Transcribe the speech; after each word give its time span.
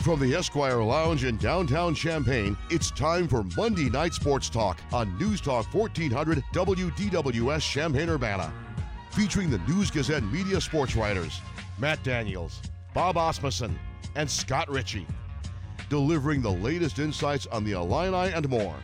From 0.00 0.18
the 0.18 0.34
Esquire 0.34 0.82
Lounge 0.82 1.24
in 1.24 1.36
downtown 1.36 1.94
Champaign, 1.94 2.56
it's 2.70 2.90
time 2.90 3.28
for 3.28 3.44
Monday 3.54 3.90
Night 3.90 4.14
Sports 4.14 4.48
Talk 4.48 4.80
on 4.94 5.14
News 5.18 5.42
Talk 5.42 5.66
1400 5.74 6.42
WDWS 6.54 7.60
Champaign 7.60 8.08
Urbana. 8.08 8.50
Featuring 9.10 9.50
the 9.50 9.58
News 9.68 9.90
Gazette 9.90 10.22
media 10.22 10.58
sports 10.58 10.96
writers 10.96 11.42
Matt 11.78 12.02
Daniels, 12.02 12.62
Bob 12.94 13.18
Asmussen, 13.18 13.78
and 14.16 14.28
Scott 14.28 14.70
Ritchie. 14.70 15.06
Delivering 15.90 16.40
the 16.40 16.50
latest 16.50 16.98
insights 16.98 17.46
on 17.48 17.62
the 17.62 17.72
Illini 17.72 18.32
and 18.32 18.48
more. 18.48 18.76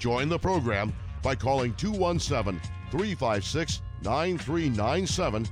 Join 0.00 0.28
the 0.28 0.38
program 0.38 0.92
by 1.22 1.36
calling 1.36 1.74
217 1.74 2.60
356 2.90 3.82
9397 4.02 5.46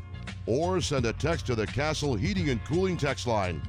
or 0.46 0.80
send 0.80 1.06
a 1.06 1.12
text 1.12 1.46
to 1.46 1.54
the 1.54 1.68
Castle 1.68 2.16
Heating 2.16 2.48
and 2.50 2.64
Cooling 2.64 2.96
text 2.96 3.28
line 3.28 3.62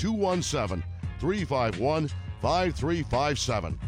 217 0.00 0.82
351 1.18 2.08
5357. 2.40 3.78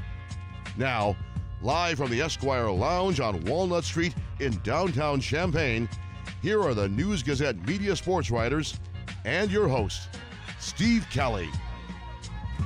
Now, 0.77 1.17
live 1.63 1.97
from 1.97 2.11
the 2.11 2.21
Esquire 2.21 2.71
Lounge 2.71 3.19
on 3.19 3.43
Walnut 3.45 3.83
Street 3.83 4.15
in 4.39 4.61
downtown 4.63 5.23
Champaign, 5.23 5.89
here 6.43 6.63
are 6.63 6.75
the 6.75 6.87
News 6.89 7.23
Gazette 7.23 7.67
media 7.67 7.97
sports 7.97 8.31
writers 8.31 8.79
and 9.25 9.51
your 9.51 9.69
host, 9.69 10.11
Steve 10.61 11.07
Kelly. 11.11 11.49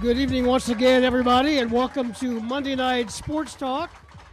Good 0.01 0.19
evening 0.19 0.45
once 0.47 0.69
again, 0.69 1.05
everybody, 1.05 1.59
and 1.59 1.71
welcome 1.71 2.13
to 2.15 2.41
Monday 2.41 2.75
Night 2.75 3.13
Sports 3.13 3.55
Talk. 3.55 3.91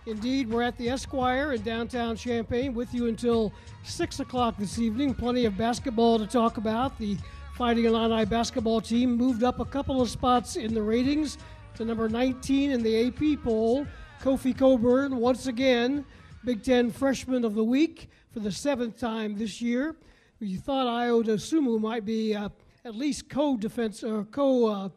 Indeed, 0.07 0.49
we're 0.49 0.63
at 0.63 0.75
the 0.77 0.89
Esquire 0.89 1.53
in 1.53 1.61
downtown 1.61 2.15
Champaign 2.15 2.73
with 2.73 2.91
you 2.95 3.07
until 3.07 3.53
6 3.83 4.21
o'clock 4.21 4.55
this 4.57 4.79
evening. 4.79 5.13
Plenty 5.13 5.45
of 5.45 5.55
basketball 5.55 6.17
to 6.17 6.25
talk 6.25 6.57
about. 6.57 6.97
The 6.97 7.15
Fighting 7.53 7.85
Illini 7.85 8.25
basketball 8.25 8.81
team 8.81 9.15
moved 9.15 9.43
up 9.43 9.59
a 9.59 9.65
couple 9.65 10.01
of 10.01 10.09
spots 10.09 10.55
in 10.55 10.73
the 10.73 10.81
ratings 10.81 11.37
to 11.75 11.85
number 11.85 12.09
19 12.09 12.71
in 12.71 12.81
the 12.81 13.07
AP 13.07 13.43
poll. 13.43 13.85
Kofi 14.23 14.57
Cockburn, 14.57 15.17
once 15.17 15.45
again, 15.45 16.03
Big 16.43 16.63
Ten 16.63 16.89
Freshman 16.89 17.45
of 17.45 17.53
the 17.53 17.63
Week 17.63 18.09
for 18.31 18.39
the 18.39 18.51
seventh 18.51 18.99
time 18.99 19.37
this 19.37 19.61
year. 19.61 19.95
You 20.39 20.57
thought 20.57 20.87
Ayo 20.87 21.23
Dosunmu 21.23 21.79
might 21.79 22.05
be 22.05 22.33
uh, 22.33 22.49
at 22.85 22.95
least 22.95 23.29
co-defense 23.29 24.03
or 24.03 24.23
co 24.25 24.65
uh, 24.65 24.89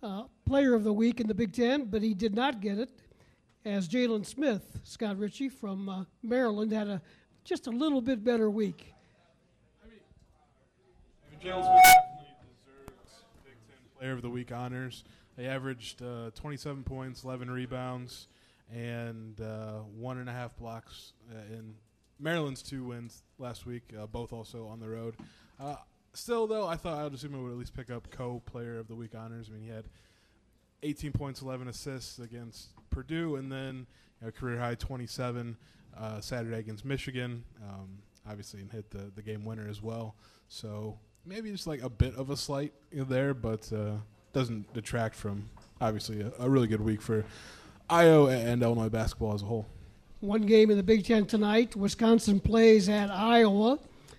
uh, 0.00 0.22
of 0.48 0.84
the 0.84 0.92
week 0.92 1.20
in 1.20 1.26
the 1.26 1.34
Big 1.34 1.52
Ten, 1.52 1.86
but 1.86 2.02
he 2.02 2.14
did 2.14 2.36
not 2.36 2.60
get 2.60 2.78
it. 2.78 2.90
As 3.64 3.88
Jalen 3.88 4.24
Smith, 4.24 4.78
Scott 4.84 5.18
Ritchie 5.18 5.48
from 5.48 5.88
uh, 5.88 6.04
Maryland, 6.22 6.70
had 6.70 6.86
a 6.86 7.02
just 7.42 7.66
a 7.66 7.70
little 7.70 8.00
bit 8.00 8.22
better 8.22 8.48
week. 8.48 8.94
Smith 11.40 11.54
definitely 11.54 12.36
deserves 12.42 13.24
Big 13.44 13.54
Ten 13.66 13.78
Player 13.98 14.12
of 14.12 14.22
the 14.22 14.28
Week 14.28 14.52
honors. 14.52 15.04
They 15.36 15.46
averaged 15.46 16.02
uh, 16.02 16.30
27 16.34 16.82
points, 16.82 17.24
11 17.24 17.50
rebounds, 17.50 18.28
and 18.70 19.40
uh, 19.40 19.78
one 19.96 20.18
and 20.18 20.28
a 20.28 20.32
half 20.32 20.56
blocks 20.58 21.14
uh, 21.32 21.54
in 21.54 21.74
Maryland's 22.18 22.62
two 22.62 22.84
wins 22.84 23.22
last 23.38 23.64
week, 23.64 23.94
uh, 23.98 24.06
both 24.06 24.32
also 24.34 24.66
on 24.66 24.80
the 24.80 24.88
road. 24.88 25.14
Uh, 25.58 25.76
still, 26.12 26.46
though, 26.46 26.66
I 26.66 26.76
thought 26.76 26.98
I 26.98 27.04
would 27.04 27.14
assume 27.14 27.32
Dosunmu 27.32 27.44
would 27.44 27.52
at 27.52 27.58
least 27.58 27.74
pick 27.74 27.90
up 27.90 28.10
co-player 28.10 28.78
of 28.78 28.88
the 28.88 28.94
week 28.94 29.14
honors. 29.14 29.48
I 29.48 29.54
mean, 29.54 29.62
he 29.62 29.70
had 29.70 29.86
18 30.82 31.12
points, 31.12 31.40
11 31.40 31.68
assists 31.68 32.18
against 32.18 32.68
Purdue, 32.90 33.36
and 33.36 33.50
then 33.50 33.86
you 34.20 34.26
know, 34.26 34.30
career 34.30 34.58
high 34.58 34.74
27 34.74 35.56
uh, 35.96 36.20
Saturday 36.20 36.58
against 36.58 36.84
Michigan. 36.84 37.44
Um, 37.66 38.00
obviously, 38.28 38.60
and 38.60 38.70
hit 38.70 38.90
the 38.90 39.10
the 39.14 39.22
game 39.22 39.44
winner 39.46 39.66
as 39.68 39.80
well. 39.80 40.16
So 40.48 40.98
maybe 41.24 41.50
just 41.50 41.66
like 41.66 41.82
a 41.82 41.90
bit 41.90 42.14
of 42.16 42.30
a 42.30 42.36
slight 42.36 42.72
there, 42.92 43.34
but 43.34 43.70
uh, 43.72 43.92
doesn't 44.32 44.72
detract 44.72 45.14
from 45.14 45.48
obviously 45.80 46.20
a, 46.20 46.32
a, 46.38 46.48
really 46.48 46.66
good 46.66 46.80
week 46.80 47.00
for 47.00 47.24
Ayo 47.88 48.32
and 48.32 48.62
Illinois 48.62 48.88
basketball 48.88 49.34
as 49.34 49.42
a 49.42 49.46
whole. 49.46 49.66
One 50.20 50.42
game 50.42 50.70
in 50.70 50.76
the 50.76 50.82
Big 50.82 51.04
Ten 51.04 51.26
tonight. 51.26 51.74
Wisconsin 51.74 52.40
plays 52.40 52.88
at 52.88 53.10
Iowa. 53.10 53.78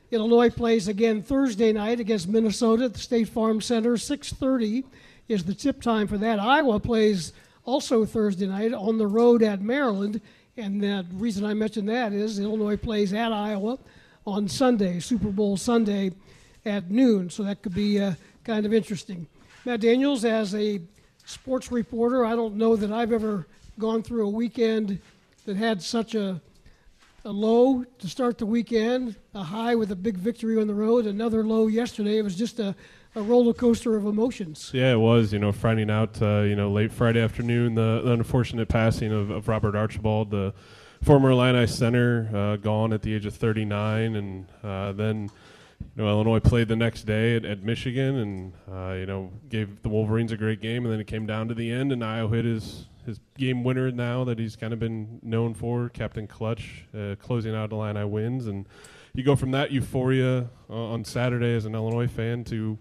Illinois 0.10 0.50
plays 0.50 0.88
again 0.88 1.22
Thursday 1.22 1.72
night 1.72 2.00
against 2.00 2.28
Minnesota 2.28 2.86
at 2.86 2.94
the 2.94 3.00
State 3.00 3.30
Farm 3.30 3.62
Center. 3.62 3.96
6:30 3.96 4.84
is 5.28 5.44
the 5.44 5.54
tip 5.54 5.82
time 5.82 6.08
for 6.08 6.18
that. 6.18 6.40
Iowa 6.40 6.80
plays 6.80 7.34
also 7.64 8.04
Thursday 8.06 8.48
night 8.48 8.74
on 8.74 8.98
the 8.98 9.08
road 9.08 9.44
at 9.44 9.62
Maryland, 9.62 10.20
and 10.58 10.82
the 10.82 11.06
reason 11.14 11.46
I 11.46 11.54
mention 11.54 11.86
that 11.86 12.12
is 12.12 12.40
Illinois 12.40 12.76
plays 12.76 13.14
at 13.14 13.32
Iowa 13.32 13.78
on 14.26 14.48
Sunday, 14.48 15.00
Super 15.00 15.30
Bowl 15.30 15.56
Sunday 15.56 16.12
at 16.66 16.92
noon, 16.92 17.30
so 17.30 17.44
that 17.44 17.62
could 17.62 17.74
be 17.74 18.00
uh, 18.00 18.14
kind 18.44 18.66
of 18.66 18.74
interesting. 18.74 19.28
Matt 19.66 19.82
Daniels, 19.82 20.26
as 20.26 20.56
a 20.56 20.82
sports 21.26 21.72
reporter, 21.72 22.26
I 22.26 22.36
don't 22.36 22.56
know 22.56 22.76
that 22.76 22.92
I've 22.92 23.12
ever 23.12 23.48
gone 23.80 24.04
through 24.04 24.28
a 24.28 24.30
weekend 24.30 25.00
that 25.46 25.56
had 25.58 25.82
such 25.82 26.16
a, 26.16 26.42
a 27.26 27.32
low 27.32 27.84
to 28.00 28.08
start 28.08 28.38
the 28.38 28.46
weekend, 28.46 29.16
a 29.34 29.44
high 29.44 29.76
with 29.76 29.92
a 29.92 29.96
big 29.96 30.18
victory 30.18 30.60
on 30.60 30.68
the 30.68 30.74
road, 30.74 31.06
another 31.06 31.44
low 31.44 31.68
yesterday. 31.68 32.18
It 32.18 32.24
was 32.24 32.36
just 32.36 32.60
a, 32.60 32.76
a 33.16 33.22
roller 33.22 33.54
coaster 33.54 33.96
of 33.96 34.06
emotions. 34.06 34.72
Yeah, 34.74 34.94
it 34.94 35.00
was. 35.00 35.34
You 35.34 35.40
know, 35.40 35.52
finding 35.52 35.90
out, 35.90 36.22
uh, 36.22 36.42
you 36.42 36.56
know, 36.56 36.72
late 36.72 36.92
Friday 36.92 37.22
afternoon, 37.22 37.76
the, 37.76 38.02
the 38.04 38.12
unfortunate 38.14 38.68
passing 38.68 39.12
of, 39.12 39.30
of, 39.30 39.48
Robert 39.48 39.76
Archibald, 39.76 40.32
the 40.32 40.54
former 41.04 41.32
Illini 41.32 41.68
center, 41.68 42.30
uh, 42.34 42.56
gone 42.58 42.94
at 42.94 43.02
the 43.02 43.14
age 43.14 43.26
of 43.26 43.36
39, 43.36 44.16
and 44.16 44.46
uh, 44.64 44.92
then 44.92 45.30
you 45.96 46.04
know, 46.04 46.10
Illinois 46.10 46.40
played 46.40 46.68
the 46.68 46.76
next 46.76 47.04
day 47.04 47.36
at, 47.36 47.46
at 47.46 47.64
Michigan, 47.64 48.16
and 48.18 48.54
uh, 48.72 48.94
you 48.94 49.06
know, 49.06 49.32
gave 49.50 49.82
the 49.82 49.90
Wolverines 49.90 50.32
a 50.32 50.38
great 50.38 50.62
game, 50.62 50.86
and 50.86 50.94
then 50.94 51.00
it 51.00 51.08
came 51.08 51.26
down 51.26 51.48
to 51.48 51.54
the 51.54 51.72
end, 51.72 51.92
and 51.92 52.02
Ayo 52.02 52.34
hit 52.34 52.46
his 52.46 52.88
his 53.06 53.20
game 53.36 53.64
winner 53.64 53.90
now 53.92 54.24
that 54.24 54.38
he's 54.38 54.56
kind 54.56 54.74
of 54.74 54.80
been 54.80 55.20
known 55.24 55.56
for, 55.56 55.90
Captain 55.90 56.28
Clutch, 56.28 56.86
uh, 56.96 57.16
closing 57.16 57.56
out 57.56 57.72
Illini 57.72 58.06
wins, 58.06 58.48
and 58.48 58.68
you 59.14 59.24
go 59.24 59.36
from 59.36 59.52
that 59.52 59.72
euphoria 59.72 60.50
uh, 60.70 60.74
on 60.74 61.04
Saturday 61.04 61.56
as 61.56 61.66
an 61.66 61.74
Illinois 61.74 62.08
fan 62.08 62.44
to, 62.46 62.78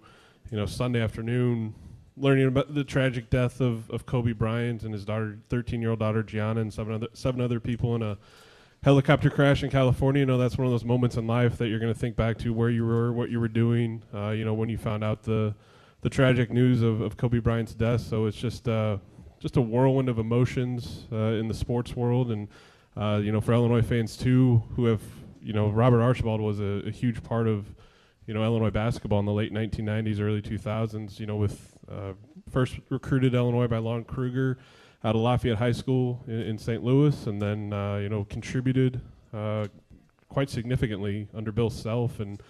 you 0.50 0.56
know, 0.56 0.66
Sunday 0.66 1.00
afternoon 1.00 1.74
learning 2.20 2.46
about 2.46 2.74
the 2.74 2.84
tragic 2.84 3.30
death 3.30 3.60
of, 3.60 3.90
of 3.90 4.06
Kobe 4.06 4.32
Bryant 4.32 4.82
and 4.82 4.92
his 4.92 5.04
daughter, 5.04 5.38
13 5.48 5.80
year 5.80 5.90
old 5.90 6.00
daughter 6.00 6.22
Gianna, 6.22 6.60
and 6.60 6.72
seven 6.72 6.94
other 6.94 7.08
seven 7.14 7.40
other 7.40 7.60
people 7.60 7.94
in 7.94 8.02
a 8.02 8.18
helicopter 8.82 9.30
crash 9.30 9.62
in 9.62 9.70
California, 9.70 10.20
you 10.20 10.26
know, 10.26 10.38
that's 10.38 10.56
one 10.56 10.66
of 10.66 10.72
those 10.72 10.84
moments 10.84 11.16
in 11.16 11.26
life 11.26 11.58
that 11.58 11.68
you're 11.68 11.78
going 11.78 11.92
to 11.92 11.98
think 11.98 12.16
back 12.16 12.38
to 12.38 12.52
where 12.52 12.70
you 12.70 12.84
were, 12.86 13.12
what 13.12 13.30
you 13.30 13.38
were 13.38 13.48
doing, 13.48 14.02
uh, 14.14 14.30
you 14.30 14.44
know, 14.44 14.54
when 14.54 14.68
you 14.68 14.78
found 14.78 15.04
out 15.04 15.22
the 15.22 15.54
the 16.02 16.08
tragic 16.08 16.50
news 16.50 16.80
of, 16.80 17.02
of 17.02 17.18
Kobe 17.18 17.41
Bryant's 17.41 17.74
death. 17.74 18.00
So 18.00 18.24
it's 18.26 18.36
just 18.36 18.68
uh, 18.68 18.98
just 19.38 19.56
a 19.56 19.60
whirlwind 19.60 20.08
of 20.08 20.18
emotions 20.18 21.06
uh, 21.12 21.16
in 21.16 21.48
the 21.48 21.54
sports 21.54 21.94
world, 21.94 22.30
and 22.30 22.48
uh, 22.96 23.20
you 23.22 23.32
know, 23.32 23.41
for 23.41 23.52
Illinois 23.52 23.82
fans 23.82 24.16
too, 24.16 24.62
who 24.76 24.86
have, 24.86 25.02
you 25.42 25.52
know, 25.52 25.68
Robert 25.68 26.00
Archibald 26.00 26.41
was 26.41 26.60
a, 26.60 26.82
a 26.86 26.91
huge 26.91 27.22
part 27.22 27.47
of, 27.47 27.66
you 28.26 28.34
know, 28.34 28.42
Illinois 28.42 28.70
basketball 28.70 29.20
in 29.20 29.26
the 29.26 29.32
late 29.32 29.52
1990s, 29.52 30.20
early 30.20 30.42
2000s. 30.42 31.20
You 31.20 31.26
know, 31.26 31.36
with 31.36 31.76
uh, 31.91 32.12
first 32.50 32.80
recruited 32.88 33.34
Illinois 33.34 33.66
by 33.66 33.78
Lon 33.78 34.04
Kruger 34.04 34.58
out 35.02 35.14
of 35.14 35.20
Lafayette 35.20 35.58
High 35.58 35.72
School 35.72 36.22
in, 36.26 36.40
in 36.40 36.58
St. 36.58 36.82
Louis, 36.82 37.26
and 37.26 37.40
then 37.40 37.72
uh, 37.72 37.96
you 37.96 38.08
know 38.08 38.24
contributed 38.24 39.00
uh, 39.32 39.66
quite 40.28 40.50
significantly 40.50 41.28
under 41.34 41.52
Bill 41.52 41.70
Self, 41.70 42.20
and 42.20 42.40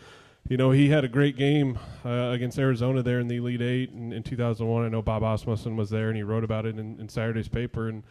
you 0.48 0.56
know 0.56 0.70
he 0.70 0.88
had 0.88 1.04
a 1.04 1.08
great 1.08 1.36
game 1.36 1.78
uh, 2.04 2.30
against 2.32 2.58
Arizona 2.58 3.02
there 3.02 3.20
in 3.20 3.28
the 3.28 3.36
Elite 3.36 3.62
Eight 3.62 3.90
in, 3.90 4.12
in 4.12 4.22
2001. 4.22 4.84
I 4.84 4.88
know 4.88 5.02
Bob 5.02 5.22
Asmussen 5.22 5.76
was 5.76 5.90
there, 5.90 6.08
and 6.08 6.16
he 6.16 6.22
wrote 6.22 6.44
about 6.44 6.66
it 6.66 6.78
in, 6.78 6.98
in 7.00 7.08
Saturday's 7.08 7.48
paper. 7.48 7.88
And 7.88 8.02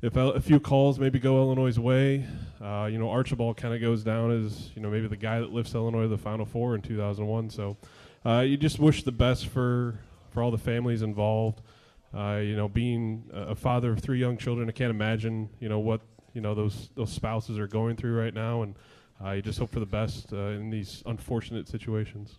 if 0.00 0.16
a, 0.16 0.40
few 0.40 0.58
calls 0.58 0.98
maybe 0.98 1.18
go 1.18 1.36
Illinois' 1.36 1.78
way, 1.78 2.26
uh, 2.60 2.88
you 2.90 2.98
know 2.98 3.10
Archibald 3.10 3.56
kind 3.56 3.74
of 3.74 3.80
goes 3.80 4.02
down 4.02 4.30
as 4.30 4.70
you 4.74 4.82
know 4.82 4.90
maybe 4.90 5.06
the 5.06 5.16
guy 5.16 5.40
that 5.40 5.52
lifts 5.52 5.74
Illinois 5.74 6.02
to 6.02 6.08
the 6.08 6.18
Final 6.18 6.46
Four 6.46 6.74
in 6.74 6.82
2001. 6.82 7.50
So 7.50 7.76
uh, 8.24 8.40
you 8.40 8.56
just 8.56 8.78
wish 8.78 9.02
the 9.02 9.12
best 9.12 9.48
for 9.48 9.98
for 10.30 10.42
all 10.42 10.50
the 10.50 10.58
families 10.58 11.02
involved. 11.02 11.60
Uh, 12.14 12.40
you 12.42 12.56
know, 12.56 12.68
being 12.68 13.24
a 13.32 13.54
father 13.54 13.92
of 13.92 14.00
three 14.00 14.18
young 14.18 14.36
children, 14.36 14.68
I 14.68 14.72
can't 14.72 14.90
imagine, 14.90 15.48
you 15.60 15.68
know, 15.68 15.78
what 15.78 16.02
you 16.34 16.40
know 16.40 16.54
those 16.54 16.90
those 16.94 17.10
spouses 17.10 17.58
are 17.58 17.66
going 17.66 17.96
through 17.96 18.18
right 18.18 18.34
now, 18.34 18.62
and 18.62 18.74
I 19.20 19.40
just 19.40 19.58
hope 19.58 19.70
for 19.70 19.80
the 19.80 19.86
best 19.86 20.32
uh, 20.32 20.36
in 20.36 20.70
these 20.70 21.02
unfortunate 21.06 21.68
situations. 21.68 22.38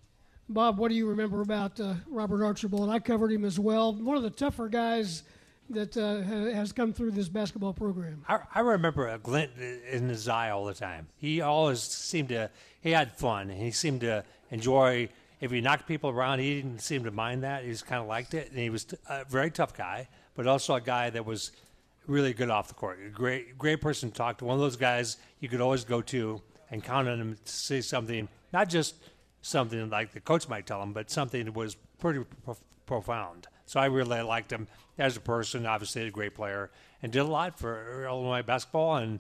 Bob, 0.50 0.78
what 0.78 0.90
do 0.90 0.96
you 0.96 1.08
remember 1.08 1.42
about 1.42 1.80
uh, 1.80 1.96
Robert 2.08 2.44
Archibald? 2.44 2.90
I 2.90 3.00
covered 3.00 3.32
him 3.32 3.46
as 3.46 3.60
well. 3.60 3.94
One 3.94 4.18
of 4.18 4.24
the 4.24 4.30
tougher 4.30 4.68
guys 4.68 5.24
that 5.70 5.96
uh, 5.98 6.22
has 6.54 6.72
come 6.72 6.94
through 6.94 7.12
this 7.12 7.30
basketball 7.30 7.74
program. 7.74 8.24
I, 8.28 8.40
I, 8.54 8.60
remember 8.60 9.08
a 9.08 9.18
glint 9.18 9.52
in 9.58 10.10
his 10.10 10.28
eye 10.28 10.50
all 10.50 10.66
the 10.66 10.74
time. 10.74 11.08
He 11.16 11.40
always 11.40 11.82
seemed 11.82 12.30
to 12.30 12.52
he 12.84 12.92
had 12.92 13.14
fun. 13.14 13.50
And 13.50 13.60
he 13.60 13.72
seemed 13.72 14.02
to 14.02 14.24
enjoy 14.52 15.10
if 15.44 15.52
he 15.52 15.60
knocked 15.60 15.86
people 15.86 16.10
around, 16.10 16.40
he 16.40 16.56
didn't 16.56 16.80
seem 16.80 17.04
to 17.04 17.12
mind 17.12 17.44
that. 17.44 17.66
He 17.66 17.70
just 17.70 17.86
kind 17.86 18.02
of 18.02 18.08
liked 18.08 18.34
it, 18.34 18.50
and 18.50 18.58
he 18.58 18.70
was 18.70 18.88
a 19.10 19.26
very 19.26 19.52
tough 19.52 19.76
guy, 19.76 20.08
but 20.36 20.48
also 20.48 20.76
a 20.76 20.80
guy 20.80 21.10
that 21.10 21.26
was 21.26 21.52
really 22.08 22.34
good 22.34 22.50
off 22.50 22.70
the 22.70 22.74
court. 22.74 22.98
A 23.06 23.10
great, 23.10 23.58
great 23.58 23.82
person 23.82 24.10
to 24.10 24.16
talk 24.16 24.38
to. 24.38 24.46
One 24.46 24.54
of 24.54 24.62
those 24.62 24.78
guys 24.78 25.18
you 25.42 25.50
could 25.50 25.60
always 25.60 25.84
go 25.84 26.02
to 26.02 26.42
and 26.72 26.82
count 26.82 27.10
on 27.10 27.20
him 27.20 27.38
to 27.44 27.52
say 27.52 27.82
something, 27.82 28.30
not 28.54 28.70
just 28.70 28.96
something 29.42 29.90
like 29.90 30.14
the 30.14 30.22
coach 30.22 30.48
might 30.48 30.66
tell 30.66 30.82
him, 30.82 30.94
but 30.94 31.12
something 31.12 31.44
that 31.44 31.54
was 31.54 31.76
pretty 32.00 32.24
profound. 32.86 33.48
So 33.66 33.82
I 33.82 33.88
really 33.88 34.22
liked 34.22 34.50
him 34.50 34.70
as 34.98 35.18
a 35.18 35.22
person. 35.22 35.66
Obviously, 35.66 36.08
a 36.08 36.10
great 36.10 36.36
player 36.36 36.72
and 37.02 37.12
did 37.12 37.20
a 37.20 37.26
lot 37.26 37.60
for 37.60 38.06
Illinois 38.06 38.44
basketball 38.44 38.96
and 38.96 39.20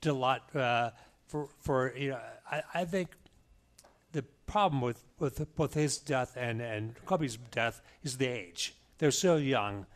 did 0.00 0.10
a 0.10 0.14
lot 0.14 0.54
uh, 0.54 0.90
for 1.26 1.48
for 1.58 1.92
you 1.96 2.10
know. 2.10 2.20
I, 2.48 2.62
I 2.72 2.84
think 2.84 3.08
problem 4.46 4.80
with 4.80 5.04
with 5.18 5.54
both 5.56 5.74
his 5.74 5.98
death 5.98 6.36
and 6.36 6.60
and 6.60 6.94
Kobe's 7.06 7.36
death 7.36 7.80
is 8.02 8.18
the 8.18 8.26
age. 8.26 8.74
They're 8.98 9.10
so 9.10 9.36
young. 9.36 9.86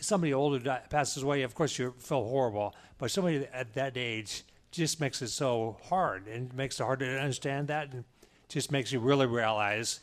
Somebody 0.00 0.32
older 0.32 0.80
passes 0.88 1.22
away. 1.22 1.42
Of 1.42 1.54
course, 1.54 1.78
you 1.78 1.94
feel 1.98 2.24
horrible, 2.24 2.74
but 2.98 3.10
somebody 3.10 3.46
at 3.52 3.74
that 3.74 3.96
age 3.96 4.44
just 4.70 5.00
makes 5.00 5.20
it 5.20 5.28
so 5.28 5.76
hard 5.88 6.26
and 6.26 6.54
makes 6.54 6.80
it 6.80 6.84
hard 6.84 7.00
to 7.00 7.20
understand 7.20 7.68
that, 7.68 7.92
and 7.92 8.04
just 8.48 8.72
makes 8.72 8.92
you 8.92 9.00
really 9.00 9.26
realize 9.26 10.00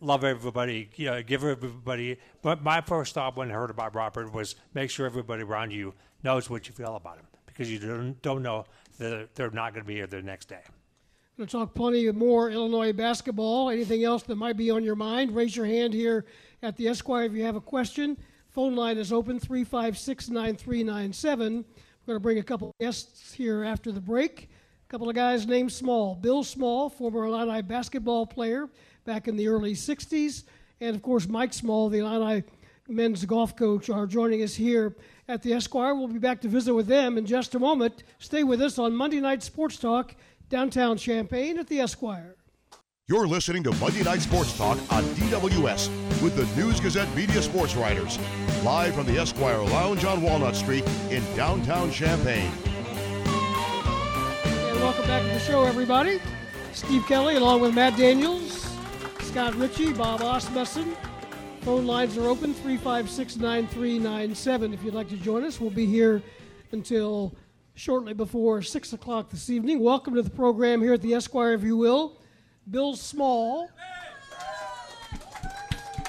love 0.00 0.24
everybody, 0.24 0.90
you 0.96 1.06
know, 1.06 1.22
give 1.22 1.44
everybody. 1.44 2.18
But 2.42 2.62
my 2.62 2.80
first 2.80 3.14
thought 3.14 3.36
when 3.36 3.50
I 3.50 3.54
heard 3.54 3.70
about 3.70 3.94
Robert 3.94 4.32
was 4.32 4.56
make 4.74 4.90
sure 4.90 5.06
everybody 5.06 5.42
around 5.42 5.72
you 5.72 5.94
knows 6.22 6.50
what 6.50 6.68
you 6.68 6.74
feel 6.74 6.96
about 6.96 7.18
him 7.18 7.26
because 7.46 7.70
you 7.70 7.78
don't, 7.78 8.20
don't 8.22 8.42
know 8.42 8.64
that 8.98 9.34
they're 9.34 9.50
not 9.50 9.72
going 9.72 9.84
to 9.84 9.88
be 9.88 9.94
here 9.94 10.06
the 10.06 10.22
next 10.22 10.48
day. 10.48 10.62
To 11.36 11.46
talk 11.46 11.74
plenty 11.74 12.08
more 12.12 12.48
Illinois 12.48 12.92
basketball. 12.92 13.68
Anything 13.68 14.04
else 14.04 14.22
that 14.22 14.36
might 14.36 14.56
be 14.56 14.70
on 14.70 14.84
your 14.84 14.94
mind? 14.94 15.34
Raise 15.34 15.56
your 15.56 15.66
hand 15.66 15.92
here 15.92 16.26
at 16.62 16.76
the 16.76 16.86
Esquire 16.86 17.24
if 17.24 17.32
you 17.32 17.42
have 17.42 17.56
a 17.56 17.60
question. 17.60 18.16
Phone 18.50 18.76
line 18.76 18.98
is 18.98 19.12
open 19.12 19.40
356 19.40 20.28
9397. 20.28 21.64
We're 22.06 22.06
going 22.06 22.16
to 22.16 22.20
bring 22.20 22.38
a 22.38 22.42
couple 22.44 22.72
guests 22.80 23.32
here 23.32 23.64
after 23.64 23.90
the 23.90 24.00
break. 24.00 24.48
A 24.88 24.88
couple 24.88 25.08
of 25.08 25.16
guys 25.16 25.44
named 25.44 25.72
Small. 25.72 26.14
Bill 26.14 26.44
Small, 26.44 26.88
former 26.88 27.24
Illini 27.24 27.62
basketball 27.62 28.26
player 28.26 28.68
back 29.04 29.26
in 29.26 29.34
the 29.34 29.48
early 29.48 29.74
60s. 29.74 30.44
And 30.80 30.94
of 30.94 31.02
course, 31.02 31.26
Mike 31.26 31.52
Small, 31.52 31.88
the 31.88 31.98
Illini 31.98 32.44
men's 32.86 33.24
golf 33.24 33.56
coach, 33.56 33.90
are 33.90 34.06
joining 34.06 34.44
us 34.44 34.54
here 34.54 34.94
at 35.26 35.42
the 35.42 35.52
Esquire. 35.52 35.96
We'll 35.96 36.06
be 36.06 36.20
back 36.20 36.40
to 36.42 36.48
visit 36.48 36.74
with 36.74 36.86
them 36.86 37.18
in 37.18 37.26
just 37.26 37.56
a 37.56 37.58
moment. 37.58 38.04
Stay 38.20 38.44
with 38.44 38.62
us 38.62 38.78
on 38.78 38.94
Monday 38.94 39.20
Night 39.20 39.42
Sports 39.42 39.78
Talk, 39.78 40.14
downtown 40.48 40.96
Champaign 40.96 41.58
at 41.58 41.68
the 41.68 41.80
Esquire. 41.80 42.36
You're 43.06 43.26
listening 43.26 43.62
to 43.64 43.72
Monday 43.72 44.02
Night 44.02 44.22
Sports 44.22 44.56
Talk 44.56 44.78
on 44.90 45.04
DWS 45.04 45.88
with 46.22 46.36
the 46.36 46.46
News 46.58 46.80
Gazette 46.80 47.14
Media 47.14 47.42
Sports 47.42 47.76
Writers. 47.76 48.18
Live 48.62 48.94
from 48.94 49.06
the 49.06 49.18
Esquire 49.18 49.60
Lounge 49.60 50.04
on 50.04 50.22
Walnut 50.22 50.56
Street 50.56 50.84
in 51.10 51.22
downtown 51.36 51.90
Champaign. 51.90 52.50
And 54.46 54.80
welcome 54.80 55.06
back 55.06 55.22
to 55.22 55.28
the 55.28 55.40
show, 55.40 55.64
everybody. 55.64 56.18
Steve 56.72 57.04
Kelly 57.06 57.36
along 57.36 57.60
with 57.60 57.74
Matt 57.74 57.96
Daniels, 57.98 58.66
Scott 59.20 59.54
Ritchie, 59.56 59.92
Bob 59.92 60.22
Asmussen. 60.22 60.96
Phone 61.60 61.86
lines 61.86 62.16
are 62.16 62.26
open 62.26 62.54
356 62.54 63.36
9397. 63.36 64.72
If 64.72 64.82
you'd 64.82 64.94
like 64.94 65.08
to 65.10 65.16
join 65.16 65.44
us, 65.44 65.60
we'll 65.60 65.70
be 65.70 65.86
here 65.86 66.22
until 66.72 67.34
shortly 67.74 68.14
before 68.14 68.62
6 68.62 68.92
o'clock 68.92 69.30
this 69.30 69.50
evening. 69.50 69.80
Welcome 69.80 70.14
to 70.14 70.22
the 70.22 70.30
program 70.30 70.80
here 70.80 70.92
at 70.94 71.02
the 71.02 71.14
Esquire, 71.14 71.52
if 71.54 71.62
you 71.62 71.76
will. 71.76 72.16
Bill 72.70 72.96
Small, 72.96 73.68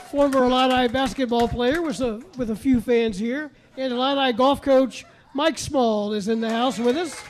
former 0.09 0.43
Illini 0.45 0.87
basketball 0.87 1.47
player, 1.47 1.81
was 1.81 2.01
a, 2.01 2.21
with 2.37 2.51
a 2.51 2.55
few 2.55 2.79
fans 2.79 3.17
here, 3.17 3.51
and 3.77 3.91
Illini 3.91 4.31
golf 4.33 4.61
coach 4.61 5.05
Mike 5.33 5.57
Small 5.57 6.13
is 6.13 6.27
in 6.27 6.39
the 6.39 6.49
house 6.49 6.79
with 6.79 6.95
us. 6.95 7.21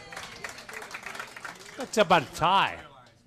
That's 1.77 1.97
about 1.97 2.23
a 2.23 2.35
tie. 2.35 2.77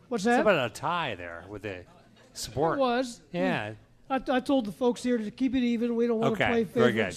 What's 0.08 0.22
It's 0.24 0.36
that? 0.36 0.40
about 0.42 0.70
a 0.70 0.72
tie 0.72 1.14
there 1.16 1.44
with 1.48 1.62
the 1.62 1.84
support. 2.32 2.78
It 2.78 2.80
was. 2.80 3.20
Yeah. 3.32 3.72
I, 4.08 4.20
I 4.30 4.40
told 4.40 4.64
the 4.66 4.72
folks 4.72 5.02
here 5.02 5.18
to 5.18 5.30
keep 5.30 5.54
it 5.54 5.62
even. 5.62 5.96
We 5.96 6.06
don't 6.06 6.18
want 6.18 6.36
to 6.38 6.44
Okay, 6.44 6.52
play 6.52 6.64
very 6.64 6.92
good. 6.92 7.16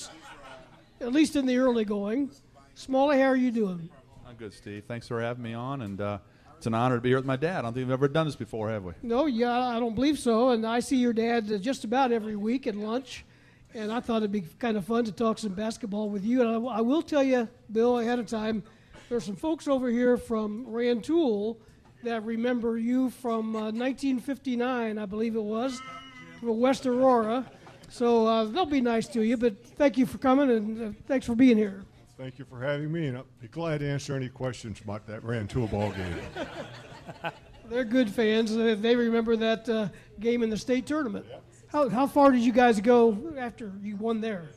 At 0.99 1.13
least 1.13 1.35
in 1.35 1.45
the 1.45 1.57
early 1.57 1.85
going. 1.85 2.31
Smalley, 2.75 3.19
how 3.19 3.25
are 3.25 3.35
you 3.35 3.51
doing? 3.51 3.89
I'm 4.27 4.35
good, 4.35 4.53
Steve. 4.53 4.85
Thanks 4.87 5.07
for 5.07 5.21
having 5.21 5.43
me 5.43 5.53
on, 5.53 5.81
and 5.81 5.99
uh, 5.99 6.17
it's 6.57 6.67
an 6.67 6.73
honor 6.73 6.95
to 6.95 7.01
be 7.01 7.09
here 7.09 7.17
with 7.17 7.25
my 7.25 7.35
dad. 7.35 7.59
I 7.59 7.61
don't 7.63 7.73
think 7.73 7.87
we've 7.87 7.93
ever 7.93 8.07
done 8.07 8.25
this 8.25 8.35
before, 8.35 8.69
have 8.69 8.83
we? 8.83 8.93
No, 9.03 9.25
yeah, 9.25 9.51
I 9.51 9.79
don't 9.79 9.95
believe 9.95 10.17
so. 10.17 10.49
And 10.49 10.65
I 10.65 10.79
see 10.79 10.97
your 10.97 11.13
dad 11.13 11.51
uh, 11.51 11.57
just 11.57 11.83
about 11.83 12.11
every 12.11 12.35
week 12.35 12.67
at 12.67 12.75
lunch. 12.75 13.25
And 13.73 13.91
I 13.91 13.99
thought 13.99 14.17
it'd 14.17 14.31
be 14.31 14.41
kind 14.59 14.77
of 14.77 14.85
fun 14.85 15.05
to 15.05 15.11
talk 15.11 15.37
some 15.37 15.53
basketball 15.53 16.09
with 16.09 16.25
you. 16.25 16.41
And 16.41 16.49
I, 16.49 16.77
I 16.77 16.81
will 16.81 17.01
tell 17.01 17.23
you, 17.23 17.47
Bill, 17.71 17.99
ahead 17.99 18.19
of 18.19 18.27
time, 18.27 18.63
there's 19.09 19.23
some 19.23 19.35
folks 19.35 19.67
over 19.67 19.89
here 19.89 20.17
from 20.17 20.65
Rantoul 20.67 21.57
that 22.03 22.23
remember 22.23 22.77
you 22.77 23.09
from 23.09 23.55
uh, 23.55 23.71
1959, 23.71 24.97
I 24.97 25.05
believe 25.05 25.35
it 25.35 25.43
was, 25.43 25.79
from 26.39 26.59
West 26.59 26.85
Aurora. 26.85 27.49
So 27.89 28.25
uh, 28.25 28.45
they'll 28.45 28.65
be 28.65 28.81
nice 28.81 29.07
to 29.09 29.21
you. 29.21 29.37
But 29.37 29.65
thank 29.77 29.97
you 29.97 30.05
for 30.05 30.17
coming 30.17 30.49
and 30.49 30.81
uh, 30.81 30.97
thanks 31.07 31.25
for 31.25 31.35
being 31.35 31.57
here. 31.57 31.83
Thank 32.21 32.37
you 32.37 32.45
for 32.45 32.61
having 32.61 32.91
me, 32.91 33.07
and 33.07 33.17
I'll 33.17 33.25
be 33.41 33.47
glad 33.47 33.79
to 33.79 33.89
answer 33.89 34.15
any 34.15 34.29
questions 34.29 34.79
about 34.79 35.07
that 35.07 35.23
Rantoul 35.23 35.65
ball 35.65 35.91
game. 35.91 36.19
They're 37.65 37.83
good 37.83 38.11
fans. 38.11 38.55
They 38.55 38.95
remember 38.95 39.35
that 39.37 39.67
uh, 39.67 39.87
game 40.19 40.43
in 40.43 40.51
the 40.51 40.57
state 40.57 40.85
tournament. 40.85 41.25
How, 41.65 41.89
how 41.89 42.05
far 42.05 42.31
did 42.31 42.41
you 42.41 42.51
guys 42.51 42.79
go 42.79 43.17
after 43.39 43.71
you 43.81 43.95
won 43.95 44.21
there? 44.21 44.51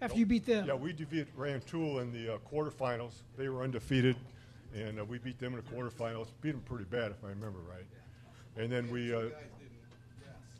After 0.00 0.18
you 0.18 0.24
beat 0.24 0.46
them? 0.46 0.66
Yeah, 0.66 0.72
we 0.72 0.94
defeated 0.94 1.28
Rantoul 1.36 1.98
in 1.98 2.10
the 2.10 2.36
uh, 2.36 2.38
quarterfinals. 2.50 3.12
They 3.36 3.50
were 3.50 3.62
undefeated, 3.62 4.16
and 4.74 4.98
uh, 4.98 5.04
we 5.04 5.18
beat 5.18 5.38
them 5.38 5.52
in 5.52 5.62
the 5.62 5.70
quarterfinals. 5.70 6.28
Beat 6.40 6.52
them 6.52 6.62
pretty 6.62 6.84
bad, 6.84 7.10
if 7.10 7.22
I 7.22 7.28
remember 7.28 7.58
right. 7.70 7.84
And 8.56 8.72
then 8.72 8.90
we, 8.90 9.14
uh, 9.14 9.24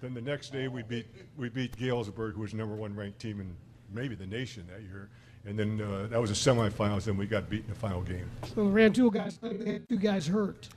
then 0.02 0.12
the 0.12 0.20
next 0.20 0.52
day 0.52 0.68
we 0.68 0.82
beat 0.82 1.06
we 1.38 1.48
beat 1.48 1.74
Galesburg, 1.78 2.34
who 2.34 2.42
was 2.42 2.52
number 2.52 2.74
one 2.74 2.94
ranked 2.94 3.20
team 3.20 3.40
in 3.40 3.56
maybe 3.90 4.14
the 4.14 4.26
nation 4.26 4.66
that 4.70 4.82
year. 4.82 5.08
And 5.46 5.58
then 5.58 5.80
uh, 5.80 6.06
that 6.08 6.20
was 6.20 6.30
the 6.30 6.50
semifinals. 6.50 7.04
Then 7.04 7.16
we 7.16 7.26
got 7.26 7.50
beat 7.50 7.64
in 7.64 7.68
the 7.68 7.74
final 7.74 8.00
game. 8.00 8.30
So 8.54 8.64
the 8.64 8.70
Rantoul 8.70 9.10
guys, 9.10 9.38
they 9.42 9.72
had 9.72 9.88
two 9.88 9.98
guys 9.98 10.26
hurt. 10.26 10.68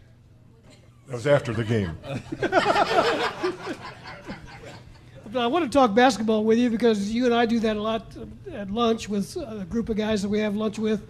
That 1.08 1.14
was 1.14 1.28
after 1.28 1.54
the 1.54 1.64
game. 1.64 1.98
I 5.36 5.48
want 5.48 5.66
to 5.66 5.70
talk 5.70 5.94
basketball 5.94 6.44
with 6.44 6.58
you 6.58 6.70
because 6.70 7.12
you 7.14 7.26
and 7.26 7.34
I 7.34 7.46
do 7.46 7.60
that 7.60 7.78
a 7.78 7.82
lot 7.82 8.16
at 8.52 8.72
lunch 8.72 9.08
with 9.08 9.38
a 9.38 9.66
group 9.70 9.90
of 9.90 9.96
guys 9.96 10.22
that 10.22 10.30
we 10.30 10.40
have 10.40 10.56
lunch 10.56 10.80
with 10.80 11.10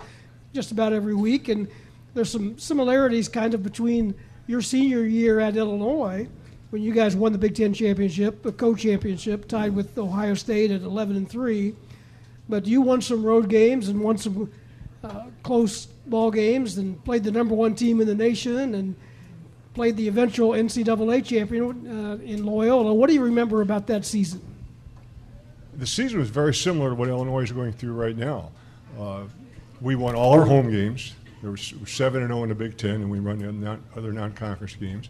just 0.54 0.72
about 0.72 0.94
every 0.94 1.16
week. 1.16 1.50
And 1.50 1.68
there's 2.14 2.32
some 2.32 2.58
similarities 2.60 3.28
kind 3.30 3.54
of 3.54 3.64
between 3.64 4.14
your 4.46 4.62
senior 4.62 5.04
year 5.04 5.40
at 5.40 5.56
Illinois 5.56 6.28
when 6.70 6.82
you 6.82 6.94
guys 6.94 7.16
won 7.16 7.32
the 7.32 7.38
Big 7.38 7.56
Ten 7.56 7.74
championship, 7.74 8.46
a 8.46 8.52
co-championship, 8.52 9.48
tied 9.48 9.74
with 9.74 9.98
Ohio 9.98 10.34
State 10.34 10.72
at 10.72 10.82
11 10.82 11.16
and 11.16 11.30
three. 11.30 11.74
But 12.50 12.66
you 12.66 12.82
won 12.82 13.02
some 13.02 13.24
road 13.24 13.50
games 13.50 13.90
and 13.90 14.00
won 14.00 14.18
some 14.18 14.52
uh, 15.04 15.26
close 15.44 15.86
ball 15.86 16.32
games 16.32 16.78
and 16.78 17.04
played 17.04 17.24
the 17.24 17.32
number 17.32 17.54
one 17.54 17.76
team 17.76 18.00
in 18.02 18.08
the 18.08 18.16
nation 18.16 18.76
and 18.76 18.96
played 19.74 19.98
the 19.98 20.08
eventual 20.08 20.52
NCAA 20.52 21.26
champion 21.26 21.88
uh, 21.88 22.24
in 22.24 22.46
Loyola. 22.46 22.94
What 22.94 23.08
do 23.08 23.14
you 23.14 23.24
remember 23.24 23.62
about 23.62 23.88
that 23.88 24.06
season? 24.06 24.42
the 25.78 25.88
season 25.88 26.20
was 26.20 26.30
very 26.30 26.54
similar 26.54 26.90
to 26.90 26.96
what 26.96 27.08
Illinois 27.08 27.44
is 27.44 27.52
going 27.52 27.72
through 27.72 27.94
right 27.94 28.18
now. 28.18 28.52
Uh, 29.00 29.24
we 29.80 29.96
won 29.96 30.16
all 30.16 30.34
our 30.34 30.46
home 30.46 30.72
games. 30.72 31.14
There 31.42 31.52
was 31.52 31.74
seven 31.86 32.24
and 32.24 32.32
zero 32.32 32.44
in 32.44 32.50
the 32.50 32.56
Big 32.56 32.78
Ten, 32.78 32.96
and 32.96 33.12
we 33.12 33.20
run 33.20 33.38
the 33.38 33.80
other 33.96 34.12
non-conference 34.12 34.76
games. 34.76 35.10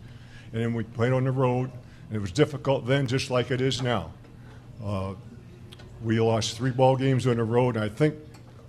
And 0.51 0.61
then 0.61 0.73
we 0.73 0.83
played 0.83 1.13
on 1.13 1.23
the 1.23 1.31
road, 1.31 1.71
and 2.09 2.17
it 2.17 2.19
was 2.19 2.33
difficult 2.33 2.85
then, 2.85 3.07
just 3.07 3.31
like 3.31 3.49
it 3.49 3.61
is 3.61 3.81
now. 3.81 4.11
Uh, 4.83 5.13
we 6.03 6.19
lost 6.19 6.57
three 6.57 6.71
ball 6.71 6.95
games 6.95 7.27
on 7.27 7.37
the 7.37 7.43
road, 7.43 7.75
and 7.75 7.83
I 7.83 7.89
think 7.89 8.15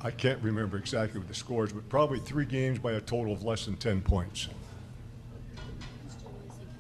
I 0.00 0.10
can't 0.10 0.42
remember 0.42 0.76
exactly 0.76 1.18
what 1.18 1.28
the 1.28 1.34
scores, 1.34 1.72
but 1.72 1.88
probably 1.88 2.18
three 2.20 2.46
games 2.46 2.78
by 2.78 2.92
a 2.92 3.00
total 3.00 3.32
of 3.32 3.42
less 3.42 3.64
than 3.66 3.76
ten 3.76 4.00
points. 4.00 4.48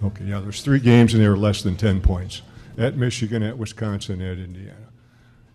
Okay, 0.02 0.24
yeah, 0.24 0.38
there's 0.38 0.62
three 0.62 0.78
games 0.78 1.12
and 1.14 1.22
they 1.22 1.28
were 1.28 1.36
less 1.36 1.62
than 1.62 1.76
10 1.76 2.00
points 2.00 2.42
at 2.76 2.96
Michigan, 2.96 3.42
at 3.42 3.58
Wisconsin, 3.58 4.20
at 4.20 4.38
Indiana. 4.38 4.76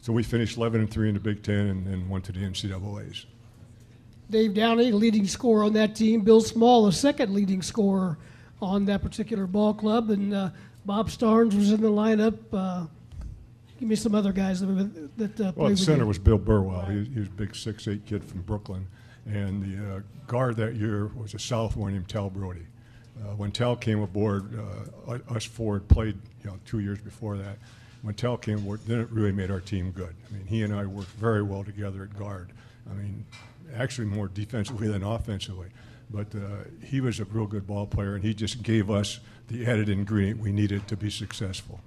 So 0.01 0.11
we 0.11 0.21
finished 0.21 0.57
11 0.57 0.81
and 0.81 0.91
3 0.91 1.09
in 1.09 1.13
the 1.13 1.19
Big 1.19 1.43
Ten 1.43 1.67
and, 1.67 1.87
and 1.87 2.09
went 2.09 2.25
to 2.25 2.33
the 2.33 2.41
NCAA's. 2.41 3.25
Dave 4.29 4.53
Downey, 4.53 4.91
leading 4.91 5.27
scorer 5.27 5.63
on 5.63 5.73
that 5.73 5.95
team. 5.95 6.21
Bill 6.21 6.41
Small, 6.41 6.85
the 6.85 6.91
second 6.91 7.33
leading 7.33 7.61
scorer 7.61 8.17
on 8.61 8.85
that 8.85 9.01
particular 9.01 9.47
ball 9.47 9.73
club. 9.73 10.09
And 10.09 10.33
uh, 10.33 10.49
Bob 10.85 11.09
Starnes 11.09 11.53
was 11.53 11.71
in 11.71 11.81
the 11.81 11.89
lineup. 11.89 12.37
Uh, 12.51 12.87
give 13.83 13.89
me 13.89 13.95
some 13.97 14.15
other 14.15 14.31
guys 14.31 14.61
that, 14.61 15.09
that 15.17 15.41
uh, 15.41 15.51
Well, 15.57 15.69
the 15.69 15.75
center 15.75 16.05
was 16.05 16.17
Bill 16.17 16.37
Burwell. 16.37 16.85
He, 16.85 17.03
he 17.03 17.19
was 17.19 17.27
a 17.27 17.31
big 17.31 17.53
six-eight 17.53 18.05
kid 18.05 18.23
from 18.23 18.41
Brooklyn. 18.43 18.87
And 19.25 19.61
the 19.61 19.95
uh, 19.95 19.99
guard 20.25 20.55
that 20.55 20.75
year 20.75 21.07
was 21.07 21.33
a 21.33 21.39
sophomore 21.39 21.91
named 21.91 22.07
Tal 22.07 22.29
Brody. 22.29 22.65
Uh, 23.17 23.35
when 23.35 23.51
Tal 23.51 23.75
came 23.75 24.01
aboard, 24.01 24.57
uh, 24.57 25.15
u- 25.15 25.23
us 25.35 25.43
four 25.43 25.73
had 25.73 25.89
played 25.89 26.17
you 26.45 26.49
know, 26.49 26.57
two 26.65 26.79
years 26.79 26.99
before 27.01 27.35
that. 27.35 27.57
When 28.03 28.15
Tal 28.15 28.37
came 28.37 28.59
aboard, 28.59 28.79
then 28.87 29.01
it 29.01 29.09
really 29.11 29.33
made 29.33 29.51
our 29.51 29.59
team 29.59 29.91
good. 29.91 30.15
I 30.29 30.33
mean, 30.33 30.45
he 30.45 30.63
and 30.63 30.73
I 30.73 30.85
worked 30.85 31.09
very 31.09 31.43
well 31.43 31.65
together 31.65 32.03
at 32.03 32.17
guard. 32.17 32.53
I 32.89 32.93
mean, 32.93 33.25
actually 33.75 34.07
more 34.07 34.29
defensively 34.29 34.87
than 34.87 35.03
offensively. 35.03 35.67
But 36.09 36.33
uh, 36.33 36.39
he 36.85 37.01
was 37.01 37.19
a 37.19 37.25
real 37.25 37.47
good 37.47 37.67
ball 37.67 37.85
player, 37.85 38.15
and 38.15 38.23
he 38.23 38.33
just 38.33 38.63
gave 38.63 38.89
us 38.89 39.19
the 39.49 39.65
added 39.65 39.89
ingredient 39.89 40.39
we 40.39 40.53
needed 40.53 40.87
to 40.87 40.95
be 40.95 41.09
successful. 41.09 41.81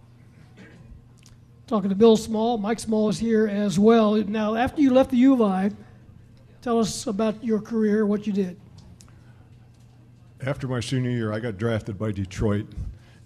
Talking 1.66 1.90
to 1.90 1.96
Bill 1.96 2.16
Small. 2.16 2.58
Mike 2.58 2.78
Small 2.78 3.08
is 3.08 3.18
here 3.18 3.46
as 3.48 3.78
well. 3.78 4.14
Now, 4.14 4.54
after 4.54 4.80
you 4.80 4.92
left 4.92 5.10
the 5.10 5.16
U 5.18 5.34
of 5.34 5.42
I, 5.42 5.70
tell 6.62 6.78
us 6.78 7.06
about 7.06 7.42
your 7.42 7.60
career, 7.60 8.06
what 8.06 8.26
you 8.26 8.32
did. 8.32 8.56
After 10.44 10.68
my 10.68 10.80
senior 10.80 11.10
year, 11.10 11.32
I 11.32 11.40
got 11.40 11.56
drafted 11.56 11.98
by 11.98 12.12
Detroit. 12.12 12.66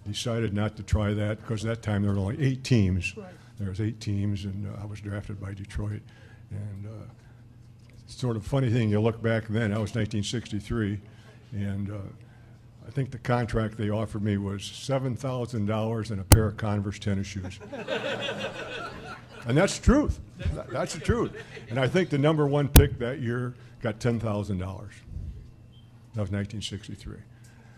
Decided 0.07 0.53
not 0.53 0.75
to 0.77 0.83
try 0.83 1.13
that 1.13 1.41
because 1.41 1.61
that 1.61 1.83
time 1.83 2.01
there 2.01 2.11
were 2.11 2.19
only 2.19 2.43
eight 2.43 2.63
teams. 2.63 3.15
Right. 3.15 3.27
There 3.59 3.69
was 3.69 3.79
eight 3.79 3.99
teams, 3.99 4.45
and 4.45 4.67
uh, 4.67 4.81
I 4.81 4.85
was 4.85 4.99
drafted 4.99 5.39
by 5.39 5.53
Detroit. 5.53 6.01
And 6.49 6.87
uh, 6.87 7.05
sort 8.07 8.35
of 8.35 8.45
funny 8.45 8.71
thing, 8.71 8.89
you 8.89 8.99
look 8.99 9.21
back 9.21 9.47
then, 9.47 9.71
I 9.71 9.77
was 9.77 9.93
1963, 9.93 10.99
and 11.51 11.91
uh, 11.91 11.97
I 12.87 12.91
think 12.91 13.11
the 13.11 13.19
contract 13.19 13.77
they 13.77 13.89
offered 13.89 14.23
me 14.23 14.37
was 14.37 14.61
$7,000 14.63 16.11
and 16.11 16.19
a 16.19 16.23
pair 16.23 16.45
of 16.47 16.57
Converse 16.57 16.99
tennis 16.99 17.27
shoes. 17.27 17.59
and 19.45 19.57
that's 19.57 19.77
the 19.79 19.85
truth. 19.85 20.19
That- 20.53 20.69
That's 20.69 20.93
the 20.93 20.99
truth. 20.99 21.31
And 21.69 21.79
I 21.79 21.87
think 21.87 22.09
the 22.09 22.17
number 22.17 22.47
one 22.47 22.67
pick 22.67 22.97
that 22.99 23.19
year 23.19 23.55
got 23.81 23.99
$10,000. 23.99 24.19
That 24.19 26.19
was 26.19 26.31
1963. 26.31 27.17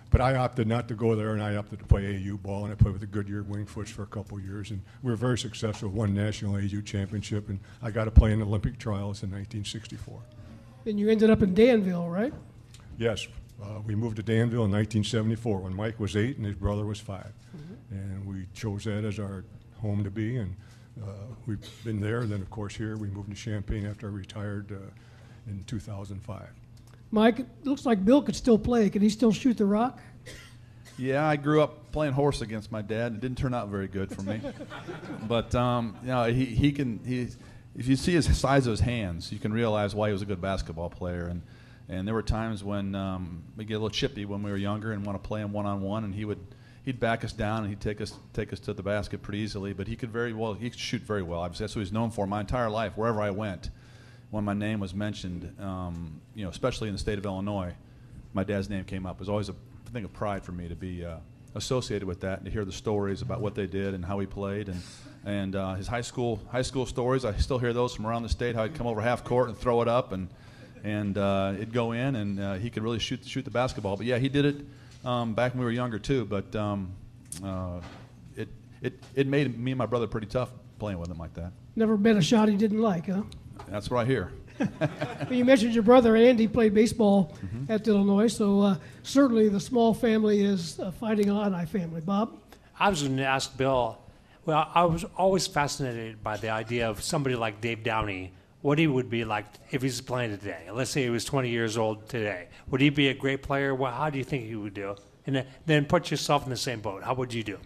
But 0.09 0.21
I 0.21 0.35
opted 0.35 0.67
not 0.67 0.87
to 0.89 0.93
go 0.93 1.15
there, 1.15 1.33
and 1.33 1.41
I 1.41 1.55
opted 1.55 1.79
to 1.79 1.85
play 1.85 2.05
AU 2.29 2.37
ball, 2.37 2.65
and 2.65 2.71
I 2.71 2.75
played 2.75 2.91
with 2.91 3.01
the 3.01 3.07
Goodyear 3.07 3.43
Wingfoots 3.43 3.87
for 3.87 4.03
a 4.03 4.07
couple 4.07 4.37
of 4.37 4.43
years, 4.43 4.69
and 4.69 4.81
we 5.01 5.09
were 5.11 5.15
very 5.17 5.39
successful. 5.39 5.89
Won 5.89 6.13
national 6.13 6.55
AU 6.55 6.81
championship, 6.81 7.49
and 7.49 7.59
I 7.81 7.89
got 7.89 8.05
to 8.05 8.11
play 8.11 8.31
in 8.31 8.39
Olympic 8.41 8.77
trials 8.77 9.23
in 9.23 9.31
1964. 9.31 10.19
And 10.85 10.99
you 10.99 11.09
ended 11.09 11.31
up 11.31 11.41
in 11.41 11.55
Danville, 11.55 12.09
right? 12.09 12.31
Yes, 12.99 13.27
uh, 13.61 13.79
we 13.85 13.95
moved 13.95 14.15
to 14.17 14.23
Danville 14.23 14.65
in 14.65 14.71
1974 14.71 15.59
when 15.59 15.75
Mike 15.75 15.99
was 15.99 16.15
eight 16.15 16.37
and 16.37 16.45
his 16.45 16.55
brother 16.55 16.85
was 16.85 16.99
5 16.99 17.31
and 17.93 18.25
we 18.25 18.47
chose 18.53 18.83
that 18.85 19.05
as 19.05 19.19
our 19.19 19.43
home 19.81 20.03
to 20.03 20.09
be, 20.09 20.37
and 20.37 20.55
uh, 21.03 21.07
we've 21.45 21.59
been 21.83 21.99
there. 21.99 22.25
Then, 22.25 22.41
of 22.41 22.49
course, 22.49 22.75
here 22.75 22.97
we 22.97 23.09
moved 23.09 23.29
to 23.29 23.35
Champaign 23.35 23.85
after 23.85 24.07
I 24.07 24.11
retired 24.11 24.71
uh, 24.71 25.49
in 25.49 25.63
2005. 25.65 26.47
Mike, 27.11 27.39
it 27.39 27.47
looks 27.63 27.85
like 27.85 28.03
Bill 28.03 28.21
could 28.21 28.35
still 28.35 28.57
play. 28.57 28.89
Can 28.89 29.01
he 29.01 29.09
still 29.09 29.31
shoot 29.31 29.57
the 29.57 29.65
rock? 29.65 29.99
Yeah, 30.97 31.27
I 31.27 31.35
grew 31.35 31.61
up 31.61 31.91
playing 31.91 32.13
horse 32.13 32.41
against 32.41 32.71
my 32.71 32.81
dad. 32.81 33.13
It 33.13 33.21
didn't 33.21 33.37
turn 33.37 33.53
out 33.53 33.67
very 33.67 33.87
good 33.87 34.13
for 34.13 34.21
me. 34.21 34.41
but 35.27 35.53
um, 35.55 35.95
you 36.01 36.07
know, 36.07 36.25
he, 36.25 36.45
he 36.45 36.71
can 36.71 36.99
he 37.03 37.27
if 37.75 37.87
you 37.87 37.95
see 37.95 38.13
his 38.13 38.37
size 38.37 38.67
of 38.67 38.71
his 38.71 38.79
hands, 38.79 39.31
you 39.31 39.39
can 39.39 39.51
realize 39.51 39.95
why 39.95 40.09
he 40.09 40.13
was 40.13 40.21
a 40.21 40.25
good 40.25 40.41
basketball 40.41 40.91
player. 40.91 41.25
And 41.25 41.41
and 41.89 42.07
there 42.07 42.15
were 42.15 42.23
times 42.23 42.63
when 42.63 42.95
um, 42.95 43.43
we 43.57 43.65
get 43.65 43.73
a 43.73 43.77
little 43.77 43.89
chippy 43.89 44.25
when 44.25 44.41
we 44.41 44.51
were 44.51 44.57
younger 44.57 44.93
and 44.93 45.05
want 45.05 45.21
to 45.21 45.27
play 45.27 45.41
him 45.41 45.51
one 45.51 45.65
on 45.65 45.81
one, 45.81 46.03
and 46.03 46.15
he 46.15 46.25
would 46.25 46.39
he'd 46.85 46.99
back 46.99 47.23
us 47.23 47.33
down 47.33 47.59
and 47.59 47.69
he'd 47.69 47.81
take 47.81 48.01
us 48.01 48.13
take 48.33 48.53
us 48.53 48.59
to 48.61 48.73
the 48.73 48.83
basket 48.83 49.21
pretty 49.21 49.39
easily. 49.39 49.73
But 49.73 49.87
he 49.87 49.95
could 49.95 50.11
very 50.11 50.33
well 50.33 50.53
he 50.53 50.69
could 50.69 50.79
shoot 50.79 51.01
very 51.01 51.23
well. 51.23 51.41
Obviously, 51.41 51.63
that's 51.65 51.75
what 51.75 51.81
he's 51.81 51.91
known 51.91 52.11
for. 52.11 52.25
My 52.25 52.41
entire 52.41 52.69
life, 52.69 52.93
wherever 52.95 53.21
I 53.21 53.31
went, 53.31 53.69
when 54.31 54.43
my 54.43 54.53
name 54.53 54.79
was 54.79 54.93
mentioned, 54.93 55.55
um, 55.59 56.21
you 56.35 56.43
know, 56.43 56.49
especially 56.49 56.87
in 56.87 56.93
the 56.93 56.99
state 56.99 57.17
of 57.17 57.25
Illinois, 57.25 57.73
my 58.33 58.43
dad's 58.43 58.69
name 58.69 58.85
came 58.85 59.05
up. 59.05 59.17
It 59.17 59.19
was 59.19 59.29
always 59.29 59.49
a 59.49 59.55
thing 59.91 60.05
of 60.05 60.13
pride 60.13 60.43
for 60.43 60.53
me 60.53 60.67
to 60.67 60.75
be 60.75 61.05
uh, 61.05 61.17
associated 61.55 62.07
with 62.07 62.21
that 62.21 62.39
and 62.39 62.45
to 62.45 62.51
hear 62.51 62.65
the 62.65 62.71
stories 62.71 63.21
about 63.21 63.41
what 63.41 63.55
they 63.55 63.67
did 63.67 63.93
and 63.93 64.03
how 64.03 64.19
he 64.19 64.25
played 64.25 64.69
and 64.69 64.81
and 65.25 65.55
uh, 65.55 65.75
his 65.75 65.87
high 65.87 66.01
school 66.01 66.41
high 66.49 66.61
school 66.61 66.85
stories. 66.85 67.25
I 67.25 67.33
still 67.33 67.59
hear 67.59 67.73
those 67.73 67.93
from 67.93 68.07
around 68.07 68.23
the 68.23 68.29
state. 68.29 68.55
How 68.55 68.63
he'd 68.63 68.75
come 68.75 68.87
over 68.87 69.01
half 69.01 69.23
court 69.23 69.49
and 69.49 69.57
throw 69.57 69.81
it 69.81 69.87
up 69.87 70.13
and 70.13 70.29
and 70.83 71.17
uh, 71.17 71.53
it'd 71.55 71.73
go 71.73 71.93
in 71.93 72.15
and 72.15 72.39
uh, 72.39 72.53
he 72.55 72.69
could 72.69 72.83
really 72.83 72.99
shoot 72.99 73.25
shoot 73.25 73.45
the 73.45 73.51
basketball. 73.51 73.97
But 73.97 74.05
yeah, 74.05 74.17
he 74.17 74.29
did 74.29 74.45
it 74.45 74.55
um, 75.05 75.33
back 75.33 75.53
when 75.53 75.59
we 75.59 75.65
were 75.65 75.71
younger 75.71 75.99
too. 75.99 76.25
But 76.25 76.55
um, 76.55 76.91
uh, 77.43 77.81
it 78.35 78.49
it 78.81 78.99
it 79.15 79.27
made 79.27 79.57
me 79.57 79.71
and 79.71 79.77
my 79.77 79.85
brother 79.85 80.07
pretty 80.07 80.27
tough 80.27 80.49
playing 80.79 80.99
with 80.99 81.09
him 81.09 81.17
like 81.17 81.33
that. 81.35 81.51
Never 81.75 81.97
been 81.97 82.17
a 82.17 82.21
shot 82.21 82.49
he 82.49 82.55
didn't 82.55 82.81
like, 82.81 83.07
huh? 83.07 83.23
That's 83.67 83.89
what 83.89 84.01
I 84.01 84.05
hear. 84.05 84.31
You 85.31 85.45
mentioned 85.45 85.73
your 85.73 85.83
brother 85.83 86.15
Andy 86.15 86.47
played 86.47 86.75
baseball 86.75 87.35
at 87.69 87.87
Illinois, 87.87 88.27
so 88.27 88.61
uh, 88.61 88.75
certainly 89.01 89.49
the 89.49 89.59
small 89.59 89.95
family 89.95 90.43
is 90.43 90.77
a 90.77 90.91
fighting 90.91 91.27
Illini 91.27 91.65
family. 91.65 92.01
Bob, 92.01 92.37
I 92.79 92.89
was 92.89 93.01
going 93.01 93.17
to 93.17 93.25
ask 93.25 93.57
Bill. 93.57 93.97
Well, 94.45 94.69
I 94.73 94.83
was 94.85 95.05
always 95.17 95.47
fascinated 95.47 96.23
by 96.23 96.37
the 96.37 96.49
idea 96.49 96.89
of 96.89 97.01
somebody 97.01 97.35
like 97.35 97.61
Dave 97.61 97.83
Downey, 97.83 98.31
what 98.63 98.79
he 98.79 98.87
would 98.87 99.09
be 99.09 99.25
like 99.25 99.45
if 99.71 99.81
he's 99.81 99.99
playing 99.99 100.31
today. 100.31 100.69
Let's 100.71 100.89
say 100.89 101.03
he 101.03 101.09
was 101.09 101.25
20 101.25 101.49
years 101.49 101.77
old 101.77 102.07
today. 102.07 102.47
Would 102.69 102.79
he 102.79 102.89
be 102.89 103.09
a 103.09 103.13
great 103.13 103.43
player? 103.43 103.75
Well, 103.75 103.91
how 103.91 104.09
do 104.09 104.17
you 104.17 104.23
think 104.23 104.45
he 104.45 104.55
would 104.55 104.73
do? 104.73 104.95
And 105.27 105.45
then, 105.65 105.85
put 105.85 106.09
yourself 106.09 106.45
in 106.45 106.49
the 106.49 106.57
same 106.57 106.79
boat. 106.79 107.03
How 107.03 107.13
would 107.13 107.33
you 107.33 107.43
do? 107.43 107.57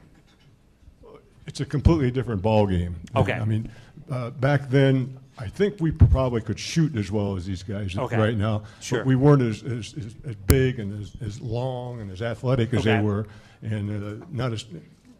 It's 1.45 1.59
a 1.59 1.65
completely 1.65 2.11
different 2.11 2.41
ball 2.41 2.67
game. 2.67 2.95
Okay. 3.15 3.33
I 3.33 3.45
mean, 3.45 3.69
uh, 4.11 4.31
back 4.31 4.69
then, 4.69 5.17
I 5.37 5.47
think 5.47 5.75
we 5.79 5.91
probably 5.91 6.41
could 6.41 6.59
shoot 6.59 6.95
as 6.95 7.11
well 7.11 7.35
as 7.35 7.45
these 7.45 7.61
guys 7.63 7.95
Okay. 7.95 8.17
right 8.17 8.35
now. 8.37 8.63
Sure. 8.81 8.99
But 8.99 9.07
we 9.07 9.15
weren't 9.15 9.43
as, 9.43 9.63
as, 9.63 9.93
as, 9.97 10.15
as 10.25 10.35
big 10.47 10.79
and 10.79 10.99
as, 11.01 11.13
as 11.21 11.39
long 11.41 12.01
and 12.01 12.11
as 12.11 12.21
athletic 12.23 12.73
as 12.73 12.79
Okay. 12.81 12.97
they 12.97 13.03
were, 13.03 13.27
and 13.61 14.21
uh, 14.21 14.25
not 14.31 14.51
as. 14.51 14.65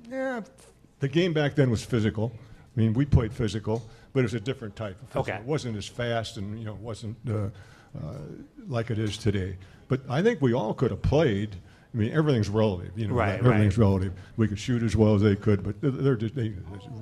Yeah, 0.10 0.42
the 1.00 1.08
game 1.08 1.34
back 1.34 1.54
then 1.56 1.70
was 1.70 1.84
physical. 1.84 2.32
I 2.78 2.80
mean, 2.80 2.94
we 2.94 3.06
played 3.06 3.34
physical, 3.34 3.84
but 4.14 4.20
it 4.20 4.24
was 4.24 4.34
a 4.36 4.40
different 4.40 4.76
type 4.76 5.02
of 5.02 5.08
physical. 5.10 5.22
Okay. 5.34 5.36
It 5.42 5.46
wasn't 5.46 5.76
as 5.78 5.88
fast 5.88 6.38
and 6.38 6.60
you 6.60 6.66
know 6.66 6.76
wasn't 6.76 7.18
uh, 7.28 7.34
uh, 7.98 8.14
like 8.68 8.92
it 8.92 9.00
is 9.00 9.18
today. 9.18 9.58
But 9.88 10.02
I 10.10 10.22
think 10.22 10.42
we 10.42 10.54
all 10.54 10.74
could 10.74 10.92
have 10.92 11.02
played. 11.02 11.56
I 11.94 11.98
mean, 11.98 12.12
everything's 12.12 12.50
relative. 12.50 12.92
You 12.96 13.08
know, 13.08 13.16
Right, 13.16 13.40
everything's 13.40 13.78
right. 13.78 13.86
relative. 13.88 14.14
We 14.36 14.48
could 14.48 14.60
shoot 14.60 14.84
as 14.84 14.96
well 14.96 15.16
as 15.16 15.22
they 15.24 15.36
could, 15.36 15.64
but 15.64 15.82
they're- 15.82 16.16
just 16.18 16.36
they 16.36 16.54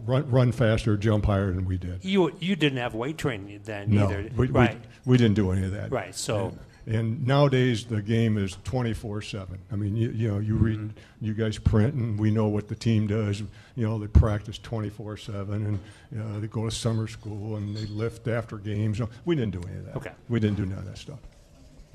run, 0.05 0.29
run 0.29 0.51
faster, 0.53 0.95
jump 0.95 1.25
higher 1.25 1.51
than 1.51 1.65
we 1.65 1.77
did. 1.77 2.05
You 2.05 2.31
you 2.39 2.55
didn't 2.55 2.77
have 2.77 2.93
weight 2.95 3.17
training 3.17 3.59
then 3.65 3.89
No, 3.93 4.05
either, 4.05 4.29
we, 4.37 4.47
right? 4.47 4.79
we, 5.05 5.11
we 5.13 5.17
didn't 5.17 5.35
do 5.35 5.51
any 5.51 5.65
of 5.65 5.71
that. 5.71 5.91
Right, 5.91 6.15
so- 6.15 6.53
And, 6.85 6.95
and 6.95 7.27
nowadays 7.27 7.85
the 7.85 8.01
game 8.01 8.37
is 8.37 8.57
twenty 8.63 8.93
four 8.93 9.21
seven. 9.21 9.59
I 9.71 9.75
mean, 9.75 9.95
you, 9.95 10.09
you 10.11 10.27
know, 10.31 10.39
you 10.39 10.55
read, 10.55 10.79
Mm-hmm. 10.79 11.25
you 11.25 11.33
guys 11.33 11.57
print, 11.57 11.93
and 11.95 12.19
we 12.19 12.31
know 12.31 12.47
what 12.47 12.67
the 12.67 12.75
team 12.75 13.07
does. 13.07 13.41
You 13.41 13.87
know, 13.87 13.97
they 13.97 14.07
practice 14.07 14.57
twenty 14.57 14.89
four 14.89 15.17
seven, 15.17 15.65
and 15.65 15.79
you 16.11 16.17
know, 16.19 16.39
they 16.39 16.47
go 16.47 16.65
to 16.65 16.71
summer 16.75 17.07
school 17.07 17.55
and 17.55 17.75
they 17.75 17.85
lift 17.85 18.27
after 18.27 18.57
games. 18.57 19.01
We 19.25 19.35
didn't 19.35 19.59
do 19.59 19.61
any 19.67 19.77
of 19.79 19.85
that. 19.85 19.95
Okay. 19.97 20.11
We 20.29 20.39
didn't 20.39 20.57
do 20.57 20.65
none 20.65 20.79
of 20.79 20.85
that 20.85 20.97
stuff. 20.97 21.19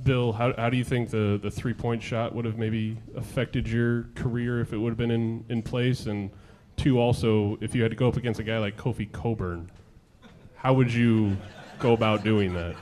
Bill, 0.02 0.32
how, 0.32 0.54
how 0.56 0.70
do 0.70 0.78
you 0.78 0.84
think 0.84 1.10
the, 1.10 1.38
the 1.42 1.50
three 1.50 1.74
point 1.74 2.02
shot 2.02 2.34
would 2.34 2.46
have 2.46 2.56
maybe 2.56 2.96
affected 3.16 3.68
your 3.68 4.04
career 4.14 4.60
if 4.60 4.72
it 4.72 4.78
would 4.78 4.88
have 4.90 4.96
been 4.98 5.10
in, 5.10 5.44
in 5.50 5.62
place? 5.62 6.06
And 6.06 6.30
two, 6.78 6.98
also, 6.98 7.58
if 7.60 7.74
you 7.74 7.82
had 7.82 7.90
to 7.90 7.96
go 7.96 8.08
up 8.08 8.16
against 8.16 8.40
a 8.40 8.42
guy 8.42 8.56
like 8.58 8.78
Kofi 8.78 9.12
Cockburn, 9.12 9.70
how 10.56 10.72
would 10.72 10.90
you 10.90 11.36
go 11.78 11.92
about 11.92 12.24
doing 12.24 12.54
that? 12.54 12.76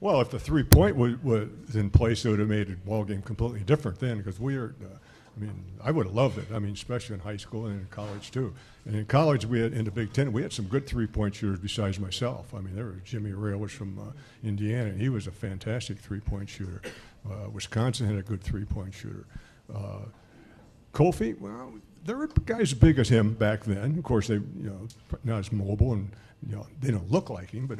Well, 0.00 0.20
if 0.22 0.30
the 0.30 0.38
three 0.38 0.62
point 0.62 0.96
was, 0.96 1.22
was 1.22 1.48
in 1.74 1.90
place, 1.90 2.24
it 2.24 2.30
would 2.30 2.38
have 2.38 2.48
made 2.48 2.68
the 2.68 2.76
ball 2.76 3.04
game 3.04 3.22
completely 3.22 3.60
different 3.60 3.98
then 3.98 4.18
because 4.18 4.40
we 4.40 4.56
are. 4.56 4.74
Uh, 4.82 4.96
I 5.36 5.40
mean, 5.40 5.64
I 5.82 5.90
would 5.92 6.06
have 6.06 6.14
loved 6.14 6.38
it. 6.38 6.46
I 6.52 6.58
mean, 6.58 6.72
especially 6.72 7.14
in 7.14 7.20
high 7.20 7.36
school 7.36 7.66
and 7.66 7.80
in 7.80 7.86
college 7.86 8.30
too. 8.30 8.52
And 8.84 8.96
in 8.96 9.06
college, 9.06 9.46
we 9.46 9.60
had 9.60 9.72
in 9.72 9.84
the 9.84 9.90
Big 9.90 10.12
Ten, 10.12 10.32
we 10.32 10.42
had 10.42 10.52
some 10.52 10.66
good 10.66 10.86
three 10.86 11.06
point 11.06 11.34
shooters 11.34 11.60
besides 11.60 12.00
myself. 12.00 12.52
I 12.52 12.60
mean, 12.60 12.74
there 12.74 12.86
was 12.86 12.96
Jimmy 13.04 13.30
Rayl 13.30 13.58
was 13.58 13.72
from 13.72 13.98
uh, 13.98 14.12
Indiana, 14.42 14.90
and 14.90 15.00
he 15.00 15.08
was 15.08 15.26
a 15.26 15.30
fantastic 15.30 15.98
three 15.98 16.20
point 16.20 16.48
shooter. 16.48 16.82
Uh, 17.24 17.48
Wisconsin 17.50 18.06
had 18.06 18.16
a 18.16 18.22
good 18.22 18.42
three 18.42 18.64
point 18.64 18.92
shooter. 18.92 19.24
Uh, 19.72 20.06
Kofi, 20.92 21.38
well, 21.38 21.74
there 22.04 22.16
were 22.16 22.26
guys 22.26 22.72
as 22.72 22.74
big 22.74 22.98
as 22.98 23.08
him 23.08 23.34
back 23.34 23.64
then. 23.64 23.96
Of 23.98 24.02
course, 24.02 24.26
they, 24.26 24.34
you 24.34 24.50
know, 24.56 24.88
not 25.24 25.38
as 25.38 25.52
mobile 25.52 25.92
and 25.92 26.10
you 26.48 26.56
know 26.56 26.66
they 26.80 26.90
don't 26.90 27.10
look 27.10 27.30
like 27.30 27.50
him, 27.50 27.66
but 27.66 27.78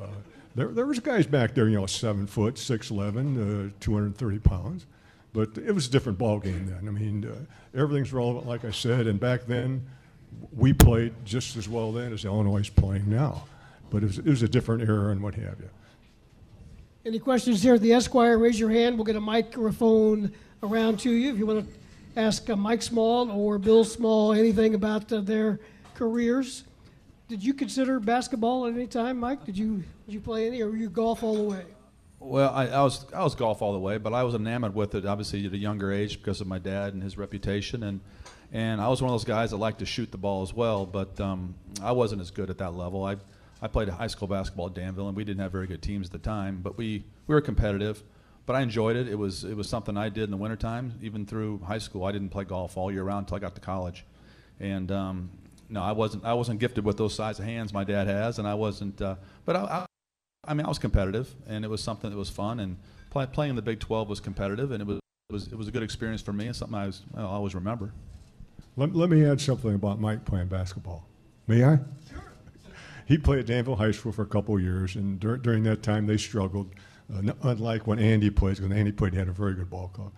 uh, 0.00 0.06
there 0.54 0.68
there 0.68 0.86
was 0.86 0.98
guys 1.00 1.26
back 1.26 1.54
there, 1.54 1.68
you 1.68 1.76
know, 1.76 1.86
seven 1.86 2.26
foot, 2.26 2.58
six 2.58 2.90
eleven, 2.90 3.68
uh, 3.68 3.70
two 3.80 3.94
hundred 3.94 4.16
thirty 4.16 4.38
pounds. 4.38 4.86
But 5.32 5.58
it 5.58 5.72
was 5.72 5.88
a 5.88 5.90
different 5.90 6.16
ball 6.18 6.38
game 6.38 6.66
then. 6.66 6.86
I 6.86 6.92
mean, 6.92 7.24
uh, 7.26 7.78
everything's 7.78 8.12
relevant, 8.12 8.46
like 8.46 8.64
I 8.64 8.70
said. 8.70 9.08
And 9.08 9.18
back 9.18 9.46
then, 9.46 9.84
we 10.56 10.72
played 10.72 11.12
just 11.24 11.56
as 11.56 11.68
well 11.68 11.90
then 11.90 12.12
as 12.12 12.24
Illinois 12.24 12.60
is 12.60 12.70
playing 12.70 13.10
now. 13.10 13.44
But 13.90 14.04
it 14.04 14.06
was, 14.06 14.18
it 14.18 14.26
was 14.26 14.42
a 14.42 14.48
different 14.48 14.88
era 14.88 15.10
and 15.10 15.20
what 15.20 15.34
have 15.34 15.58
you. 15.58 15.68
any 17.04 17.18
questions 17.18 17.62
here 17.62 17.74
at 17.74 17.80
the 17.80 17.92
Esquire? 17.92 18.38
Raise 18.38 18.58
your 18.58 18.70
hand. 18.70 18.96
We'll 18.96 19.04
get 19.04 19.16
a 19.16 19.20
microphone 19.20 20.32
around 20.62 21.00
to 21.00 21.10
you 21.10 21.32
if 21.32 21.38
you 21.38 21.46
want 21.46 21.66
to 21.66 22.20
ask 22.20 22.48
uh, 22.48 22.56
Mike 22.56 22.82
Small 22.82 23.30
or 23.30 23.58
Bill 23.58 23.84
Small 23.84 24.32
anything 24.32 24.74
about 24.74 25.12
uh, 25.12 25.20
their 25.20 25.58
careers. 25.94 26.64
Did 27.26 27.42
you 27.42 27.54
consider 27.54 28.00
basketball 28.00 28.66
at 28.66 28.74
any 28.74 28.86
time, 28.86 29.18
Mike? 29.18 29.44
Did 29.44 29.56
you 29.56 29.82
did 30.06 30.12
you 30.12 30.20
play 30.20 30.46
any, 30.46 30.60
or 30.60 30.68
were 30.68 30.76
you 30.76 30.90
golf 30.90 31.22
all 31.22 31.36
the 31.36 31.42
way? 31.42 31.64
Well, 32.20 32.52
I, 32.52 32.66
I 32.68 32.82
was 32.82 33.06
I 33.14 33.22
was 33.22 33.34
golf 33.34 33.62
all 33.62 33.72
the 33.72 33.78
way, 33.78 33.96
but 33.96 34.12
I 34.12 34.22
was 34.24 34.34
enamored 34.34 34.74
with 34.74 34.94
it 34.94 35.06
obviously 35.06 35.46
at 35.46 35.52
a 35.52 35.58
younger 35.58 35.92
age 35.92 36.18
because 36.18 36.40
of 36.40 36.46
my 36.46 36.58
dad 36.58 36.92
and 36.92 37.02
his 37.02 37.16
reputation, 37.16 37.82
and 37.82 38.00
and 38.52 38.80
I 38.80 38.88
was 38.88 39.00
one 39.00 39.10
of 39.10 39.14
those 39.14 39.24
guys 39.24 39.50
that 39.50 39.56
liked 39.56 39.78
to 39.78 39.86
shoot 39.86 40.12
the 40.12 40.18
ball 40.18 40.42
as 40.42 40.52
well, 40.52 40.84
but 40.84 41.18
um, 41.20 41.54
I 41.82 41.92
wasn't 41.92 42.20
as 42.20 42.30
good 42.30 42.50
at 42.50 42.58
that 42.58 42.74
level. 42.74 43.04
I 43.04 43.16
I 43.62 43.68
played 43.68 43.88
high 43.88 44.06
school 44.08 44.28
basketball 44.28 44.66
at 44.66 44.74
Danville, 44.74 45.08
and 45.08 45.16
we 45.16 45.24
didn't 45.24 45.40
have 45.40 45.52
very 45.52 45.66
good 45.66 45.80
teams 45.80 46.08
at 46.08 46.12
the 46.12 46.18
time, 46.18 46.60
but 46.62 46.76
we 46.76 47.04
we 47.26 47.34
were 47.34 47.40
competitive. 47.40 48.02
But 48.46 48.56
I 48.56 48.60
enjoyed 48.60 48.96
it. 48.96 49.08
It 49.08 49.18
was 49.18 49.44
it 49.44 49.56
was 49.56 49.68
something 49.68 49.96
I 49.96 50.10
did 50.10 50.24
in 50.24 50.30
the 50.30 50.36
wintertime, 50.36 50.92
even 51.00 51.24
through 51.24 51.60
high 51.60 51.78
school. 51.78 52.04
I 52.04 52.12
didn't 52.12 52.28
play 52.28 52.44
golf 52.44 52.76
all 52.76 52.92
year 52.92 53.02
round 53.02 53.24
until 53.24 53.36
I 53.36 53.40
got 53.40 53.54
to 53.54 53.62
college, 53.62 54.04
and 54.60 54.92
um, 54.92 55.30
no, 55.74 55.82
I 55.82 55.90
wasn't. 55.90 56.24
I 56.24 56.34
wasn't 56.34 56.60
gifted 56.60 56.84
with 56.84 56.96
those 56.96 57.14
size 57.14 57.40
of 57.40 57.44
hands 57.44 57.72
my 57.72 57.82
dad 57.82 58.06
has, 58.06 58.38
and 58.38 58.46
I 58.46 58.54
wasn't. 58.54 59.02
Uh, 59.02 59.16
but 59.44 59.56
I, 59.56 59.60
I, 59.60 59.86
I 60.46 60.54
mean, 60.54 60.64
I 60.64 60.68
was 60.68 60.78
competitive, 60.78 61.34
and 61.48 61.64
it 61.64 61.68
was 61.68 61.82
something 61.82 62.10
that 62.10 62.16
was 62.16 62.30
fun. 62.30 62.60
And 62.60 62.78
play, 63.10 63.26
playing 63.26 63.50
in 63.50 63.56
the 63.56 63.62
Big 63.62 63.80
12 63.80 64.08
was 64.08 64.20
competitive, 64.20 64.70
and 64.70 64.80
it 64.80 64.86
was, 64.86 65.00
it 65.28 65.32
was 65.32 65.48
it 65.48 65.58
was 65.58 65.66
a 65.66 65.72
good 65.72 65.82
experience 65.82 66.22
for 66.22 66.32
me, 66.32 66.46
and 66.46 66.54
something 66.54 66.78
I 66.78 66.86
was 66.86 67.02
I'll 67.16 67.26
always 67.26 67.56
remember. 67.56 67.92
Let, 68.76 68.94
let 68.94 69.10
me 69.10 69.26
add 69.26 69.40
something 69.40 69.74
about 69.74 70.00
Mike 70.00 70.24
playing 70.24 70.46
basketball. 70.46 71.06
May 71.48 71.64
I? 71.64 71.78
Sure. 72.08 72.22
He 73.06 73.18
played 73.18 73.40
at 73.40 73.46
Danville 73.46 73.76
High 73.76 73.90
School 73.90 74.12
for 74.12 74.22
a 74.22 74.26
couple 74.26 74.54
of 74.54 74.62
years, 74.62 74.94
and 74.94 75.18
dur- 75.18 75.36
during 75.36 75.64
that 75.64 75.82
time 75.82 76.06
they 76.06 76.16
struggled. 76.16 76.72
Uh, 77.12 77.32
unlike 77.42 77.86
when 77.86 77.98
Andy 77.98 78.30
plays, 78.30 78.60
when 78.60 78.72
Andy 78.72 78.92
played, 78.92 79.12
he 79.12 79.18
had 79.18 79.28
a 79.28 79.32
very 79.32 79.54
good 79.54 79.68
ball 79.68 79.88
club. 79.88 80.12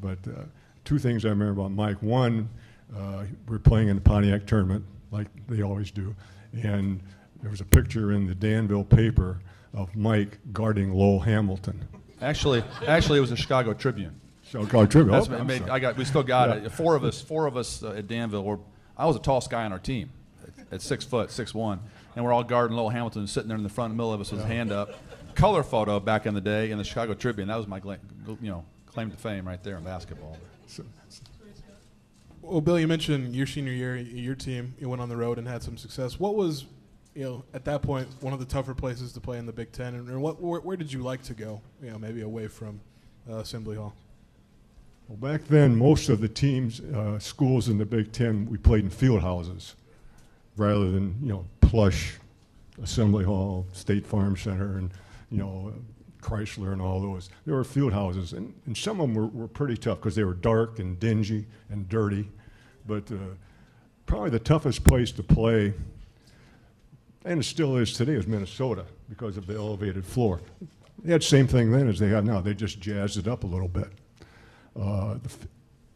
But 0.00 0.18
uh, 0.26 0.44
two 0.84 0.98
things 0.98 1.24
I 1.24 1.28
remember 1.28 1.60
about 1.60 1.70
Mike. 1.70 2.02
One, 2.02 2.48
uh, 2.96 3.24
we 3.46 3.56
are 3.56 3.60
playing 3.60 3.88
in 3.88 3.94
the 3.94 4.02
Pontiac 4.02 4.46
tournament, 4.46 4.84
like 5.12 5.28
they 5.46 5.62
always 5.62 5.92
do, 5.92 6.16
and 6.64 7.00
there 7.40 7.50
was 7.50 7.60
a 7.60 7.64
picture 7.64 8.10
in 8.12 8.26
the 8.26 8.34
Danville 8.34 8.84
paper 8.84 9.40
of 9.72 9.94
Mike 9.94 10.38
guarding 10.52 10.92
Lowell 10.92 11.20
Hamilton. 11.20 11.86
Actually, 12.20 12.64
actually, 12.86 13.18
it 13.18 13.20
was 13.20 13.30
the 13.30 13.36
Chicago 13.36 13.74
Tribune. 13.74 14.20
Chicago 14.44 14.86
Tribune. 14.86 15.12
That's 15.12 15.28
oh, 15.28 15.32
what 15.32 15.46
made, 15.46 15.68
I 15.68 15.78
got. 15.78 15.96
We 15.96 16.04
still 16.04 16.22
got 16.22 16.48
yeah. 16.48 16.66
it. 16.66 16.72
Four 16.72 16.96
of 16.96 17.04
us. 17.04 17.20
Four 17.20 17.46
of 17.46 17.56
us 17.56 17.82
uh, 17.82 17.92
at 17.92 18.08
Danville. 18.08 18.44
Were, 18.44 18.58
I 18.96 19.06
was 19.06 19.16
the 19.16 19.22
tallest 19.22 19.50
guy 19.50 19.64
on 19.64 19.72
our 19.72 19.78
team, 19.78 20.10
at, 20.42 20.74
at 20.74 20.82
six 20.82 21.04
foot, 21.04 21.30
six 21.30 21.54
one, 21.54 21.80
and 22.16 22.24
we're 22.24 22.32
all 22.32 22.44
guarding 22.44 22.76
Lowell 22.76 22.90
Hamilton, 22.90 23.26
sitting 23.26 23.48
there 23.48 23.56
in 23.56 23.62
the 23.62 23.68
front 23.68 23.94
middle 23.94 24.12
of 24.12 24.20
us 24.20 24.30
with 24.30 24.40
his 24.40 24.48
hand 24.48 24.72
up. 24.72 24.90
Color 25.34 25.62
photo 25.62 25.98
back 25.98 26.26
in 26.26 26.34
the 26.34 26.40
day 26.40 26.70
in 26.70 26.78
the 26.78 26.84
Chicago 26.84 27.14
Tribune. 27.14 27.48
That 27.48 27.56
was 27.56 27.66
my, 27.66 27.80
you 28.42 28.50
know, 28.50 28.64
claim 28.86 29.10
to 29.10 29.16
fame 29.16 29.48
right 29.48 29.62
there 29.62 29.78
in 29.78 29.84
basketball. 29.84 30.36
So, 30.66 30.84
well, 32.52 32.60
Bill, 32.60 32.78
you 32.78 32.86
mentioned 32.86 33.34
your 33.34 33.46
senior 33.46 33.72
year, 33.72 33.96
your 33.96 34.34
team, 34.34 34.74
you 34.78 34.86
went 34.88 35.00
on 35.00 35.08
the 35.08 35.16
road 35.16 35.38
and 35.38 35.48
had 35.48 35.62
some 35.62 35.78
success. 35.78 36.20
What 36.20 36.36
was, 36.36 36.66
you 37.14 37.24
know, 37.24 37.44
at 37.54 37.64
that 37.64 37.80
point, 37.80 38.08
one 38.20 38.34
of 38.34 38.40
the 38.40 38.44
tougher 38.44 38.74
places 38.74 39.12
to 39.14 39.20
play 39.20 39.38
in 39.38 39.46
the 39.46 39.52
Big 39.52 39.72
Ten, 39.72 39.94
and, 39.94 40.20
what, 40.20 40.40
where, 40.40 40.60
where, 40.60 40.76
did 40.76 40.92
you 40.92 41.02
like 41.02 41.22
to 41.22 41.34
go? 41.34 41.62
You 41.82 41.90
know, 41.90 41.98
maybe 41.98 42.20
away 42.20 42.48
from 42.48 42.80
uh, 43.28 43.36
Assembly 43.36 43.76
Hall. 43.76 43.94
Well, 45.08 45.32
back 45.32 45.48
then, 45.48 45.76
most 45.76 46.10
of 46.10 46.20
the 46.20 46.28
teams, 46.28 46.80
uh, 46.80 47.18
schools 47.18 47.70
in 47.70 47.78
the 47.78 47.86
Big 47.86 48.12
Ten, 48.12 48.46
we 48.50 48.58
played 48.58 48.84
in 48.84 48.90
field 48.90 49.22
houses, 49.22 49.74
rather 50.58 50.90
than 50.90 51.16
you 51.22 51.28
know 51.28 51.46
plush 51.62 52.18
Assembly 52.82 53.24
Hall, 53.24 53.66
State 53.72 54.06
Farm 54.06 54.36
Center, 54.36 54.76
and 54.76 54.90
you 55.30 55.38
know 55.38 55.72
Chrysler 56.20 56.72
and 56.72 56.82
all 56.82 57.00
those. 57.00 57.30
There 57.46 57.54
were 57.54 57.64
field 57.64 57.94
houses, 57.94 58.34
and, 58.34 58.54
and 58.66 58.76
some 58.76 59.00
of 59.00 59.08
them 59.08 59.14
were, 59.14 59.26
were 59.26 59.48
pretty 59.48 59.76
tough 59.76 59.98
because 59.98 60.14
they 60.14 60.24
were 60.24 60.34
dark 60.34 60.78
and 60.78 61.00
dingy 61.00 61.46
and 61.70 61.88
dirty. 61.88 62.28
But 62.86 63.10
uh, 63.10 63.16
probably 64.06 64.30
the 64.30 64.38
toughest 64.38 64.84
place 64.84 65.12
to 65.12 65.22
play, 65.22 65.72
and 67.24 67.40
it 67.40 67.44
still 67.44 67.76
is 67.76 67.92
today, 67.92 68.12
is 68.12 68.26
Minnesota 68.26 68.84
because 69.08 69.36
of 69.36 69.46
the 69.46 69.54
elevated 69.54 70.04
floor. 70.04 70.40
They 71.02 71.12
had 71.12 71.20
the 71.20 71.26
same 71.26 71.46
thing 71.46 71.70
then 71.70 71.88
as 71.88 71.98
they 71.98 72.08
have 72.08 72.24
now. 72.24 72.40
They 72.40 72.54
just 72.54 72.80
jazzed 72.80 73.18
it 73.18 73.28
up 73.28 73.44
a 73.44 73.46
little 73.46 73.68
bit. 73.68 73.88
Uh, 74.80 75.18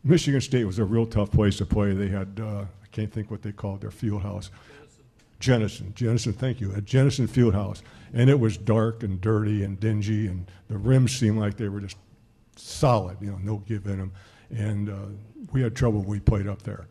Michigan 0.04 0.40
State 0.40 0.64
was 0.64 0.78
a 0.78 0.84
real 0.84 1.06
tough 1.06 1.30
place 1.30 1.56
to 1.58 1.66
play. 1.66 1.92
They 1.92 2.08
had, 2.08 2.40
uh, 2.40 2.60
I 2.62 2.86
can't 2.92 3.12
think 3.12 3.30
what 3.30 3.42
they 3.42 3.52
called 3.52 3.80
their 3.80 3.90
field 3.90 4.22
house. 4.22 4.50
Jenison, 5.38 5.92
Jenison, 5.94 6.32
thank 6.32 6.60
you, 6.60 6.72
at 6.74 6.84
Jenison 6.84 7.28
Fieldhouse. 7.28 7.82
And 8.14 8.30
it 8.30 8.38
was 8.38 8.56
dark 8.56 9.02
and 9.02 9.20
dirty 9.20 9.64
and 9.64 9.78
dingy, 9.78 10.28
and 10.28 10.50
the 10.68 10.78
rims 10.78 11.14
seemed 11.14 11.38
like 11.38 11.56
they 11.56 11.68
were 11.68 11.80
just 11.80 11.96
solid, 12.56 13.18
you 13.20 13.30
know, 13.30 13.38
no 13.42 13.56
give 13.66 13.86
in 13.86 13.98
them. 13.98 14.12
And 14.50 14.88
uh, 14.88 14.94
we 15.52 15.62
had 15.62 15.74
trouble 15.74 16.00
when 16.00 16.08
we 16.08 16.20
played 16.20 16.46
up 16.46 16.62
there. 16.62 16.86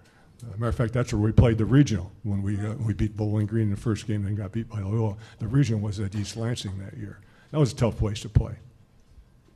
Matter 0.58 0.68
of 0.68 0.76
fact, 0.76 0.94
that's 0.94 1.12
where 1.12 1.22
we 1.22 1.32
played 1.32 1.58
the 1.58 1.66
regional 1.66 2.12
when 2.24 2.44
we, 2.44 2.60
uh, 2.60 2.74
we 2.76 2.94
beat 2.94 3.18
Bowling 3.18 3.48
Green 3.48 3.64
in 3.64 3.72
the 3.72 3.78
first 3.78 4.06
game, 4.06 4.24
then 4.24 4.36
got 4.36 4.52
beat 4.52 4.70
by 4.70 4.80
Loyola. 4.80 5.18
The 5.40 5.48
regional 5.48 5.82
was 5.82 6.00
at 6.00 6.14
East 6.14 6.38
Lansing 6.38 6.78
that 6.80 6.98
year. 6.98 7.20
That 7.52 7.60
was 7.60 7.72
a 7.72 7.76
tough 7.76 7.98
place 7.98 8.20
to 8.22 8.30
play. 8.30 8.54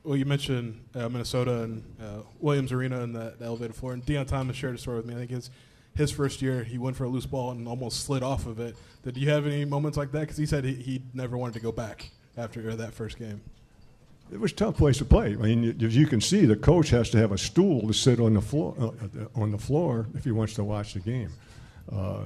Well, 0.02 0.16
you 0.16 0.24
mentioned 0.24 0.82
uh, 0.94 1.08
Minnesota 1.08 1.62
and 1.62 1.84
uh, 2.02 2.22
Williams 2.40 2.72
Arena 2.72 3.02
and 3.02 3.14
the, 3.14 3.34
the 3.38 3.44
elevated 3.44 3.76
floor, 3.76 3.92
and 3.92 4.04
Deon 4.04 4.26
Thomas 4.26 4.56
shared 4.56 4.74
a 4.74 4.78
story 4.78 4.96
with 4.96 5.06
me. 5.06 5.14
I 5.14 5.18
think 5.18 5.30
his 5.30 5.50
his 5.94 6.10
first 6.10 6.40
year, 6.40 6.62
he 6.62 6.78
went 6.78 6.96
for 6.96 7.04
a 7.04 7.08
loose 7.08 7.26
ball 7.26 7.50
and 7.50 7.66
almost 7.66 8.04
slid 8.04 8.22
off 8.22 8.46
of 8.46 8.60
it. 8.60 8.76
Did 9.02 9.16
you 9.16 9.28
have 9.28 9.46
any 9.46 9.64
moments 9.64 9.98
like 9.98 10.12
that? 10.12 10.20
Because 10.20 10.36
he 10.36 10.46
said 10.46 10.64
he, 10.64 10.74
he 10.74 11.02
never 11.14 11.36
wanted 11.36 11.54
to 11.54 11.60
go 11.60 11.72
back 11.72 12.10
after 12.36 12.74
that 12.76 12.94
first 12.94 13.18
game. 13.18 13.40
It 14.32 14.38
was 14.38 14.52
a 14.52 14.54
tough 14.54 14.76
place 14.76 14.98
to 14.98 15.04
play. 15.04 15.32
I 15.32 15.36
mean, 15.36 15.82
as 15.82 15.96
you 15.96 16.06
can 16.06 16.20
see, 16.20 16.46
the 16.46 16.56
coach 16.56 16.90
has 16.90 17.10
to 17.10 17.18
have 17.18 17.32
a 17.32 17.38
stool 17.38 17.86
to 17.88 17.92
sit 17.92 18.20
on 18.20 18.34
the 18.34 18.40
floor 18.40 18.74
uh, 18.78 19.40
on 19.40 19.50
the 19.50 19.58
floor 19.58 20.06
if 20.14 20.24
he 20.24 20.30
wants 20.30 20.54
to 20.54 20.64
watch 20.64 20.94
the 20.94 21.00
game. 21.00 21.30
Uh, 21.90 22.24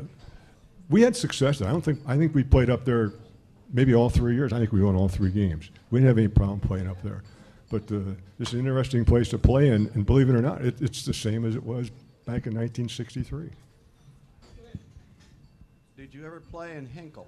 we 0.91 1.01
had 1.01 1.17
success. 1.17 1.63
I 1.63 1.71
don't 1.71 1.83
think. 1.83 2.01
I 2.07 2.17
think 2.17 2.35
we 2.35 2.45
played 2.45 2.69
up 2.69 2.85
there, 2.85 3.13
maybe 3.73 3.95
all 3.95 4.11
three 4.11 4.35
years. 4.35 4.53
I 4.53 4.59
think 4.59 4.73
we 4.73 4.83
won 4.83 4.97
all 4.97 5.09
three 5.09 5.31
games. 5.31 5.71
We 5.91 6.01
didn't 6.01 6.09
have 6.09 6.19
any 6.19 6.29
problem 6.29 6.61
playing 6.61 6.89
up 6.89 7.03
there. 7.03 7.23
But 7.71 7.91
uh, 7.91 8.01
it's 8.39 8.53
an 8.53 8.61
interesting 8.61 9.05
place 9.05 9.31
to 9.31 9.39
play, 9.39 9.71
and, 9.71 9.89
and 9.95 10.05
believe 10.05 10.29
it 10.29 10.35
or 10.35 10.43
not, 10.43 10.63
it, 10.63 10.81
it's 10.83 11.05
the 11.05 11.15
same 11.15 11.47
as 11.47 11.57
it 11.57 11.63
was 11.63 11.91
back 12.27 12.47
in 12.47 12.55
1963. 12.55 13.51
Did 15.97 16.13
you 16.13 16.27
ever 16.27 16.41
play 16.41 16.77
in 16.77 16.87
Hinkle? 16.87 17.27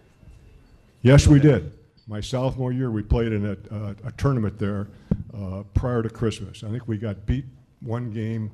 Yes, 1.03 1.27
we 1.27 1.41
did. 1.41 1.73
My 2.09 2.21
sophomore 2.21 2.73
year, 2.73 2.91
we 2.91 3.03
played 3.03 3.33
in 3.33 3.47
a, 3.47 3.75
uh, 3.75 3.95
a 4.05 4.13
tournament 4.13 4.59
there 4.59 4.89
uh, 5.35 5.65
prior 5.75 6.03
to 6.03 6.09
Christmas. 6.09 6.63
I 6.63 6.71
think 6.71 6.87
we 6.87 6.99
got 6.99 7.27
beat 7.27 7.45
one 7.81 8.11
game, 8.11 8.53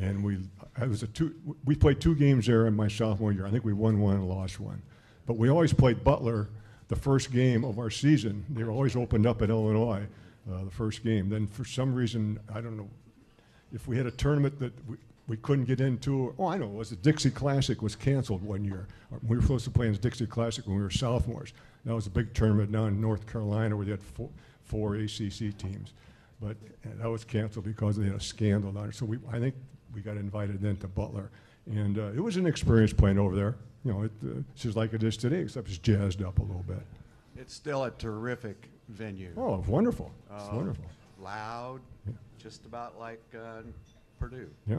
and 0.00 0.22
we 0.22 0.38
it 0.80 0.88
was 0.88 1.02
a 1.02 1.08
two. 1.08 1.34
We 1.64 1.74
played 1.74 2.00
two 2.00 2.14
games 2.14 2.46
there 2.46 2.66
in 2.66 2.74
my 2.76 2.86
sophomore 2.86 3.32
year. 3.32 3.46
I 3.46 3.50
think 3.50 3.64
we 3.64 3.72
won 3.72 3.98
one 3.98 4.14
and 4.14 4.28
lost 4.28 4.60
one, 4.60 4.80
but 5.26 5.36
we 5.36 5.48
always 5.48 5.72
played 5.72 6.04
Butler 6.04 6.50
the 6.86 6.96
first 6.96 7.32
game 7.32 7.64
of 7.64 7.80
our 7.80 7.90
season. 7.90 8.44
They 8.48 8.62
were 8.62 8.70
always 8.70 8.94
opened 8.94 9.26
up 9.26 9.42
at 9.42 9.50
Illinois, 9.50 10.06
uh, 10.50 10.64
the 10.64 10.70
first 10.70 11.02
game. 11.02 11.28
Then 11.28 11.48
for 11.48 11.64
some 11.64 11.94
reason, 11.94 12.38
I 12.54 12.60
don't 12.60 12.76
know, 12.76 12.88
if 13.72 13.88
we 13.88 13.96
had 13.96 14.06
a 14.06 14.12
tournament 14.12 14.58
that 14.60 14.72
we, 14.88 14.96
we 15.28 15.36
couldn't 15.36 15.66
get 15.66 15.80
into. 15.80 16.34
Oh, 16.38 16.46
I 16.46 16.56
know. 16.56 16.64
It 16.64 16.72
was 16.72 16.90
the 16.90 16.96
Dixie 16.96 17.30
Classic 17.30 17.80
was 17.82 17.94
canceled 17.94 18.42
one 18.42 18.64
year. 18.64 18.88
We 19.26 19.36
were 19.36 19.42
supposed 19.42 19.64
to 19.66 19.70
play 19.70 19.86
in 19.86 19.92
the 19.92 19.98
Dixie 19.98 20.26
Classic 20.26 20.66
when 20.66 20.76
we 20.76 20.82
were 20.82 20.90
sophomores. 20.90 21.52
That 21.84 21.94
was 21.94 22.06
a 22.06 22.10
big 22.10 22.32
tournament 22.34 22.72
down 22.72 22.88
in 22.88 23.00
North 23.00 23.30
Carolina 23.30 23.76
where 23.76 23.84
they 23.84 23.92
had 23.92 24.02
four, 24.02 24.30
four 24.64 24.96
ACC 24.96 25.56
teams, 25.56 25.92
but 26.40 26.56
that 26.84 27.08
was 27.08 27.24
canceled 27.24 27.66
because 27.66 27.96
they 27.96 28.06
had 28.06 28.14
a 28.14 28.20
scandal 28.20 28.76
on 28.76 28.88
it. 28.88 28.94
So 28.94 29.04
we, 29.04 29.18
I 29.30 29.38
think 29.38 29.54
we 29.94 30.00
got 30.00 30.16
invited 30.16 30.60
then 30.60 30.76
to 30.78 30.88
Butler, 30.88 31.30
and 31.66 31.98
uh, 31.98 32.06
it 32.08 32.20
was 32.20 32.36
an 32.36 32.46
experience 32.46 32.92
playing 32.92 33.18
over 33.18 33.36
there. 33.36 33.56
You 33.84 33.92
know, 33.92 34.02
it, 34.02 34.12
uh, 34.24 34.40
it's 34.52 34.62
just 34.62 34.76
like 34.76 34.92
it 34.94 35.02
is 35.02 35.16
today, 35.16 35.40
except 35.40 35.68
it's 35.68 35.78
jazzed 35.78 36.22
up 36.22 36.38
a 36.38 36.42
little 36.42 36.64
bit. 36.66 36.82
It's 37.36 37.54
still 37.54 37.84
a 37.84 37.90
terrific 37.92 38.68
venue. 38.88 39.32
Oh, 39.36 39.62
wonderful! 39.68 40.10
It's 40.34 40.44
uh, 40.44 40.56
wonderful. 40.56 40.84
Loud, 41.20 41.80
yeah. 42.06 42.14
just 42.38 42.64
about 42.66 42.98
like 42.98 43.22
uh, 43.34 43.62
Purdue. 44.18 44.50
Yeah. 44.66 44.78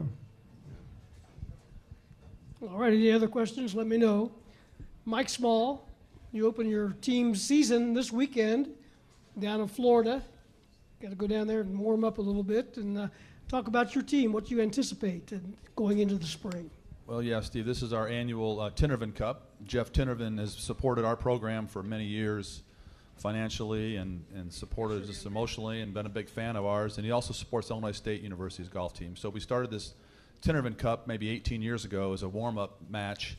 All 2.62 2.76
right, 2.76 2.92
any 2.92 3.10
other 3.10 3.26
questions? 3.26 3.74
Let 3.74 3.86
me 3.86 3.96
know. 3.96 4.30
Mike 5.06 5.30
Small, 5.30 5.88
you 6.30 6.46
open 6.46 6.68
your 6.68 6.90
team 7.00 7.34
season 7.34 7.94
this 7.94 8.12
weekend 8.12 8.68
down 9.38 9.62
in 9.62 9.66
Florida. 9.66 10.22
Got 11.00 11.08
to 11.08 11.14
go 11.14 11.26
down 11.26 11.46
there 11.46 11.62
and 11.62 11.78
warm 11.78 12.04
up 12.04 12.18
a 12.18 12.20
little 12.20 12.42
bit 12.42 12.76
and 12.76 12.98
uh, 12.98 13.08
talk 13.48 13.66
about 13.66 13.94
your 13.94 14.04
team, 14.04 14.30
what 14.30 14.50
you 14.50 14.60
anticipate 14.60 15.32
going 15.74 16.00
into 16.00 16.16
the 16.16 16.26
spring. 16.26 16.70
Well, 17.06 17.22
yeah, 17.22 17.40
Steve, 17.40 17.64
this 17.64 17.80
is 17.80 17.94
our 17.94 18.06
annual 18.06 18.60
uh, 18.60 18.70
Cup. 19.14 19.46
Jeff 19.64 19.90
Tinervin 19.90 20.38
has 20.38 20.52
supported 20.52 21.06
our 21.06 21.16
program 21.16 21.66
for 21.66 21.82
many 21.82 22.04
years 22.04 22.62
financially 23.16 23.96
and, 23.96 24.22
and 24.34 24.52
supported 24.52 25.08
us 25.08 25.24
emotionally 25.24 25.80
and 25.80 25.94
been 25.94 26.04
a 26.04 26.10
big 26.10 26.28
fan 26.28 26.56
of 26.56 26.66
ours. 26.66 26.98
And 26.98 27.06
he 27.06 27.10
also 27.10 27.32
supports 27.32 27.70
Illinois 27.70 27.92
State 27.92 28.20
University's 28.20 28.68
golf 28.68 28.92
team. 28.92 29.16
So 29.16 29.30
we 29.30 29.40
started 29.40 29.70
this 29.70 29.94
Tinervin 30.42 30.76
Cup 30.76 31.06
maybe 31.06 31.28
18 31.28 31.60
years 31.62 31.84
ago 31.84 32.12
as 32.12 32.22
a 32.22 32.28
warm-up 32.28 32.80
match 32.88 33.36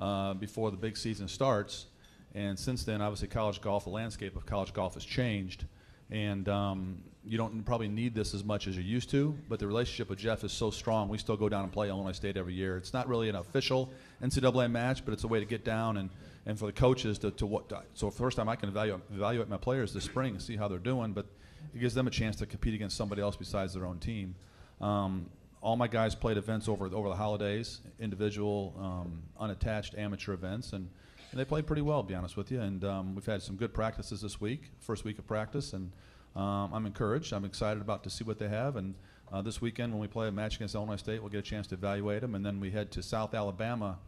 uh, 0.00 0.34
before 0.34 0.70
the 0.70 0.76
big 0.76 0.96
season 0.96 1.28
starts. 1.28 1.86
And 2.34 2.58
since 2.58 2.84
then, 2.84 3.02
obviously, 3.02 3.28
college 3.28 3.60
golf, 3.60 3.84
the 3.84 3.90
landscape 3.90 4.36
of 4.36 4.46
college 4.46 4.72
golf 4.72 4.94
has 4.94 5.04
changed. 5.04 5.64
And 6.10 6.48
um, 6.48 7.02
you 7.24 7.36
don't 7.36 7.62
probably 7.64 7.88
need 7.88 8.14
this 8.14 8.32
as 8.32 8.42
much 8.42 8.66
as 8.66 8.76
you 8.76 8.82
used 8.82 9.10
to, 9.10 9.36
but 9.48 9.58
the 9.58 9.66
relationship 9.66 10.08
with 10.08 10.18
Jeff 10.18 10.42
is 10.42 10.52
so 10.52 10.70
strong. 10.70 11.10
We 11.10 11.18
still 11.18 11.36
go 11.36 11.50
down 11.50 11.64
and 11.64 11.72
play 11.72 11.90
Illinois 11.90 12.12
State 12.12 12.38
every 12.38 12.54
year. 12.54 12.78
It's 12.78 12.94
not 12.94 13.08
really 13.08 13.28
an 13.28 13.34
official 13.34 13.90
NCAA 14.22 14.70
match, 14.70 15.04
but 15.04 15.12
it's 15.12 15.24
a 15.24 15.28
way 15.28 15.38
to 15.38 15.44
get 15.44 15.64
down 15.64 15.98
and, 15.98 16.08
and 16.46 16.58
for 16.58 16.64
the 16.64 16.72
coaches 16.72 17.18
to, 17.18 17.30
to 17.32 17.44
what. 17.44 17.70
So, 17.92 18.10
first 18.10 18.38
time 18.38 18.48
I 18.48 18.56
can 18.56 18.70
evaluate, 18.70 19.02
evaluate 19.14 19.48
my 19.48 19.58
players 19.58 19.92
this 19.92 20.04
spring 20.04 20.32
and 20.32 20.42
see 20.42 20.56
how 20.56 20.68
they're 20.68 20.78
doing, 20.78 21.12
but 21.12 21.26
it 21.74 21.80
gives 21.80 21.92
them 21.92 22.06
a 22.06 22.10
chance 22.10 22.36
to 22.36 22.46
compete 22.46 22.72
against 22.72 22.96
somebody 22.96 23.20
else 23.20 23.36
besides 23.36 23.74
their 23.74 23.84
own 23.84 23.98
team. 23.98 24.34
Um, 24.80 25.26
all 25.60 25.76
my 25.76 25.88
guys 25.88 26.14
played 26.14 26.36
events 26.36 26.68
over 26.68 26.86
over 26.86 27.08
the 27.08 27.16
holidays, 27.16 27.80
individual, 27.98 28.74
um, 28.78 29.22
unattached 29.38 29.96
amateur 29.96 30.32
events, 30.32 30.72
and, 30.72 30.88
and, 31.30 31.40
they 31.40 31.44
played 31.44 31.66
pretty 31.66 31.82
well. 31.82 32.02
To 32.02 32.08
be 32.08 32.14
honest 32.14 32.36
with 32.36 32.50
you, 32.50 32.60
and 32.60 32.84
um, 32.84 33.14
we've 33.14 33.26
had 33.26 33.42
some 33.42 33.56
good 33.56 33.74
practices 33.74 34.20
this 34.20 34.40
week, 34.40 34.70
first 34.80 35.04
week 35.04 35.18
of 35.18 35.26
practice, 35.26 35.72
and 35.72 35.90
um, 36.36 36.72
I'm 36.72 36.86
encouraged. 36.86 37.32
I'm 37.32 37.44
excited 37.44 37.80
about 37.80 38.04
to 38.04 38.10
see 38.10 38.24
what 38.24 38.38
they 38.38 38.48
have, 38.48 38.76
and 38.76 38.94
uh, 39.32 39.42
this 39.42 39.60
weekend 39.60 39.92
when 39.92 40.00
we 40.00 40.08
play 40.08 40.28
a 40.28 40.32
match 40.32 40.56
against 40.56 40.74
Illinois 40.74 40.96
State, 40.96 41.20
we'll 41.20 41.30
get 41.30 41.38
a 41.38 41.42
chance 41.42 41.66
to 41.68 41.74
evaluate 41.74 42.20
them, 42.20 42.34
and 42.34 42.44
then 42.44 42.60
we 42.60 42.70
head 42.70 42.90
to 42.92 43.02
South 43.02 43.34
Alabama 43.34 43.98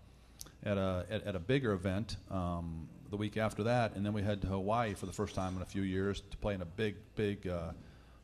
at 0.63 0.79
a 0.79 1.07
at, 1.11 1.27
at 1.27 1.35
a 1.35 1.41
bigger 1.41 1.73
event 1.73 2.17
um, 2.31 2.89
the 3.11 3.17
week 3.17 3.37
after 3.37 3.65
that, 3.65 3.97
and 3.97 4.07
then 4.07 4.13
we 4.13 4.23
head 4.23 4.41
to 4.43 4.47
Hawaii 4.47 4.95
for 4.95 5.07
the 5.07 5.13
first 5.13 5.35
time 5.35 5.57
in 5.57 5.63
a 5.63 5.67
few 5.67 5.83
years 5.83 6.23
to 6.31 6.37
play 6.37 6.55
in 6.55 6.63
a 6.63 6.67
big, 6.67 6.97
big, 7.17 7.47
uh, 7.49 7.73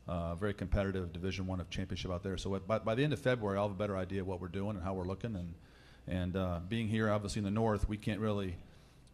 uh, 0.07 0.35
very 0.35 0.53
competitive 0.53 1.11
Division 1.11 1.47
One 1.47 1.59
of 1.59 1.69
championship 1.69 2.11
out 2.11 2.23
there. 2.23 2.37
So 2.37 2.57
by, 2.59 2.79
by 2.79 2.95
the 2.95 3.03
end 3.03 3.13
of 3.13 3.19
February, 3.19 3.57
I'll 3.57 3.67
have 3.67 3.75
a 3.75 3.79
better 3.79 3.97
idea 3.97 4.21
of 4.21 4.27
what 4.27 4.39
we're 4.41 4.47
doing 4.47 4.75
and 4.75 4.83
how 4.83 4.93
we're 4.93 5.05
looking. 5.05 5.35
And 5.35 5.53
and 6.09 6.37
uh, 6.37 6.59
being 6.67 6.87
here, 6.87 7.11
obviously 7.11 7.39
in 7.39 7.45
the 7.45 7.51
north, 7.51 7.89
we 7.89 7.97
can't 7.97 8.19
really 8.19 8.55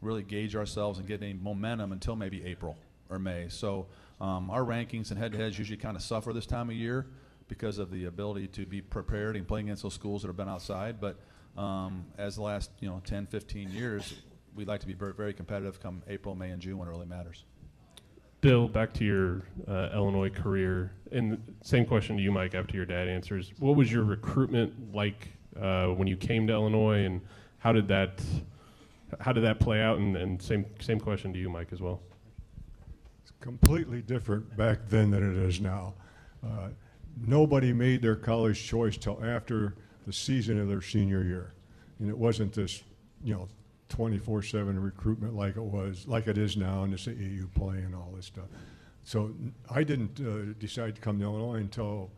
really 0.01 0.23
gauge 0.23 0.56
ourselves 0.56 0.99
and 0.99 1.08
get 1.08 1.23
any 1.23 1.34
momentum 1.34 1.91
until 1.91 2.15
maybe 2.15 2.43
April 2.45 2.77
or 3.10 3.19
May. 3.19 3.47
So 3.49 3.88
um, 4.19 4.49
our 4.49 4.62
rankings 4.62 5.12
and 5.12 5.19
head-to-heads 5.19 5.58
usually 5.58 5.77
kind 5.77 5.95
of 5.95 6.03
suffer 6.03 6.34
this 6.34 6.45
time 6.45 6.69
of 6.69 6.75
year 6.75 7.08
because 7.47 7.77
of 7.77 7.89
the 7.89 8.06
ability 8.06 8.47
to 8.47 8.65
be 8.65 8.82
prepared 8.82 9.36
and 9.36 9.47
playing 9.47 9.67
against 9.67 9.84
those 9.84 9.93
schools 9.93 10.21
that 10.21 10.27
have 10.27 10.38
been 10.38 10.49
outside. 10.49 10.99
But 10.99 11.17
um, 11.58 12.06
as 12.17 12.36
the 12.36 12.41
last 12.41 12.71
you 12.79 12.89
know 12.89 13.01
10, 13.06 13.27
15 13.27 13.71
years, 13.71 14.21
we'd 14.56 14.67
like 14.67 14.82
to 14.82 14.88
be 14.88 14.93
very, 14.93 15.13
very 15.13 15.34
competitive 15.34 15.82
come 15.82 16.03
April, 16.08 16.36
May, 16.36 16.49
and 16.49 16.62
June 16.62 16.77
when 16.77 16.88
it 16.88 16.91
really 16.91 17.06
matters. 17.06 17.43
Bill, 18.43 18.67
back 18.67 18.91
to 18.95 19.06
your 19.06 19.43
uh, 19.69 19.95
Illinois 19.95 20.29
career, 20.29 20.91
and 21.13 21.41
same 21.62 21.86
question 21.86 22.17
to 22.17 22.21
you, 22.21 22.29
Mike. 22.29 22.56
After 22.56 22.75
your 22.75 22.86
dad 22.86 23.08
answers, 23.08 23.53
what 23.58 23.77
was 23.77 23.89
your 23.89 24.03
recruitment 24.03 24.93
like 24.93 25.29
uh, 25.58 25.88
when 25.88 26.10
you 26.10 26.17
came 26.17 26.45
to 26.47 26.53
Illinois, 26.53 27.06
and 27.06 27.21
how 27.60 27.71
did 27.71 27.88
that 27.88 28.21
how 29.21 29.32
did 29.32 29.45
that 29.45 29.62
play 29.62 29.82
out? 29.82 29.97
And, 29.99 30.17
and 30.17 30.41
same 30.41 30.65
same 30.82 30.99
question 30.99 31.32
to 31.32 31.39
you, 31.39 31.49
Mike, 31.49 31.69
as 31.71 31.79
well. 31.79 32.01
It's 33.21 33.32
completely 33.39 34.01
different 34.01 34.58
back 34.58 34.89
then 34.89 35.12
than 35.12 35.23
it 35.23 35.38
is 35.47 35.62
now. 35.62 35.93
Uh, 36.45 36.67
nobody 37.25 37.71
made 37.71 38.01
their 38.01 38.17
college 38.17 38.62
choice 38.62 38.97
till 38.97 39.23
after 39.23 39.75
the 40.06 40.12
season 40.12 40.60
of 40.60 40.67
their 40.67 40.82
senior 40.82 41.23
year, 41.23 41.53
and 41.99 42.10
it 42.10 42.17
wasn't 42.17 42.51
this, 42.51 42.84
you 43.23 43.36
know, 43.36 43.47
24/7 43.93 44.84
recruitment 44.84 45.36
like 45.36 45.56
it 45.56 45.63
was, 45.63 46.08
like 46.08 46.27
it 46.27 46.38
is 46.38 46.58
now 46.58 46.84
in 46.84 46.91
the 46.91 46.97
AAU 46.97 47.51
play 47.53 47.77
and 47.77 47.93
all 47.93 48.12
this 48.15 48.25
stuff. 48.25 48.45
So 49.03 49.34
I 49.69 49.84
didn't 49.84 50.19
uh, 50.19 50.53
decide 50.60 50.95
to 50.95 51.01
come 51.01 51.19
to 51.19 51.25
Illinois 51.25 51.58
until 51.58 52.10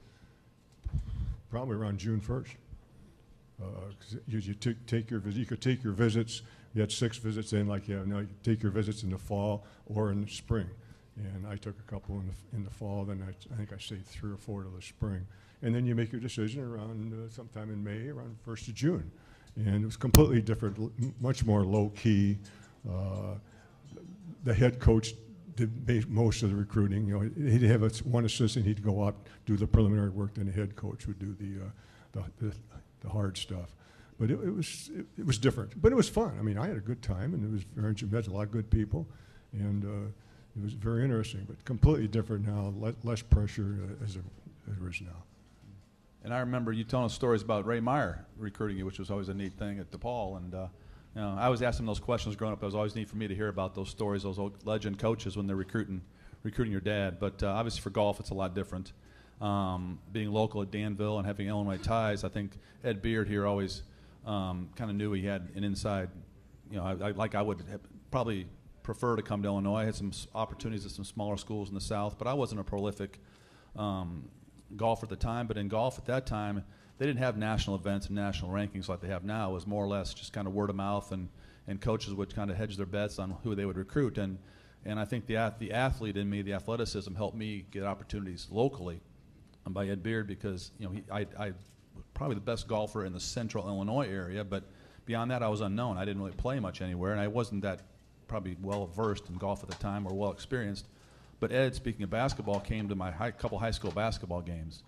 probably 1.50 1.76
around 1.76 1.98
June 1.98 2.22
1st. 2.22 2.56
Uh, 3.62 3.66
you, 4.28 4.40
you 4.40 4.54
take 4.54 5.10
your 5.10 5.22
you 5.28 5.46
could 5.46 5.62
take 5.62 5.84
your 5.84 5.94
visits. 5.94 6.42
You 6.74 6.82
had 6.82 6.92
six 6.92 7.18
visits 7.18 7.54
in, 7.54 7.68
like 7.68 7.88
you 7.88 7.96
have 7.96 8.08
now. 8.08 8.20
You 8.20 8.30
take 8.44 8.62
your 8.62 8.72
visits 8.72 9.04
in 9.04 9.10
the 9.10 9.18
fall 9.18 9.66
or 9.86 10.12
in 10.12 10.22
the 10.22 10.30
spring. 10.30 10.70
And 11.18 11.48
I 11.48 11.56
took 11.56 11.80
a 11.80 11.92
couple 11.92 12.20
in 12.20 12.28
the, 12.28 12.58
in 12.58 12.64
the 12.66 12.70
fall. 12.70 13.06
Then 13.06 13.24
I, 13.26 13.54
I 13.54 13.58
think 13.58 13.72
I 13.72 13.78
stayed 13.78 14.06
three 14.06 14.32
or 14.32 14.38
four 14.38 14.64
to 14.64 14.70
the 14.70 14.82
spring. 14.82 15.26
And 15.62 15.74
then 15.74 15.86
you 15.86 15.96
make 15.96 16.12
your 16.12 16.20
decision 16.20 16.62
around 16.62 17.14
uh, 17.14 17.30
sometime 17.30 17.70
in 17.70 17.82
May, 17.82 18.10
around 18.10 18.36
first 18.44 18.68
of 18.68 18.74
June 18.74 19.12
and 19.58 19.84
it 19.84 19.86
was 19.86 19.98
completely 19.98 20.41
different, 20.41 21.22
much 21.22 21.46
more 21.46 21.63
low 21.63 21.89
key. 21.96 22.38
Uh, 22.88 23.36
the 24.44 24.54
head 24.54 24.80
coach 24.80 25.13
did 25.56 26.10
most 26.10 26.44
of 26.44 26.50
the 26.50 26.56
recruiting. 26.56 27.08
You 27.08 27.20
know, 27.20 27.50
he'd 27.50 27.63
have 27.63 27.82
one 28.02 28.26
assistant. 28.26 28.65
He'd 28.65 28.84
go 28.84 29.06
out 29.06 29.15
do 29.46 29.56
the 29.56 29.68
preliminary 29.68 30.10
work. 30.10 30.36
Then 30.36 30.46
the 30.48 30.52
head 30.52 30.76
coach 30.76 31.08
would 31.08 31.20
do 31.20 31.36
the 31.39 31.65
uh, 31.65 31.70
the, 32.12 32.46
the, 32.46 32.56
the, 33.02 33.10
hard 33.10 33.38
stuff. 33.38 33.76
But 34.20 34.32
it, 34.32 34.39
it 34.44 34.54
was 34.54 34.89
it, 34.96 35.06
it, 35.18 35.26
was 35.26 35.38
different. 35.38 35.82
But 35.82 35.91
it 35.91 35.96
was 35.96 36.10
fun. 36.10 36.36
I 36.39 36.41
mean, 36.41 36.58
I 36.58 36.68
had 36.68 36.78
a 36.78 36.82
good 36.82 37.02
time, 37.02 37.34
and 37.34 37.44
it 37.44 37.52
was 37.52 37.63
very 37.76 37.96
met 38.10 38.28
a 38.28 38.34
lot 38.34 38.44
of 38.44 38.52
good 38.52 38.70
people, 38.70 39.08
and 39.54 39.84
uh, 39.84 40.08
it 40.58 40.63
was 40.63 40.74
very 40.74 41.04
interesting. 41.04 41.46
But 41.48 41.63
completely 41.65 42.08
different 42.08 42.48
now. 42.48 42.74
Le- 42.78 42.96
less 43.04 43.22
pressure 43.22 43.78
uh, 43.84 44.04
as, 44.04 44.15
it, 44.15 44.24
as 44.70 44.78
it 44.78 44.89
is 44.89 45.02
now. 45.02 45.24
And 46.26 46.34
I 46.34 46.40
remember 46.40 46.72
you 46.72 46.84
telling 46.84 47.06
us 47.06 47.14
stories 47.14 47.44
about 47.44 47.68
Ray 47.68 47.80
Meyer 47.80 48.26
recruiting 48.36 48.80
you, 48.80 48.86
which 48.88 48.98
was 48.98 49.12
always 49.12 49.30
a 49.30 49.34
neat 49.36 49.54
thing 49.54 49.78
at 49.78 49.92
DePaul. 49.92 50.38
And 50.38 50.56
uh, 50.56 50.68
you 51.14 51.22
know, 51.22 51.36
I 51.38 51.50
was 51.50 51.62
asking 51.62 51.86
those 51.86 52.00
questions 52.00 52.36
growing 52.36 52.52
up. 52.52 52.64
It 52.64 52.66
was 52.66 52.74
always 52.74 52.96
neat 52.96 53.08
for 53.08 53.16
me 53.16 53.28
to 53.28 53.36
hear 53.36 53.48
about 53.48 53.76
those 53.76 53.92
stories, 53.92 54.24
those 54.24 54.40
old 54.40 54.66
legend 54.66 54.98
coaches 54.98 55.38
when 55.38 55.46
they're 55.46 55.56
recruiting 55.56 56.02
recruiting 56.42 56.72
your 56.72 56.82
dad. 56.82 57.20
But 57.20 57.44
uh, 57.44 57.50
obviously 57.50 57.82
for 57.82 57.92
golf, 57.92 58.20
it's 58.20 58.32
a 58.32 58.34
lot 58.34 58.56
different. 58.56 58.94
Um, 59.40 60.00
being 60.12 60.32
local 60.32 60.64
at 60.64 60.72
Danville 60.72 61.20
and 61.20 61.28
having 61.28 61.48
Illinois 61.48 61.78
ties, 61.78 62.24
I 62.24 62.30
think 62.30 62.54
Ed 62.84 63.04
Beard 63.04 63.28
here 63.28 63.46
always 63.46 63.84
um, 64.26 64.70
kind 64.76 64.90
of 64.90 64.98
knew 64.98 65.12
he 65.12 65.24
had 65.24 65.50
an 65.54 65.64
inside. 65.64 66.10
You 66.72 66.78
know, 66.78 66.86
I, 66.86 67.10
I, 67.10 67.12
like 67.12 67.36
I 67.36 67.44
would 67.44 67.64
probably 68.10 68.48
prefer 68.82 69.16
to 69.16 69.22
come 69.22 69.44
to 69.44 69.48
Illinois. 69.48 69.82
I 69.82 69.86
had 69.86 69.94
some 69.94 70.12
opportunities 70.34 70.88
at 70.88 70.92
some 70.92 71.06
smaller 71.06 71.38
schools 71.38 71.70
in 71.70 71.76
the 71.76 71.82
South, 71.82 72.18
but 72.18 72.28
I 72.28 72.34
wasn't 72.34 72.62
a 72.62 72.64
prolific 72.64 73.20
um, 73.76 74.28
golf 74.76 75.04
at 75.04 75.10
the 75.10 75.16
time, 75.16 75.48
but 75.48 75.58
in 75.58 75.68
golf 75.68 75.98
at 75.98 76.06
that 76.06 76.26
time, 76.26 76.64
they 76.98 77.06
didn't 77.06 77.20
have 77.20 77.38
national 77.38 77.76
events 77.76 78.08
and 78.08 78.16
national 78.16 78.52
rankings 78.52 78.88
like 78.88 79.02
they 79.02 79.08
have 79.08 79.24
now. 79.24 79.52
It 79.52 79.54
was 79.54 79.68
more 79.68 79.84
or 79.84 79.88
less 79.88 80.14
just 80.14 80.34
kind 80.34 80.48
of 80.48 80.54
word 80.54 80.70
of 80.70 80.76
mouth, 80.76 81.12
and, 81.12 81.30
and 81.68 81.82
coaches 81.82 82.14
would 82.14 82.34
kind 82.34 82.50
of 82.50 82.58
hedge 82.58 82.78
their 82.78 82.86
bets 82.86 83.20
on 83.20 83.36
who 83.44 83.56
they 83.56 83.66
would 83.66 83.78
recruit. 83.78 84.18
And, 84.18 84.38
and 84.86 85.00
I 85.00 85.06
think 85.06 85.26
the, 85.26 85.54
the 85.60 85.74
athlete 85.74 86.18
in 86.18 86.30
me, 86.30 86.42
the 86.42 86.54
athleticism, 86.54 87.14
helped 87.16 87.36
me 87.36 87.66
get 87.72 87.84
opportunities 87.84 88.48
locally 88.50 89.02
by 89.68 89.88
Ed 89.88 90.04
Beard 90.04 90.28
because 90.28 90.72
you 90.78 90.86
know 90.86 90.94
he, 90.94 91.04
I, 91.12 91.28
I 91.38 91.54
probably 92.14 92.36
the 92.36 92.42
best 92.42 92.68
golfer 92.68 93.06
in 93.06 93.14
the 93.14 93.20
central 93.20 93.68
Illinois 93.68 94.08
area, 94.08 94.44
but 94.44 94.64
beyond 95.06 95.32
that, 95.32 95.44
I 95.44 95.50
was 95.50 95.62
unknown. 95.62 95.98
I 95.98 96.06
didn't 96.06 96.22
really 96.22 96.36
play 96.36 96.60
much 96.60 96.82
anywhere, 96.82 97.12
and 97.12 97.22
I 97.22 97.28
wasn't 97.28 97.62
that 97.64 97.82
probably 98.28 98.58
well 98.62 98.88
versed 98.88 99.30
in 99.30 99.36
golf 99.36 99.64
at 99.64 99.70
the 99.70 99.76
time 99.76 100.08
or 100.08 100.14
well 100.14 100.32
experienced. 100.32 100.88
But 101.39 101.52
Ed, 101.52 101.76
speaking 101.76 102.04
of 102.04 102.10
basketball, 102.10 102.60
came 102.60 102.89
to 102.89 102.95
my 102.95 103.12
high, 103.12 103.32
couple 103.32 103.60
high 103.60 103.71
school 103.71 103.91
basketball 103.91 104.41
games, 104.41 104.84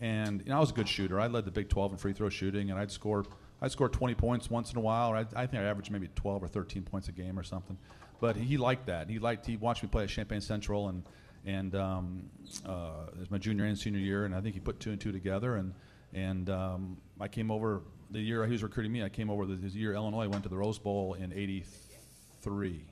and 0.00 0.40
you 0.42 0.48
know, 0.48 0.56
I 0.56 0.60
was 0.60 0.70
a 0.70 0.74
good 0.74 0.88
shooter. 0.88 1.20
I 1.20 1.26
led 1.26 1.44
the 1.44 1.50
Big 1.50 1.68
12 1.68 1.92
in 1.92 1.98
free 1.98 2.12
throw 2.12 2.28
shooting, 2.28 2.70
and 2.70 2.78
I'd 2.78 2.90
score 2.90 3.24
I'd 3.62 3.70
score 3.70 3.88
20 3.88 4.14
points 4.14 4.50
once 4.50 4.72
in 4.72 4.78
a 4.78 4.80
while. 4.80 5.10
Or 5.10 5.16
I'd, 5.16 5.34
I 5.34 5.46
think 5.46 5.62
I 5.62 5.66
averaged 5.66 5.90
maybe 5.90 6.08
12 6.14 6.42
or 6.42 6.48
13 6.48 6.82
points 6.82 7.08
a 7.08 7.12
game 7.12 7.38
or 7.38 7.42
something. 7.42 7.76
But 8.20 8.36
he 8.36 8.56
liked 8.56 8.86
that. 8.86 9.08
He 9.08 9.18
liked 9.18 9.46
he 9.46 9.56
watched 9.56 9.82
me 9.82 9.88
play 9.88 10.04
at 10.04 10.08
Champaign 10.08 10.40
Central, 10.40 10.88
and 10.88 11.02
and 11.44 11.74
um, 11.74 12.30
uh, 12.66 13.08
it 13.12 13.18
was 13.18 13.30
my 13.30 13.38
junior 13.38 13.64
and 13.64 13.78
senior 13.78 14.00
year, 14.00 14.24
and 14.24 14.34
I 14.34 14.40
think 14.40 14.54
he 14.54 14.60
put 14.60 14.80
two 14.80 14.90
and 14.90 15.00
two 15.00 15.12
together. 15.12 15.56
And 15.56 15.74
and 16.14 16.50
um, 16.50 16.96
I 17.20 17.28
came 17.28 17.50
over 17.50 17.82
the 18.10 18.20
year 18.20 18.44
he 18.46 18.52
was 18.52 18.62
recruiting 18.62 18.92
me. 18.92 19.02
I 19.02 19.08
came 19.08 19.30
over 19.30 19.46
the, 19.46 19.54
the 19.54 19.68
year 19.68 19.94
Illinois 19.94 20.28
went 20.28 20.42
to 20.42 20.48
the 20.48 20.56
Rose 20.56 20.78
Bowl 20.78 21.14
in 21.14 21.32
'83 21.32 22.84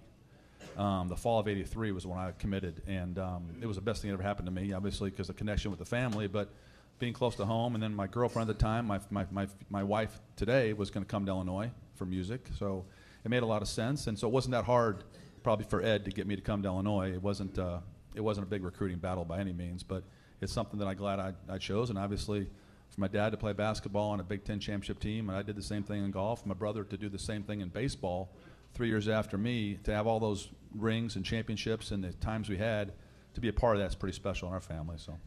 um, 0.79 1.09
the 1.09 1.17
fall 1.17 1.41
of 1.41 1.49
'83 1.49 1.93
was 1.93 2.07
when 2.07 2.19
I 2.19 2.33
committed, 2.39 2.83
and 2.87 3.19
um, 3.19 3.51
it 3.61 3.67
was 3.67 3.77
the 3.77 3.83
best 3.83 4.01
thing 4.01 4.11
that 4.11 4.15
ever 4.15 4.23
happened 4.23 4.47
to 4.47 4.53
me. 4.53 4.73
Obviously, 4.73 5.11
because 5.11 5.29
of 5.29 5.37
connection 5.37 5.71
with 5.71 5.79
the 5.79 5.85
family, 5.85 6.29
but 6.29 6.51
being 6.99 7.13
close 7.13 7.35
to 7.37 7.45
home, 7.45 7.75
and 7.75 7.83
then 7.83 7.95
my 7.95 8.07
girlfriend 8.07 8.49
at 8.49 8.57
the 8.57 8.63
time, 8.63 8.87
my 8.87 9.01
my 9.11 9.27
my, 9.31 9.49
my 9.69 9.83
wife 9.83 10.21
today, 10.37 10.73
was 10.73 10.91
going 10.91 11.05
to 11.05 11.11
come 11.11 11.27
to 11.27 11.33
Illinois 11.33 11.71
for 11.97 12.07
music, 12.07 12.47
so 12.59 12.85
it 13.25 13.29
made 13.29 13.43
a 13.43 13.47
lot 13.47 13.61
of 13.61 13.69
sense, 13.69 14.07
and 14.07 14.19
so 14.19 14.29
it 14.29 14.33
wasn't 14.33 14.53
that 14.53 14.65
hard, 14.65 15.05
probably 15.43 15.67
for 15.67 15.83
Ed 15.83 16.05
to 16.05 16.11
get 16.13 16.27
me 16.27 16.37
to 16.37 16.43
come 16.43 16.63
to 16.63 16.69
Illinois. 16.69 17.13
It 17.13 17.23
wasn't 17.23 17.59
uh, 17.59 17.81
it 18.15 18.21
wasn't 18.21 18.47
a 18.47 18.51
big 18.51 18.63
recruiting 18.63 18.99
battle 18.99 19.25
by 19.25 19.41
any 19.41 19.53
means, 19.53 19.83
but 19.83 20.05
it's 20.41 20.53
something 20.53 20.79
that 20.79 20.87
I'm 20.87 20.97
glad 20.97 21.19
I, 21.19 21.33
I 21.49 21.59
chose, 21.59 21.91
and 21.91 21.99
obviously 21.99 22.49
for 22.91 23.01
my 23.01 23.09
dad 23.09 23.31
to 23.31 23.37
play 23.37 23.53
basketball 23.53 24.11
on 24.11 24.21
a 24.21 24.25
Big 24.25 24.45
Ten 24.45 24.61
championship 24.61 25.01
team, 25.01 25.29
and 25.29 25.37
I 25.37 25.43
did 25.43 25.57
the 25.57 25.63
same 25.63 25.83
thing 25.83 26.05
in 26.05 26.11
golf. 26.11 26.47
My 26.47 26.55
brother 26.55 26.85
to 26.85 26.97
do 26.97 27.09
the 27.09 27.19
same 27.19 27.43
thing 27.43 27.61
in 27.61 27.69
baseball 27.69 28.31
three 28.79 28.89
years 28.89 29.09
after 29.09 29.37
me, 29.37 29.77
to 29.83 29.93
have 29.93 30.07
all 30.07 30.21
those 30.21 30.51
rings 30.77 31.17
and 31.17 31.25
championships 31.25 31.91
and 31.91 32.05
the 32.05 32.13
times 32.13 32.49
we 32.49 32.57
had, 32.57 32.93
to 33.35 33.41
be 33.41 33.49
a 33.49 33.53
part 33.53 33.75
of 33.75 33.83
that's 33.83 33.97
pretty 33.97 34.15
special 34.15 34.47
in 34.47 34.55
our 34.55 34.61
family. 34.61 34.95
So. 34.99 35.19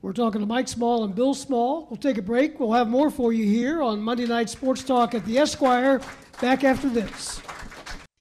We're 0.00 0.14
talking 0.14 0.40
to 0.40 0.46
Mike 0.46 0.68
Small 0.68 1.04
and 1.04 1.14
Bill 1.14 1.34
Small. 1.34 1.86
We'll 1.90 1.98
take 1.98 2.16
a 2.16 2.22
break. 2.22 2.58
We'll 2.58 2.72
have 2.72 2.88
more 2.88 3.10
for 3.10 3.34
you 3.34 3.44
here 3.44 3.82
on 3.82 4.00
Monday 4.00 4.26
Night 4.26 4.48
Sports 4.48 4.82
Talk 4.82 5.14
at 5.14 5.22
the 5.26 5.36
Esquire. 5.36 6.00
Back 6.40 6.64
after 6.64 6.88
this. 6.88 7.42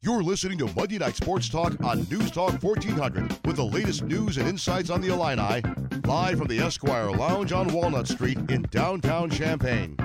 You're 0.01 0.21
listening 0.21 0.57
to 0.57 0.67
Monday 0.75 0.97
Night 0.97 1.15
Sports 1.15 1.47
Talk 1.47 1.81
on 1.81 2.05
News 2.09 2.29
Talk 2.29 2.61
1400 2.61 3.39
with 3.45 3.55
the 3.55 3.63
latest 3.63 4.03
news 4.03 4.35
and 4.35 4.49
insights 4.49 4.89
on 4.89 4.99
the 4.99 5.13
Illini, 5.13 5.61
live 6.05 6.39
from 6.39 6.47
the 6.47 6.59
Esquire 6.59 7.09
Lounge 7.09 7.53
on 7.53 7.71
Walnut 7.71 8.09
Street 8.09 8.37
in 8.49 8.63
downtown 8.63 9.29
Champaign. 9.29 9.95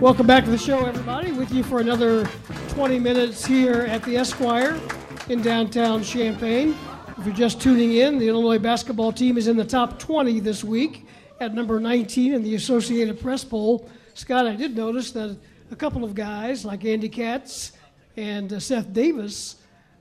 Welcome 0.00 0.26
back 0.26 0.44
to 0.44 0.50
the 0.50 0.56
show, 0.56 0.86
everybody. 0.86 1.30
With 1.30 1.52
you 1.52 1.62
for 1.62 1.78
another 1.80 2.24
20 2.70 2.98
minutes 2.98 3.44
here 3.44 3.82
at 3.82 4.02
the 4.02 4.16
Esquire 4.16 4.80
in 5.28 5.42
downtown 5.42 6.02
Champaign. 6.02 6.74
If 7.18 7.26
you're 7.26 7.34
just 7.34 7.60
tuning 7.60 7.92
in, 7.92 8.18
the 8.18 8.26
Illinois 8.26 8.58
basketball 8.58 9.12
team 9.12 9.36
is 9.36 9.46
in 9.46 9.58
the 9.58 9.64
top 9.64 9.98
20 9.98 10.40
this 10.40 10.64
week 10.64 11.06
at 11.38 11.52
number 11.52 11.78
19 11.78 12.32
in 12.32 12.42
the 12.42 12.54
Associated 12.54 13.20
Press 13.20 13.44
poll. 13.44 13.90
Scott, 14.14 14.46
I 14.46 14.56
did 14.56 14.74
notice 14.74 15.12
that 15.12 15.36
a 15.70 15.76
couple 15.76 16.02
of 16.02 16.14
guys 16.14 16.64
like 16.64 16.86
Andy 16.86 17.10
Katz 17.10 17.72
and 18.16 18.54
uh, 18.54 18.58
Seth 18.58 18.90
Davis 18.94 19.56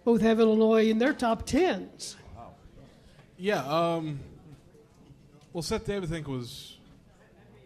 both 0.06 0.22
have 0.22 0.40
Illinois 0.40 0.90
in 0.90 0.98
their 0.98 1.12
top 1.12 1.46
10s. 1.46 2.16
Wow. 2.38 2.54
Yeah. 3.38 3.66
Um, 3.66 4.22
well, 5.52 5.62
Seth 5.62 5.86
Davis, 5.86 6.10
I 6.10 6.14
think, 6.14 6.30
was 6.30 6.78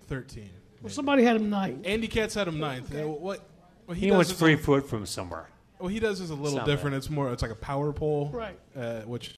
13. 0.08 0.50
Well, 0.84 0.92
somebody 0.92 1.24
had 1.24 1.38
him 1.38 1.50
ninth. 1.50 1.86
Andy 1.86 2.08
Katz 2.08 2.36
had 2.36 2.48
him 2.48 2.60
ninth. 2.60 2.94
Okay. 2.94 3.06
What, 3.06 3.40
what 3.86 3.98
he, 3.98 4.08
he 4.08 4.12
was 4.12 4.32
free 4.32 4.56
foot 4.56 4.88
from 4.88 5.06
somewhere. 5.06 5.48
What 5.80 5.92
he 5.92 6.00
does 6.00 6.22
is 6.22 6.30
a 6.30 6.36
little 6.36 6.60
Somewhere. 6.60 6.66
different. 6.76 6.96
It's 6.98 7.10
more. 7.10 7.32
It's 7.34 7.42
like 7.42 7.52
a 7.52 7.56
power 7.56 7.92
poll, 7.92 8.30
right? 8.32 8.60
Uh, 8.76 9.02
which 9.02 9.36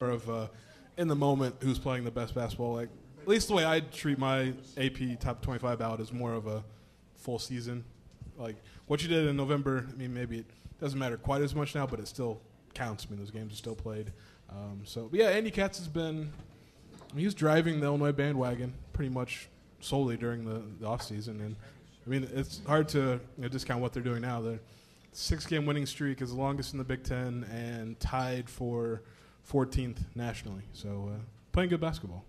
sort 0.00 0.12
of 0.12 0.30
uh, 0.30 0.46
in 0.96 1.08
the 1.08 1.14
moment, 1.14 1.56
who's 1.60 1.78
playing 1.78 2.04
the 2.04 2.10
best 2.10 2.34
basketball? 2.34 2.74
Like 2.74 2.88
at 3.22 3.28
least 3.28 3.48
the 3.48 3.54
way 3.54 3.66
I 3.66 3.80
treat 3.80 4.18
my 4.18 4.54
AP 4.76 5.20
top 5.20 5.42
twenty-five 5.42 5.78
ballot 5.78 6.00
is 6.00 6.12
more 6.12 6.32
of 6.32 6.46
a 6.46 6.64
full 7.16 7.38
season 7.38 7.84
like 8.36 8.56
what 8.86 9.02
you 9.02 9.08
did 9.08 9.26
in 9.26 9.36
November. 9.36 9.86
I 9.88 9.96
mean, 9.96 10.12
maybe 10.14 10.38
it 10.38 10.46
doesn't 10.80 10.98
matter 10.98 11.16
quite 11.16 11.42
as 11.42 11.54
much 11.54 11.74
now, 11.74 11.86
but 11.86 12.00
it 12.00 12.08
still 12.08 12.40
counts. 12.74 13.06
I 13.06 13.10
mean, 13.10 13.20
those 13.20 13.30
games 13.30 13.52
are 13.52 13.56
still 13.56 13.76
played. 13.76 14.12
Um, 14.50 14.82
so, 14.84 15.08
but 15.10 15.20
yeah, 15.20 15.28
Andy 15.28 15.50
Katz 15.50 15.78
has 15.78 15.88
been. 15.88 16.32
I 17.10 17.14
mean, 17.14 17.20
he 17.20 17.24
was 17.24 17.34
driving 17.34 17.80
the 17.80 17.86
Illinois 17.86 18.12
bandwagon 18.12 18.74
pretty 18.92 19.10
much 19.10 19.48
solely 19.84 20.16
during 20.16 20.44
the, 20.44 20.62
the 20.80 20.86
off 20.86 21.02
season, 21.02 21.40
and 21.40 21.56
I 22.06 22.10
mean, 22.10 22.28
it's 22.34 22.60
hard 22.66 22.88
to 22.90 22.98
you 22.98 23.42
know, 23.42 23.48
discount 23.48 23.80
what 23.80 23.92
they're 23.92 24.02
doing 24.02 24.22
now. 24.22 24.40
The 24.40 24.58
six-game 25.12 25.64
winning 25.64 25.86
streak 25.86 26.20
is 26.20 26.30
the 26.30 26.36
longest 26.36 26.72
in 26.72 26.78
the 26.78 26.84
Big 26.84 27.02
Ten 27.02 27.44
and 27.50 27.98
tied 28.00 28.48
for 28.48 29.02
14th 29.50 29.98
nationally. 30.14 30.62
So, 30.72 31.10
uh, 31.14 31.18
playing 31.52 31.70
good 31.70 31.80
basketball 31.80 32.24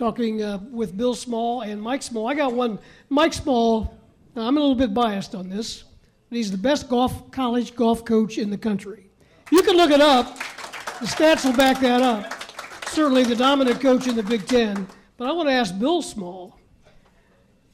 talking 0.00 0.42
uh, 0.42 0.58
with 0.70 0.96
Bill 0.96 1.14
Small 1.14 1.60
and 1.60 1.80
Mike 1.80 2.02
Small. 2.02 2.26
I 2.26 2.32
got 2.32 2.54
one. 2.54 2.78
Mike 3.10 3.34
Small, 3.34 3.94
I'm 4.34 4.56
a 4.56 4.60
little 4.60 4.74
bit 4.74 4.94
biased 4.94 5.34
on 5.34 5.50
this, 5.50 5.84
but 6.30 6.36
he's 6.36 6.50
the 6.50 6.56
best 6.56 6.88
golf 6.88 7.30
college 7.30 7.76
golf 7.76 8.02
coach 8.06 8.38
in 8.38 8.48
the 8.48 8.56
country. 8.56 9.10
You 9.52 9.62
can 9.62 9.76
look 9.76 9.90
it 9.90 10.00
up. 10.00 10.38
The 11.00 11.06
stats 11.06 11.44
will 11.44 11.56
back 11.56 11.80
that 11.80 12.00
up. 12.00 12.32
Certainly 12.88 13.24
the 13.24 13.36
dominant 13.36 13.80
coach 13.80 14.06
in 14.06 14.16
the 14.16 14.22
Big 14.22 14.46
Ten. 14.46 14.86
But 15.20 15.28
I 15.28 15.32
want 15.32 15.50
to 15.50 15.52
ask 15.52 15.78
Bill 15.78 16.00
Small 16.00 16.58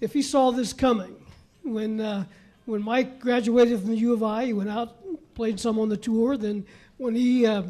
if 0.01 0.13
he 0.13 0.21
saw 0.21 0.51
this 0.51 0.73
coming. 0.73 1.15
When, 1.63 2.01
uh, 2.01 2.25
when 2.65 2.83
Mike 2.83 3.21
graduated 3.21 3.79
from 3.79 3.91
the 3.91 3.99
U 3.99 4.13
of 4.15 4.25
I, 4.25 4.47
he 4.47 4.53
went 4.53 4.69
out, 4.69 4.97
played 5.37 5.61
some 5.61 5.79
on 5.79 5.89
the 5.89 5.97
tour. 5.97 6.37
Then 6.37 6.67
when 6.97 7.15
he 7.15 7.47
uh, 7.47 7.63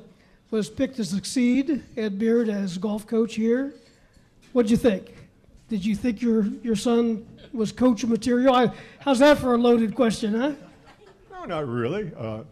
was 0.50 0.70
picked 0.70 0.96
to 0.96 1.04
succeed 1.04 1.84
Ed 1.94 2.18
Beard 2.18 2.48
as 2.48 2.78
golf 2.78 3.06
coach 3.06 3.34
here, 3.34 3.74
What'd 4.54 4.70
you 4.70 4.78
think? 4.78 5.14
Did 5.68 5.84
you 5.84 5.94
think 5.94 6.22
your, 6.22 6.46
your 6.62 6.76
son 6.76 7.28
was 7.52 7.70
coach 7.70 8.02
material? 8.02 8.54
I, 8.54 8.72
how's 9.00 9.18
that 9.18 9.36
for 9.36 9.52
a 9.52 9.58
loaded 9.58 9.94
question, 9.94 10.40
huh? 10.40 10.52
No, 11.30 11.44
not 11.44 11.68
really. 11.68 12.10
Uh, 12.16 12.44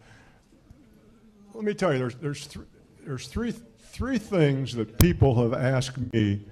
let 1.55 1.65
me 1.65 1.73
tell 1.73 1.91
you, 1.95 2.01
there's, 2.01 2.17
there's, 2.17 2.47
th- 2.49 2.67
there's 3.03 3.29
three, 3.29 3.53
three 3.53 4.19
things 4.19 4.75
that 4.75 4.99
people 4.99 5.43
have 5.43 5.55
asked 5.55 6.13
me 6.13 6.43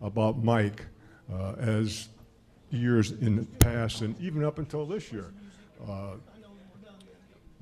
about 0.00 0.42
Mike 0.42 0.86
uh, 1.32 1.52
as 1.58 2.08
years 2.70 3.12
in 3.12 3.36
the 3.36 3.44
past 3.58 4.00
and 4.02 4.18
even 4.20 4.44
up 4.44 4.58
until 4.58 4.86
this 4.86 5.12
year. 5.12 5.32
Uh, 5.88 6.14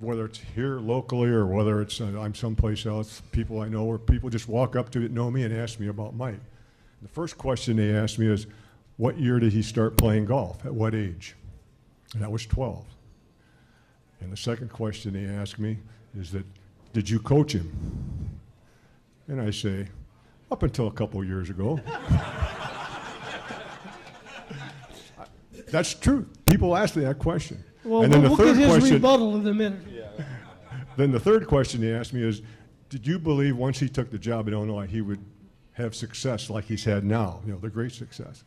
whether 0.01 0.27
it's 0.27 0.41
here 0.55 0.79
locally 0.79 1.29
or 1.29 1.47
whether 1.47 1.81
it's 1.81 2.01
uh, 2.01 2.05
I'm 2.21 2.35
someplace 2.35 2.87
else, 2.87 3.21
people 3.33 3.61
I 3.61 3.69
know, 3.69 3.85
or 3.85 3.99
people 3.99 4.31
just 4.31 4.49
walk 4.49 4.77
up 4.77 4.91
to 4.91 5.05
it, 5.05 5.11
know 5.11 5.31
me 5.31 5.43
and 5.43 5.53
ask 5.53 5.81
me 5.81 5.89
about 5.89 6.15
Mike. 6.15 6.39
The 7.03 7.09
first 7.09 7.37
question 7.37 7.77
they 7.77 7.93
asked 7.93 8.19
me 8.19 8.27
is, 8.27 8.47
what 8.97 9.19
year 9.19 9.39
did 9.39 9.53
he 9.53 9.63
start 9.63 9.97
playing 9.97 10.27
golf? 10.27 10.65
At 10.65 10.75
what 10.75 10.95
age? 10.95 11.37
And 12.15 12.23
that 12.23 12.31
was 12.31 12.47
12. 12.47 12.85
And 14.21 14.33
the 14.33 14.37
second 14.37 14.71
question 14.71 15.13
they 15.13 15.27
asked 15.27 15.59
me 15.59 15.79
is 16.17 16.33
that, 16.33 16.45
did 16.93 17.09
you 17.09 17.21
coach 17.21 17.53
him? 17.53 17.71
And 19.29 19.41
I 19.41 19.51
say, 19.51 19.89
up 20.51 20.63
until 20.63 20.87
a 20.89 20.93
couple 20.93 21.23
years 21.25 21.51
ago. 21.51 21.81
That's 25.71 25.93
true. 25.95 26.27
People 26.47 26.77
ask 26.77 26.97
me 26.97 27.05
that 27.05 27.19
question. 27.19 27.63
Well, 27.85 28.03
and 28.03 28.13
then 28.13 28.23
we'll, 28.23 28.37
the 28.37 28.37
third 28.37 28.57
get 28.57 28.63
his 28.63 28.71
question, 28.71 28.95
rebuttal 28.95 29.37
in 29.37 29.47
a 29.47 29.55
minute. 29.55 29.81
Yeah. 29.93 30.25
then 30.97 31.11
the 31.11 31.21
third 31.21 31.47
question 31.47 31.81
they 31.81 31.93
asked 31.93 32.13
me 32.13 32.23
is, 32.23 32.43
did 32.89 33.07
you 33.07 33.19
believe 33.19 33.57
once 33.57 33.79
he 33.79 33.89
took 33.89 34.11
the 34.11 34.19
job 34.19 34.49
in 34.49 34.55
Illinois 34.55 34.87
he 34.87 35.03
would 35.03 35.23
have 35.79 35.95
success 35.95 36.51
like 36.51 36.65
he's 36.65 36.85
had 36.85 37.05
now, 37.05 37.41
you 37.47 37.53
know, 37.53 37.59
the 37.59 37.71
great 37.71 37.93
success. 37.93 38.43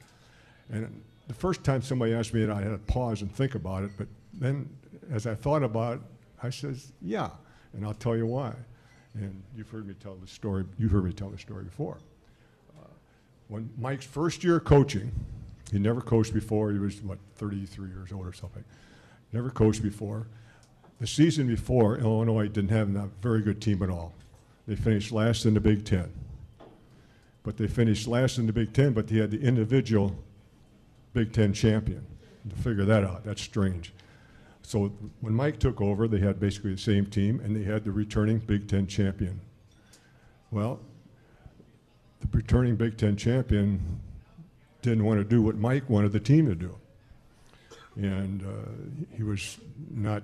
And 0.69 1.01
the 1.27 1.33
first 1.33 1.63
time 1.63 1.81
somebody 1.81 2.13
asked 2.13 2.33
me 2.33 2.45
that, 2.45 2.55
I 2.55 2.61
had 2.61 2.71
to 2.71 2.77
pause 2.77 3.21
and 3.21 3.33
think 3.33 3.55
about 3.55 3.83
it. 3.83 3.91
But 3.97 4.07
then 4.33 4.69
as 5.11 5.25
I 5.25 5.33
thought 5.33 5.63
about 5.63 5.95
it, 5.95 6.01
I 6.43 6.49
says, 6.49 6.91
yeah, 7.01 7.29
and 7.73 7.85
I'll 7.85 7.93
tell 7.93 8.17
you 8.17 8.25
why. 8.25 8.53
And 9.13 9.43
you've 9.55 9.69
heard 9.69 9.87
me 9.87 9.93
tell 10.01 10.15
the 10.15 10.27
story, 10.27 10.65
you've 10.77 10.91
heard 10.91 11.05
me 11.05 11.13
tell 11.13 11.29
the 11.29 11.37
story 11.37 11.63
before. 11.63 11.97
Uh, 12.79 12.87
when 13.49 13.69
Mike's 13.77 14.05
first 14.05 14.43
year 14.43 14.59
coaching, 14.59 15.11
he 15.71 15.79
never 15.79 16.01
coached 16.01 16.33
before, 16.33 16.71
he 16.71 16.79
was, 16.79 17.01
what, 17.01 17.17
33 17.35 17.89
years 17.89 18.11
old 18.11 18.25
or 18.25 18.33
something. 18.33 18.63
Never 19.33 19.49
coached 19.49 19.83
before. 19.83 20.27
The 20.99 21.07
season 21.07 21.47
before, 21.47 21.97
Illinois 21.97 22.47
didn't 22.47 22.71
have 22.71 22.95
a 22.95 23.09
very 23.21 23.41
good 23.41 23.61
team 23.61 23.81
at 23.81 23.89
all. 23.89 24.13
They 24.67 24.75
finished 24.75 25.11
last 25.11 25.45
in 25.45 25.53
the 25.53 25.59
Big 25.59 25.85
Ten 25.85 26.11
but 27.43 27.57
they 27.57 27.67
finished 27.67 28.07
last 28.07 28.37
in 28.37 28.45
the 28.45 28.53
Big 28.53 28.73
Ten, 28.73 28.93
but 28.93 29.07
they 29.07 29.17
had 29.17 29.31
the 29.31 29.41
individual 29.41 30.15
Big 31.13 31.33
Ten 31.33 31.53
champion. 31.53 32.05
To 32.49 32.55
figure 32.55 32.85
that 32.85 33.03
out, 33.03 33.23
that's 33.23 33.41
strange. 33.41 33.93
So 34.63 34.91
when 35.21 35.33
Mike 35.33 35.59
took 35.59 35.81
over, 35.81 36.07
they 36.07 36.19
had 36.19 36.39
basically 36.39 36.71
the 36.71 36.81
same 36.81 37.05
team, 37.05 37.39
and 37.43 37.55
they 37.55 37.63
had 37.63 37.83
the 37.83 37.91
returning 37.91 38.39
Big 38.39 38.67
Ten 38.67 38.87
champion. 38.87 39.41
Well, 40.51 40.79
the 42.21 42.27
returning 42.31 42.75
Big 42.75 42.97
Ten 42.97 43.15
champion 43.15 43.99
didn't 44.81 45.03
want 45.03 45.19
to 45.19 45.23
do 45.23 45.41
what 45.41 45.55
Mike 45.55 45.89
wanted 45.89 46.11
the 46.11 46.19
team 46.19 46.47
to 46.47 46.55
do. 46.55 46.75
And 47.95 48.43
uh, 48.43 49.15
he 49.15 49.23
was 49.23 49.57
not, 49.89 50.23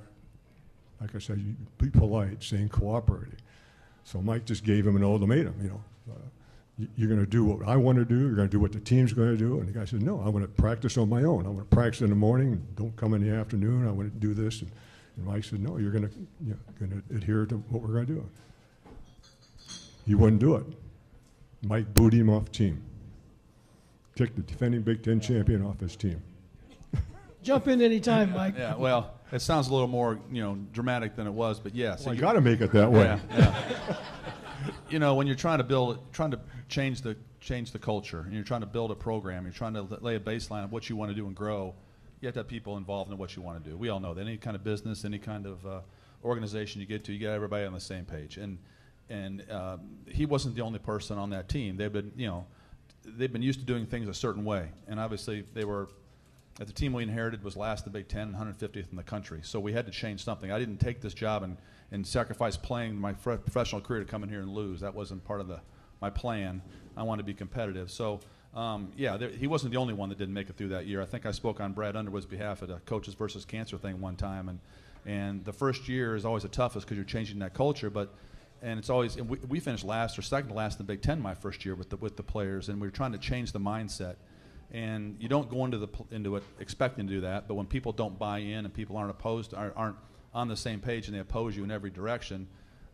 like 1.02 1.16
I 1.16 1.20
said, 1.20 1.56
be 1.78 1.90
polite, 1.90 2.42
saying 2.44 2.70
cooperating. 2.70 3.38
So 4.04 4.22
Mike 4.22 4.46
just 4.46 4.64
gave 4.64 4.88
him 4.88 4.96
an 4.96 5.04
ultimatum, 5.04 5.56
you 5.62 5.70
know. 5.70 5.84
Uh, 6.10 6.16
you're 6.96 7.08
going 7.08 7.20
to 7.20 7.26
do 7.26 7.44
what 7.44 7.68
I 7.68 7.76
want 7.76 7.98
to 7.98 8.06
do. 8.06 8.20
You're 8.20 8.36
going 8.36 8.48
to 8.48 8.52
do 8.52 8.60
what 8.60 8.72
the 8.72 8.80
team's 8.80 9.12
going 9.12 9.32
to 9.32 9.38
do. 9.38 9.60
And 9.60 9.68
the 9.68 9.78
guy 9.78 9.86
said, 9.86 10.04
no, 10.04 10.22
I 10.24 10.30
want 10.30 10.44
to 10.44 10.62
practice 10.62 10.98
on 10.98 11.10
my 11.10 11.24
own. 11.24 11.46
I 11.46 11.50
want 11.50 11.70
to 11.70 11.76
practice 11.76 12.02
in 12.02 12.10
the 12.10 12.16
morning. 12.16 12.66
Don't 12.76 12.96
come 12.96 13.14
in 13.14 13.28
the 13.28 13.36
afternoon. 13.36 13.88
I 13.88 13.92
want 13.92 14.14
to 14.14 14.20
do 14.20 14.34
this. 14.34 14.62
And, 14.62 14.72
and 15.16 15.26
Mike 15.26 15.44
said, 15.44 15.60
no, 15.60 15.78
you're 15.78 15.92
going 15.92 16.08
to, 16.08 16.14
you 16.46 16.52
know, 16.52 16.58
going 16.80 16.92
to 16.92 17.16
adhere 17.16 17.46
to 17.48 17.56
what 17.56 17.82
we're 17.82 17.94
going 17.94 18.06
to 18.06 18.14
do. 18.14 18.30
He 20.06 20.14
wouldn't 20.14 20.40
do 20.40 20.56
it. 20.56 20.66
Mike 21.64 21.92
booted 21.94 22.20
him 22.20 22.30
off 22.30 22.52
team. 22.52 22.82
Kicked 24.16 24.36
the 24.36 24.44
defending 24.44 24.82
Big 24.82 25.04
Ten 25.04 25.20
champion 25.20 25.66
off 25.66 25.80
his 25.80 25.96
team. 25.96 26.22
Jump 27.44 27.68
in 27.68 27.82
anytime, 27.82 28.32
Mike. 28.34 28.56
Yeah, 28.58 28.76
well, 28.76 29.16
it 29.32 29.42
sounds 29.42 29.68
a 29.68 29.74
little 29.74 29.88
more, 29.88 30.20
you 30.32 30.42
know, 30.42 30.58
dramatic 30.72 31.16
than 31.16 31.28
it 31.28 31.34
was, 31.34 31.60
but 31.60 31.76
yes. 31.76 32.06
Well, 32.06 32.14
you 32.14 32.22
got 32.22 32.34
to 32.34 32.42
make 32.42 32.62
it 32.62 32.72
that 32.72 32.92
way. 32.92 33.04
Yeah, 33.04 33.20
yeah. 33.32 33.96
you 34.90 35.00
know, 35.00 35.16
when 35.16 35.28
you're 35.28 35.36
trying 35.36 35.58
to 35.60 35.64
build, 35.64 36.00
trying 36.14 36.32
to 36.32 36.40
change 36.70 37.02
the 37.02 37.16
change 37.40 37.72
the 37.72 37.80
culture, 37.80 38.22
and 38.22 38.34
you're 38.34 38.44
trying 38.44 38.62
to 38.62 38.68
build 38.68 38.92
a 38.92 38.96
program, 38.96 39.44
you're 39.44 39.54
trying 39.54 39.74
to 39.74 39.82
lay 40.02 40.16
a 40.16 40.20
baseline 40.20 40.64
of 40.64 40.72
what 40.72 40.90
you 40.90 40.96
want 40.96 41.10
to 41.12 41.16
do 41.16 41.28
and 41.28 41.36
grow. 41.36 41.74
You 42.22 42.28
have 42.28 42.34
to 42.34 42.40
have 42.40 42.48
people 42.48 42.78
involved 42.78 43.12
in 43.12 43.18
what 43.18 43.36
you 43.36 43.42
want 43.42 43.64
to 43.64 43.70
do. 43.70 43.78
We 43.78 43.90
all 43.90 44.00
know 44.00 44.14
that 44.14 44.22
any 44.22 44.38
kind 44.38 44.56
of 44.56 44.64
business, 44.64 45.06
any 45.06 45.20
kind 45.20 45.46
of 45.46 45.66
uh, 45.66 45.80
organization 46.24 46.82
you 46.82 46.88
get 46.88 47.04
to, 47.06 47.14
you 47.14 47.20
get 47.20 47.32
everybody 47.32 47.66
on 47.66 47.74
the 47.74 47.80
same 47.80 48.06
page. 48.06 48.38
And 48.38 48.58
and 49.10 49.44
uh, 49.50 49.78
he 50.08 50.26
wasn't 50.26 50.56
the 50.56 50.62
only 50.62 50.80
person 50.80 51.18
on 51.18 51.30
that 51.30 51.48
team. 51.48 51.78
They've 51.78 51.92
been, 51.92 52.12
you 52.18 52.28
know, 52.28 52.46
they've 53.06 53.32
been 53.32 53.42
used 53.42 53.60
to 53.60 53.66
doing 53.66 53.86
things 53.86 54.08
a 54.08 54.14
certain 54.14 54.44
way, 54.44 54.70
and 54.88 55.00
obviously 55.00 55.44
they 55.54 55.66
were. 55.66 55.90
At 56.60 56.66
the 56.66 56.74
team 56.74 56.92
we 56.92 57.04
inherited 57.04 57.44
was 57.44 57.56
last 57.56 57.86
in 57.86 57.94
the 57.94 58.00
Big 58.00 58.08
Ten, 58.08 58.34
150th 58.34 58.90
in 58.90 58.98
the 58.98 59.04
country. 59.04 59.42
So 59.44 59.60
we 59.60 59.74
had 59.74 59.86
to 59.86 59.92
change 59.92 60.24
something. 60.24 60.52
I 60.52 60.58
didn't 60.58 60.80
take 60.80 61.02
this 61.02 61.14
job 61.14 61.44
and 61.44 61.56
and 61.92 62.06
sacrifice 62.06 62.58
playing 62.58 63.00
my 63.00 63.14
professional 63.14 63.82
career 63.82 64.00
to 64.00 64.06
come 64.06 64.24
in 64.24 64.30
here 64.30 64.42
and 64.42 64.50
lose. 64.50 64.82
That 64.82 64.94
wasn't 64.94 65.24
part 65.24 65.42
of 65.42 65.48
the 65.48 65.62
my 66.02 66.10
plan. 66.10 66.62
I 66.96 67.04
wanted 67.04 67.24
to 67.24 67.26
be 67.26 67.34
competitive. 67.34 67.92
So. 67.92 68.20
Um, 68.56 68.92
yeah, 68.98 69.18
there, 69.18 69.30
he 69.30 69.46
wasn't 69.46 69.72
the 69.72 69.78
only 69.78 69.94
one 69.94 70.10
that 70.10 70.18
didn't 70.18 70.34
make 70.34 70.50
it 70.50 70.58
through 70.58 70.70
that 70.70 70.88
year. 70.88 71.00
I 71.00 71.06
think 71.06 71.28
I 71.28 71.32
spoke 71.32 71.60
on 71.60 71.74
Brad 71.74 71.96
Underwood's 71.96 72.26
behalf 72.26 72.64
at 72.64 72.72
a 72.72 72.80
coaches 72.86 73.14
versus 73.14 73.46
cancer 73.46 73.78
thing 73.78 74.02
one 74.02 74.16
time, 74.16 74.50
and 74.50 74.60
and 75.06 75.46
the 75.46 75.54
first 75.54 75.88
year 75.88 76.16
is 76.16 76.26
always 76.26 76.44
the 76.44 76.50
toughest 76.50 76.86
because 76.86 76.98
you're 76.98 77.06
changing 77.06 77.38
that 77.40 77.54
culture. 77.54 77.90
But 77.90 78.16
and 78.62 78.80
it's 78.80 78.90
always 78.90 79.16
and 79.16 79.30
we, 79.30 79.38
we 79.48 79.60
finished 79.60 79.86
last 79.86 80.18
or 80.18 80.22
second 80.22 80.50
to 80.50 80.56
last 80.56 80.80
in 80.80 80.86
the 80.86 80.92
Big 80.92 81.02
Ten 81.02 81.22
my 81.22 81.36
first 81.36 81.66
year 81.66 81.76
with 81.76 81.90
the 81.90 81.98
with 81.98 82.18
the 82.18 82.24
players, 82.24 82.70
and 82.70 82.82
we 82.82 82.88
were 82.88 82.92
trying 82.92 83.12
to 83.12 83.18
change 83.18 83.52
the 83.52 83.60
mindset. 83.60 84.16
And 84.72 85.16
you 85.20 85.30
don't 85.30 85.50
go 85.50 85.64
into 85.64 85.78
the 85.78 85.88
into 86.12 86.36
it 86.36 86.44
expecting 86.60 87.08
to 87.08 87.14
do 87.14 87.22
that, 87.22 87.48
but 87.48 87.54
when 87.54 87.68
people 87.68 87.92
don't 87.94 88.18
buy 88.20 88.40
in 88.40 88.66
and 88.66 88.74
people 88.74 88.98
aren't 88.98 89.12
opposed, 89.12 89.54
aren't, 89.54 89.78
aren't 89.78 89.96
on 90.38 90.48
the 90.48 90.56
same 90.56 90.80
page 90.80 91.08
and 91.08 91.16
they 91.16 91.20
oppose 91.20 91.58
you 91.58 91.64
in 91.64 91.72
every 91.72 91.90
direction, 91.90 92.48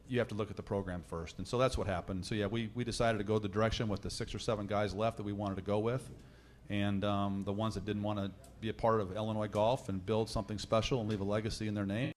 you 0.07 0.17
have 0.17 0.29
to 0.29 0.35
look 0.35 0.49
at 0.49 0.55
the 0.55 0.63
program 0.63 1.03
first. 1.09 1.39
And 1.39 1.47
so 1.47 1.57
that's 1.57 1.77
what 1.77 1.87
happened. 1.87 2.25
So 2.25 2.35
yeah, 2.35 2.47
we, 2.47 2.69
we 2.73 2.85
decided 2.85 3.17
to 3.17 3.25
go 3.25 3.37
the 3.37 3.49
direction 3.49 3.89
with 3.89 4.01
the 4.01 4.09
six 4.09 4.33
or 4.33 4.39
seven 4.39 4.65
guys 4.65 4.93
left 4.93 5.17
that 5.17 5.23
we 5.23 5.33
wanted 5.33 5.55
to 5.55 5.61
go 5.61 5.79
with. 5.79 6.09
And 6.69 7.03
um, 7.03 7.43
the 7.43 7.51
ones 7.51 7.73
that 7.73 7.83
didn't 7.83 8.03
want 8.03 8.19
to 8.19 8.31
be 8.61 8.69
a 8.69 8.73
part 8.73 9.01
of 9.01 9.13
Illinois 9.13 9.49
golf 9.49 9.89
and 9.89 10.03
build 10.05 10.29
something 10.29 10.57
special 10.57 11.01
and 11.01 11.09
leave 11.09 11.19
a 11.19 11.25
legacy 11.25 11.67
in 11.67 11.73
their 11.73 11.85
name, 11.85 12.13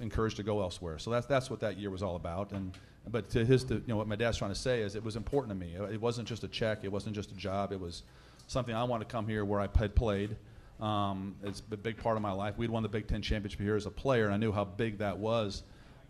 encouraged 0.00 0.38
to 0.38 0.42
go 0.42 0.60
elsewhere. 0.60 0.98
So 0.98 1.12
that's, 1.12 1.26
that's 1.26 1.48
what 1.48 1.60
that 1.60 1.78
year 1.78 1.90
was 1.90 2.02
all 2.02 2.16
about. 2.16 2.50
And, 2.50 2.76
but 3.08 3.30
to 3.30 3.44
his, 3.44 3.62
to, 3.64 3.74
you 3.74 3.82
know, 3.86 3.96
what 3.96 4.08
my 4.08 4.16
dad's 4.16 4.38
trying 4.38 4.50
to 4.50 4.58
say 4.58 4.80
is 4.80 4.96
it 4.96 5.04
was 5.04 5.14
important 5.14 5.50
to 5.50 5.66
me. 5.66 5.76
It 5.92 6.00
wasn't 6.00 6.26
just 6.26 6.42
a 6.42 6.48
check. 6.48 6.80
It 6.82 6.90
wasn't 6.90 7.14
just 7.14 7.30
a 7.30 7.36
job. 7.36 7.70
It 7.70 7.78
was 7.78 8.02
something 8.48 8.74
I 8.74 8.82
wanted 8.82 9.08
to 9.08 9.12
come 9.12 9.28
here 9.28 9.44
where 9.44 9.60
I 9.60 9.68
had 9.78 9.94
played 9.94 10.36
um, 10.80 11.36
it's 11.42 11.62
a 11.70 11.76
big 11.76 11.96
part 11.96 12.16
of 12.16 12.22
my 12.22 12.32
life. 12.32 12.56
We'd 12.56 12.70
won 12.70 12.82
the 12.82 12.88
Big 12.88 13.06
Ten 13.06 13.22
championship 13.22 13.60
here 13.60 13.76
as 13.76 13.86
a 13.86 13.90
player, 13.90 14.24
and 14.24 14.34
I 14.34 14.36
knew 14.36 14.52
how 14.52 14.64
big 14.64 14.98
that 14.98 15.18
was. 15.18 15.62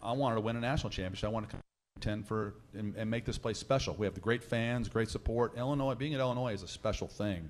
I 0.03 0.13
wanted 0.13 0.37
to 0.37 0.41
win 0.41 0.57
a 0.57 0.61
national 0.61 0.91
championship. 0.91 1.29
I 1.29 1.33
wanted 1.33 1.51
to 1.51 1.57
contend 1.97 2.27
for 2.27 2.55
and, 2.75 2.95
and 2.97 3.11
make 3.11 3.25
this 3.25 3.39
place 3.39 3.59
special. 3.59 3.95
We 3.95 4.07
have 4.07 4.15
the 4.15 4.21
great 4.21 4.43
fans, 4.43 4.89
great 4.89 5.09
support. 5.09 5.57
Illinois, 5.57 5.95
being 5.95 6.15
at 6.15 6.21
Illinois 6.21 6.53
is 6.53 6.63
a 6.63 6.69
special 6.69 7.09
thing, 7.09 7.49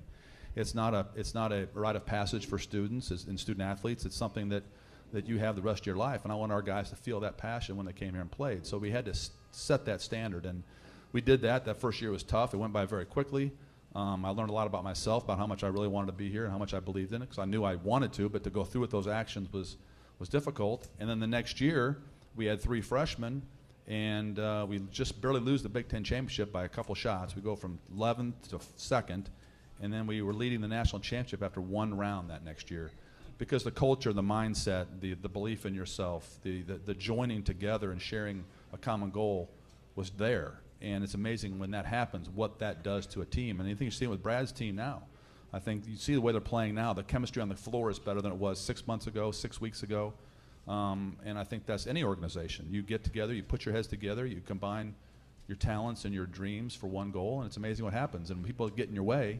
It's 0.55 0.75
not 0.75 0.93
a 0.93 1.07
it's 1.15 1.33
not 1.33 1.51
a 1.51 1.67
rite 1.73 1.95
of 1.95 2.05
passage 2.05 2.47
for 2.47 2.59
students 2.59 3.11
and 3.11 3.39
student 3.39 3.63
athletes. 3.63 4.05
It's 4.05 4.15
something 4.15 4.49
that 4.49 4.63
that 5.13 5.27
you 5.27 5.37
have 5.39 5.55
the 5.55 5.61
rest 5.61 5.81
of 5.81 5.87
your 5.87 5.95
life. 5.95 6.23
And 6.23 6.31
I 6.31 6.35
want 6.35 6.51
our 6.51 6.61
guys 6.61 6.89
to 6.89 6.95
feel 6.95 7.21
that 7.21 7.37
passion 7.37 7.77
when 7.77 7.85
they 7.85 7.93
came 7.93 8.11
here 8.11 8.21
and 8.21 8.31
played. 8.31 8.65
So 8.65 8.77
we 8.77 8.91
had 8.91 9.05
to 9.05 9.13
set 9.51 9.85
that 9.85 10.01
standard, 10.01 10.45
and 10.45 10.63
we 11.11 11.21
did 11.21 11.41
that. 11.41 11.65
That 11.65 11.77
first 11.77 12.01
year 12.01 12.11
was 12.11 12.23
tough. 12.23 12.53
It 12.53 12.57
went 12.57 12.73
by 12.73 12.85
very 12.85 13.05
quickly. 13.05 13.51
Um, 13.95 14.25
I 14.25 14.29
learned 14.29 14.49
a 14.49 14.53
lot 14.53 14.67
about 14.67 14.83
myself, 14.83 15.23
about 15.23 15.37
how 15.37 15.47
much 15.47 15.63
I 15.63 15.67
really 15.67 15.87
wanted 15.87 16.07
to 16.07 16.17
be 16.17 16.29
here 16.29 16.43
and 16.43 16.51
how 16.51 16.57
much 16.57 16.73
I 16.73 16.79
believed 16.79 17.13
in 17.13 17.21
it, 17.21 17.25
because 17.25 17.39
I 17.39 17.45
knew 17.45 17.63
I 17.63 17.75
wanted 17.75 18.11
to, 18.13 18.27
but 18.27 18.43
to 18.43 18.49
go 18.49 18.65
through 18.65 18.81
with 18.81 18.91
those 18.91 19.07
actions 19.07 19.51
was 19.53 19.77
was 20.19 20.29
difficult. 20.29 20.87
And 20.99 21.09
then 21.09 21.19
the 21.19 21.27
next 21.27 21.59
year, 21.59 21.97
we 22.35 22.45
had 22.45 22.61
three 22.61 22.81
freshmen, 22.81 23.41
and 23.87 24.39
uh, 24.39 24.65
we 24.67 24.79
just 24.91 25.21
barely 25.21 25.41
lose 25.41 25.63
the 25.63 25.69
Big 25.69 25.87
Ten 25.87 26.03
championship 26.03 26.51
by 26.51 26.65
a 26.65 26.69
couple 26.69 26.95
shots. 26.95 27.35
We 27.35 27.41
go 27.41 27.55
from 27.55 27.79
11th 27.95 28.49
to 28.49 28.59
second, 28.77 29.29
and 29.81 29.91
then 29.91 30.07
we 30.07 30.21
were 30.21 30.33
leading 30.33 30.61
the 30.61 30.67
national 30.67 31.01
championship 31.01 31.43
after 31.43 31.61
one 31.61 31.95
round 31.95 32.29
that 32.29 32.43
next 32.43 32.71
year 32.71 32.91
because 33.37 33.63
the 33.63 33.71
culture, 33.71 34.13
the 34.13 34.21
mindset, 34.21 34.85
the, 35.01 35.13
the 35.15 35.29
belief 35.29 35.65
in 35.65 35.75
yourself, 35.75 36.39
the, 36.43 36.61
the, 36.61 36.75
the 36.75 36.93
joining 36.93 37.43
together 37.43 37.91
and 37.91 38.01
sharing 38.01 38.45
a 38.73 38.77
common 38.77 39.09
goal 39.09 39.49
was 39.95 40.09
there. 40.11 40.59
And 40.85 41.03
it's 41.03 41.15
amazing 41.15 41.57
when 41.57 41.71
that 41.71 41.85
happens, 41.85 42.29
what 42.29 42.59
that 42.59 42.83
does 42.83 43.07
to 43.07 43.21
a 43.21 43.25
team. 43.25 43.59
And 43.59 43.67
I 43.67 43.71
think 43.71 43.81
you're 43.81 43.91
seeing 43.91 44.11
with 44.11 44.21
Brad's 44.21 44.51
team 44.51 44.75
now. 44.75 45.03
I 45.51 45.59
think 45.59 45.87
you 45.87 45.97
see 45.97 46.13
the 46.13 46.21
way 46.21 46.31
they're 46.31 46.41
playing 46.41 46.75
now. 46.75 46.93
The 46.93 47.03
chemistry 47.03 47.41
on 47.41 47.49
the 47.49 47.55
floor 47.55 47.89
is 47.89 47.97
better 47.97 48.21
than 48.21 48.31
it 48.31 48.37
was 48.37 48.59
six 48.59 48.85
months 48.85 49.07
ago, 49.07 49.31
six 49.31 49.59
weeks 49.59 49.83
ago. 49.83 50.13
Um, 50.67 51.17
and 51.25 51.39
I 51.39 51.43
think 51.43 51.65
that's 51.65 51.87
any 51.87 52.03
organization. 52.03 52.67
You 52.69 52.83
get 52.83 53.03
together, 53.03 53.33
you 53.33 53.41
put 53.41 53.65
your 53.65 53.73
heads 53.73 53.87
together, 53.87 54.25
you 54.25 54.41
combine 54.45 54.93
your 55.47 55.57
talents 55.57 56.05
and 56.05 56.13
your 56.13 56.27
dreams 56.27 56.75
for 56.75 56.87
one 56.87 57.11
goal, 57.11 57.39
and 57.39 57.47
it's 57.47 57.57
amazing 57.57 57.83
what 57.83 57.93
happens. 57.93 58.29
And 58.29 58.39
when 58.39 58.47
people 58.47 58.69
get 58.69 58.87
in 58.87 58.95
your 58.95 59.03
way, 59.03 59.39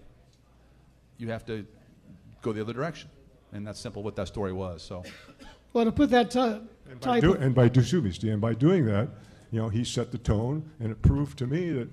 you 1.17 1.29
have 1.29 1.45
to 1.45 1.65
go 2.41 2.53
the 2.53 2.62
other 2.62 2.73
direction 2.73 3.10
and 3.55 3.65
that's 3.65 3.79
simple 3.79 4.03
what 4.03 4.15
that 4.17 4.27
story 4.27 4.53
was. 4.53 4.84
So, 4.84 5.03
well, 5.73 5.86
to 5.86 5.91
put 5.91 6.10
that 6.12 6.31
t- 6.31 6.39
and 6.39 6.99
by, 6.99 7.19
do, 7.19 7.34
and 7.34 7.55
by 7.55 7.67
do, 7.69 8.31
and 8.31 8.41
by 8.41 8.53
doing 8.53 8.86
that, 8.86 9.10
you 9.55 9.61
know, 9.61 9.69
he 9.69 9.85
set 9.85 10.11
the 10.11 10.17
tone, 10.17 10.69
and 10.81 10.91
it 10.91 11.01
proved 11.01 11.37
to 11.37 11.47
me 11.47 11.69
that 11.69 11.87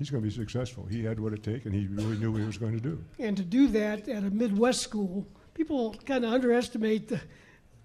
he's 0.00 0.10
going 0.10 0.20
to 0.20 0.28
be 0.28 0.34
successful. 0.34 0.84
He 0.84 1.04
had 1.04 1.20
what 1.20 1.32
it 1.32 1.44
takes, 1.44 1.64
and 1.64 1.72
he 1.72 1.86
really 1.86 2.18
knew 2.18 2.32
what 2.32 2.40
he 2.40 2.46
was 2.46 2.58
going 2.58 2.72
to 2.72 2.80
do. 2.80 3.04
and 3.20 3.36
to 3.36 3.44
do 3.44 3.68
that 3.68 4.08
at 4.08 4.24
a 4.24 4.30
Midwest 4.30 4.80
school, 4.80 5.24
people 5.54 5.94
kind 6.04 6.24
of 6.24 6.32
underestimate 6.32 7.06
the, 7.06 7.20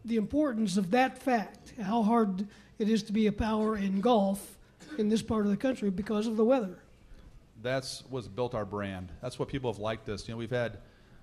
the 0.04 0.16
importance 0.16 0.78
of 0.78 0.90
that 0.90 1.22
fact, 1.22 1.74
how 1.80 2.02
hard 2.02 2.48
it 2.80 2.90
is 2.90 3.04
to 3.04 3.14
be 3.14 3.28
a 3.28 3.32
power 3.32 3.78
in 3.78 4.02
golf 4.02 4.58
in 4.98 5.10
this 5.10 5.22
part 5.22 5.46
of 5.46 5.52
the 5.52 5.58
country 5.58 5.92
because 5.92 6.26
of 6.26 6.36
the 6.36 6.44
weather. 6.44 6.80
that's 7.62 8.04
what's 8.10 8.28
built 8.28 8.56
our 8.56 8.66
brand. 8.66 9.12
That's 9.22 9.38
what 9.38 9.48
people 9.48 9.72
have 9.72 9.80
liked 9.80 10.10
us. 10.10 10.28
You 10.28 10.34
know, 10.34 10.40
we've 10.40 10.50
had, 10.50 10.80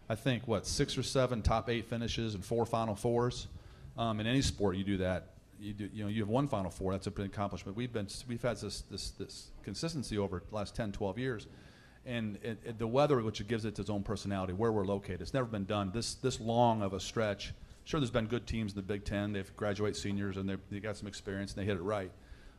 I 0.09 0.15
think, 0.15 0.47
what 0.47 0.65
six 0.65 0.97
or 0.97 1.03
seven 1.03 1.43
top 1.43 1.69
eight 1.69 1.87
finishes 1.87 2.37
and 2.37 2.45
four 2.45 2.65
Final 2.65 2.95
Fours. 2.95 3.49
Um, 3.97 4.21
in 4.21 4.29
any 4.29 4.43
sport, 4.43 4.77
you 4.77 4.85
do 4.85 4.99
that. 4.99 5.33
You 5.61 5.73
do, 5.73 5.91
you 5.93 6.05
know, 6.05 6.11
you 6.11 6.23
have 6.23 6.29
one 6.29 6.49
Final 6.49 6.71
Four. 6.71 6.93
That's 6.93 7.07
a 7.07 7.11
big 7.11 7.27
accomplishment. 7.27 7.77
We've 7.77 7.93
been, 7.93 8.09
we've 8.29 8.43
had 8.43 8.59
this, 8.59 8.83
this, 8.83 9.11
this 9.11 9.51
consistency 9.63 10.17
over 10.19 10.43
the 10.49 10.55
last 10.55 10.77
10, 10.77 10.93
12 10.93 11.19
years, 11.19 11.47
and 12.07 12.37
it, 12.43 12.59
it, 12.65 12.79
the 12.79 12.87
weather, 12.87 13.21
which 13.23 13.47
gives 13.49 13.65
it 13.65 13.79
its 13.79 13.91
own 13.91 14.03
personality, 14.03 14.53
where 14.53 14.73
we're 14.73 14.87
located. 14.87 15.21
It's 15.21 15.35
never 15.35 15.47
been 15.47 15.65
done 15.65 15.91
this 15.93 16.15
this 16.15 16.41
long 16.41 16.83
of 16.83 16.93
a 16.93 17.01
stretch. 17.01 17.53
Sure, 17.85 17.99
there's 18.01 18.11
been 18.11 18.27
good 18.27 18.47
teams 18.47 18.73
in 18.73 18.77
the 18.77 18.83
Big 18.83 19.05
Ten. 19.05 19.33
They've 19.33 19.57
graduate 19.57 19.97
seniors 19.97 20.37
and 20.37 20.49
they've, 20.49 20.61
they 20.71 20.79
got 20.79 20.97
some 20.97 21.09
experience 21.09 21.55
and 21.55 21.63
they 21.63 21.67
hit 21.67 21.77
it 21.77 21.83
right. 21.83 22.11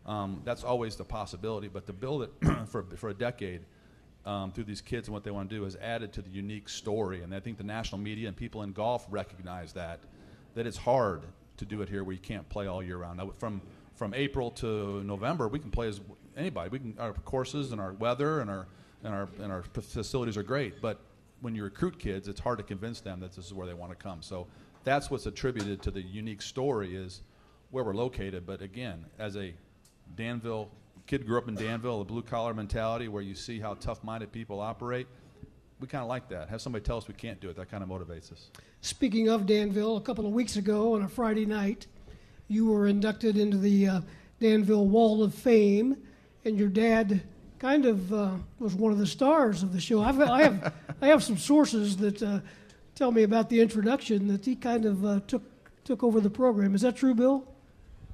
Um, 0.06 0.42
that's 0.44 0.64
always 0.64 0.96
the 0.96 1.04
possibility, 1.04 1.68
but 1.68 1.86
to 1.88 1.94
build 1.94 2.24
it 2.24 2.32
for 2.68 2.84
for 2.96 3.10
a 3.10 3.14
decade 3.14 3.62
um, 4.26 4.52
through 4.52 4.66
these 4.66 4.82
kids 4.82 5.08
and 5.08 5.14
what 5.14 5.24
they 5.24 5.32
want 5.32 5.50
to 5.50 5.56
do 5.56 5.64
has 5.64 5.76
added 5.78 6.14
to 6.14 6.22
the 6.22 6.30
unique 6.30 6.68
story. 6.70 7.24
And 7.24 7.34
I 7.34 7.40
think 7.40 7.58
the 7.58 7.64
national 7.64 8.00
media 8.00 8.28
and 8.28 8.36
people 8.36 8.64
in 8.64 8.74
golf 8.74 9.06
recognize 9.10 9.74
that 9.74 10.00
that 10.56 10.68
it's 10.68 10.78
hard 10.78 11.24
to 11.60 11.66
do 11.66 11.82
it 11.82 11.90
here 11.90 12.04
where 12.04 12.14
you 12.14 12.20
can't 12.22 12.48
play 12.50 12.68
all 12.68 12.82
year 12.82 12.98
round. 12.98 13.18
Now, 13.18 13.32
from 13.38 13.62
from 13.96 14.14
April 14.14 14.50
to 14.52 15.04
November, 15.04 15.48
we 15.48 15.60
can 15.60 15.72
play 15.72 15.90
as 15.90 16.00
anybody. 16.36 16.70
We 16.70 16.80
can 16.80 16.96
our 17.00 17.14
courses 17.14 17.72
and 17.72 17.80
our 17.80 17.94
weather 17.94 18.40
and 18.40 18.50
our 18.50 18.68
and 19.04 19.14
our 19.14 19.30
and 19.42 19.52
our 19.52 19.64
facilities 19.64 20.38
are 20.38 20.44
great, 20.44 20.82
but 20.82 21.00
when 21.42 21.56
you 21.56 21.64
recruit 21.64 21.98
kids, 22.00 22.28
it's 22.28 22.40
hard 22.40 22.58
to 22.58 22.64
convince 22.64 23.00
them 23.00 23.20
that 23.22 23.34
this 23.34 23.46
is 23.46 23.54
where 23.54 23.68
they 23.68 23.74
want 23.74 23.92
to 23.92 23.96
come. 23.96 24.22
So 24.22 24.48
that's 24.84 25.10
what's 25.10 25.26
attributed 25.26 25.82
to 25.84 25.92
the 25.92 26.02
unique 26.02 26.42
story 26.42 26.96
is 26.96 27.22
where 27.72 27.84
we're 27.84 27.94
located. 27.94 28.46
But 28.46 28.62
again, 28.62 29.06
as 29.18 29.38
a 29.38 29.54
Danville 30.16 30.70
kid 31.08 31.26
grew 31.26 31.38
up 31.38 31.48
in 31.48 31.56
Danville, 31.56 32.02
a 32.02 32.06
blue 32.06 32.22
collar 32.22 32.54
mentality 32.54 33.08
where 33.08 33.24
you 33.24 33.36
see 33.36 33.60
how 33.60 33.74
tough 33.76 34.04
minded 34.04 34.32
people 34.32 34.60
operate. 34.60 35.08
We 35.80 35.88
kind 35.88 36.02
of 36.02 36.10
like 36.10 36.28
that. 36.30 36.50
Have 36.50 36.62
somebody 36.62 36.84
tell 36.84 36.98
us 36.98 37.08
we 37.08 37.14
can't 37.14 37.40
do 37.40 37.50
it. 37.50 37.56
That 37.56 37.72
kind 37.72 37.84
of 37.84 37.90
motivates 37.90 38.32
us. 38.32 38.50
Speaking 38.82 39.30
of 39.30 39.46
Danville, 39.46 39.98
a 39.98 40.02
couple 40.02 40.26
of 40.26 40.34
weeks 40.34 40.58
ago 40.58 40.96
on 40.96 41.04
a 41.04 41.08
Friday 41.08 41.46
night, 41.46 41.88
you 42.50 42.68
were 42.68 42.88
inducted 42.88 43.38
into 43.38 43.58
the 43.58 43.88
uh, 43.88 44.02
Danville 44.40 44.88
Wall 44.88 45.24
of 45.24 45.34
Fame, 45.34 45.96
and 46.44 46.58
your 46.58 46.68
dad 46.68 47.22
kind 47.60 47.86
of 47.86 48.12
uh, 48.14 48.32
was 48.60 48.74
one 48.76 48.92
of 48.92 48.98
the 48.98 49.08
stars 49.08 49.64
of 49.64 49.72
the 49.72 49.80
show. 49.80 50.02
I've, 50.02 50.20
I 50.20 50.44
have 50.44 50.74
I 51.02 51.08
have 51.08 51.24
some 51.24 51.38
sources 51.38 51.96
that 51.98 52.22
uh, 52.22 52.40
tell 52.96 53.12
me 53.12 53.24
about 53.24 53.50
the 53.50 53.62
introduction 53.62 54.28
that 54.28 54.46
he 54.46 54.56
kind 54.56 54.86
of 54.86 55.06
uh, 55.06 55.20
took 55.28 55.44
took 55.86 56.04
over 56.04 56.20
the 56.20 56.30
program. 56.30 56.76
Is 56.76 56.82
that 56.82 56.96
true, 56.98 57.14
Bill? 57.14 57.48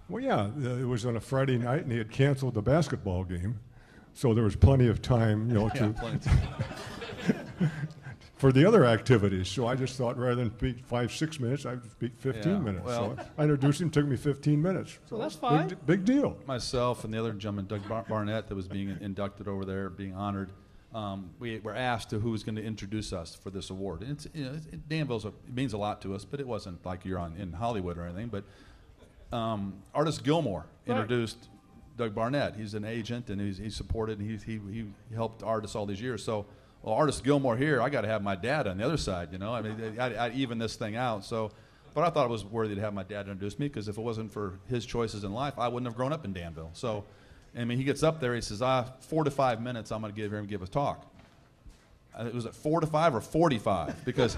Well, 0.08 0.22
yeah, 0.22 0.50
uh, 0.64 0.76
it 0.76 0.88
was 0.88 1.06
on 1.06 1.16
a 1.16 1.20
Friday 1.20 1.58
night, 1.58 1.82
and 1.82 1.92
he 1.92 1.98
had 1.98 2.12
canceled 2.12 2.54
the 2.54 2.62
basketball 2.62 3.24
game, 3.24 3.60
so 4.14 4.36
there 4.36 4.44
was 4.44 4.56
plenty 4.56 4.88
of 4.88 5.02
time, 5.02 5.48
you 5.48 5.56
know, 5.56 5.66
Yeah, 5.76 5.88
to, 5.88 5.94
plenty. 5.94 6.30
for 8.36 8.52
the 8.52 8.66
other 8.68 8.86
activities. 8.86 9.48
So 9.48 9.66
I 9.68 9.76
just 9.76 9.98
thought 9.98 10.18
rather 10.18 10.36
than 10.36 10.52
speak 10.58 10.86
five, 10.86 11.12
six 11.12 11.40
minutes, 11.40 11.66
I'd 11.66 11.84
speak 11.92 12.14
15 12.18 12.52
Yeah, 12.52 12.60
minutes. 12.60 12.86
well- 12.86 13.16
so 13.18 13.26
I 13.38 13.44
introduced 13.44 13.82
him, 13.82 13.90
took 13.90 14.06
me 14.06 14.18
15 14.18 14.62
minutes. 14.62 15.00
So 15.06 15.18
that's 15.18 15.36
fine. 15.36 15.70
d- 15.70 15.76
big 15.86 16.04
deal. 16.06 16.38
myself 16.46 17.04
and 17.06 17.14
the 17.14 17.20
other 17.20 17.32
gentleman, 17.34 17.66
Doug 17.68 17.88
Bar- 17.88 18.06
Barnett, 18.10 18.48
that 18.50 18.56
was 18.56 18.68
being 18.68 18.96
inducted 19.02 19.48
over 19.48 19.64
there, 19.64 19.90
being 19.90 20.14
honored, 20.14 20.50
um, 20.94 21.30
we 21.40 21.60
were 21.60 21.74
asked 21.76 22.10
to 22.10 22.20
who 22.20 22.32
was 22.32 22.44
going 22.44 22.56
to 22.56 22.64
introduce 22.64 23.14
us 23.14 23.36
for 23.36 23.50
this 23.50 23.70
award. 23.70 24.02
And 24.02 24.12
it's, 24.12 24.28
you 24.34 24.44
know, 24.44 24.50
it's- 24.52 24.66
it, 24.72 24.88
Danville's 24.90 25.26
a, 25.26 25.30
it 25.30 25.54
means 25.54 25.72
a 25.74 25.78
lot 25.78 26.02
to 26.02 26.14
us, 26.14 26.26
but 26.26 26.40
it 26.42 26.48
wasn't 26.48 26.86
like 26.86 27.06
you're 27.06 27.20
on 27.20 27.36
in 27.38 27.54
Hollywood 27.54 27.98
or 27.98 28.04
anything. 28.06 28.28
But 28.28 28.44
um, 29.36 29.76
Artis 29.94 30.18
Gilmore 30.20 30.66
Right. 30.88 30.96
introduced 30.98 31.50
Doug 31.98 32.14
Barnett. 32.14 32.56
He's 32.58 32.74
an 32.74 32.84
agent 32.86 33.30
and 33.30 33.40
he's, 33.42 33.58
he's 33.58 33.76
supported 33.76 34.20
and 34.20 34.30
he, 34.30 34.38
he, 34.54 34.60
he 34.72 34.86
helped 35.16 35.42
artists 35.44 35.76
all 35.76 35.86
these 35.86 36.02
years. 36.02 36.24
So, 36.24 36.46
well, 36.86 36.94
Artis 36.94 37.20
Gilmore 37.20 37.58
here, 37.58 37.82
I 37.82 37.90
got 37.90 38.02
to 38.02 38.08
have 38.08 38.22
my 38.22 38.36
dad 38.36 38.68
on 38.68 38.78
the 38.78 38.86
other 38.86 38.98
side. 38.98 39.30
You 39.32 39.40
know, 39.40 39.54
I 39.54 39.62
mean, 39.62 40.00
I'd, 40.00 40.16
I'd 40.16 40.36
even 40.36 40.60
this 40.60 40.76
thing 40.76 40.96
out. 40.96 41.26
So. 41.26 41.52
But 41.96 42.04
I 42.04 42.10
thought 42.10 42.26
it 42.26 42.30
was 42.30 42.44
worthy 42.44 42.76
to 42.76 42.82
have 42.82 42.94
my 42.94 43.04
dad 43.04 43.22
introduce 43.22 43.58
me 43.58 43.70
because 43.70 43.88
if 43.88 43.98
it 43.98 44.02
wasn't 44.02 44.30
for 44.30 44.60
his 44.68 44.86
choices 44.86 45.24
in 45.24 45.32
life, 45.32 45.58
I 45.58 45.70
wouldn't 45.70 45.88
have 45.88 45.96
grown 45.96 46.12
up 46.12 46.26
in 46.26 46.34
Danville. 46.34 46.72
So, 46.74 47.06
I 47.58 47.64
mean, 47.64 47.78
he 47.78 47.86
gets 47.86 48.04
up 48.04 48.20
there, 48.20 48.36
he 48.36 48.42
says, 48.42 48.62
ah, 48.62 48.88
four 49.00 49.24
to 49.24 49.32
five 49.32 49.62
minutes, 49.62 49.94
I'm 49.94 50.02
going 50.02 50.14
to 50.14 50.22
give 50.22 50.34
him 50.34 50.46
give 50.46 50.62
a 50.62 50.68
talk. 50.68 51.10
Uh, 52.14 52.26
It 52.26 52.34
was 52.34 52.46
at 52.46 52.54
four 52.54 52.82
to 52.82 52.88
five 52.88 53.16
or 53.16 53.22
45 53.22 54.04
because 54.04 54.36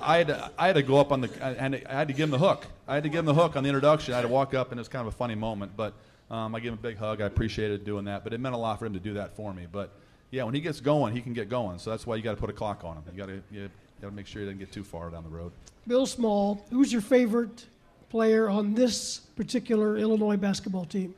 I 0.00 0.18
had, 0.18 0.28
to, 0.28 0.50
I 0.56 0.68
had 0.68 0.76
to 0.76 0.84
go 0.84 0.98
up 0.98 1.10
on 1.10 1.20
the, 1.20 1.30
I 1.44 1.68
to, 1.68 1.90
I 1.90 1.94
had 1.98 2.06
to 2.06 2.14
give 2.14 2.24
him 2.24 2.30
the 2.30 2.38
hook. 2.38 2.64
I 2.86 2.94
had 2.94 3.02
to 3.02 3.08
give 3.08 3.18
him 3.18 3.26
the 3.26 3.34
hook 3.34 3.56
on 3.56 3.64
the 3.64 3.68
introduction. 3.68 4.14
I 4.14 4.18
had 4.18 4.22
to 4.22 4.28
walk 4.28 4.54
up, 4.54 4.70
and 4.70 4.78
it 4.78 4.82
was 4.82 4.88
kind 4.88 5.04
of 5.04 5.12
a 5.12 5.16
funny 5.16 5.34
moment. 5.34 5.72
But 5.76 5.94
um, 6.30 6.54
I 6.54 6.60
gave 6.60 6.70
him 6.70 6.78
a 6.78 6.82
big 6.82 6.96
hug. 6.96 7.20
I 7.20 7.26
appreciated 7.26 7.84
doing 7.84 8.04
that. 8.04 8.22
But 8.22 8.34
it 8.34 8.38
meant 8.38 8.54
a 8.54 8.58
lot 8.58 8.78
for 8.78 8.86
him 8.86 8.92
to 8.92 9.00
do 9.00 9.14
that 9.14 9.34
for 9.34 9.52
me. 9.52 9.66
But 9.70 9.90
yeah, 10.30 10.44
when 10.44 10.54
he 10.54 10.60
gets 10.60 10.80
going, 10.80 11.14
he 11.14 11.20
can 11.20 11.32
get 11.32 11.48
going. 11.48 11.78
So 11.78 11.90
that's 11.90 12.06
why 12.06 12.16
you 12.16 12.22
got 12.22 12.32
to 12.32 12.40
put 12.40 12.50
a 12.50 12.52
clock 12.52 12.84
on 12.84 12.96
him. 12.96 13.02
You 13.12 13.18
got 13.18 13.26
to 13.26 13.42
you 13.50 13.70
got 14.00 14.08
to 14.08 14.14
make 14.14 14.26
sure 14.26 14.42
he 14.42 14.46
doesn't 14.46 14.58
get 14.58 14.72
too 14.72 14.84
far 14.84 15.10
down 15.10 15.24
the 15.24 15.30
road. 15.30 15.52
Bill 15.86 16.06
Small, 16.06 16.64
who's 16.70 16.92
your 16.92 17.02
favorite 17.02 17.66
player 18.10 18.48
on 18.48 18.74
this 18.74 19.18
particular 19.36 19.96
Illinois 19.96 20.36
basketball 20.36 20.84
team? 20.84 21.14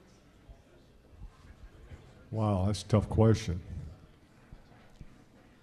Wow, 2.31 2.65
that's 2.67 2.83
a 2.83 2.87
tough 2.87 3.09
question. 3.09 3.61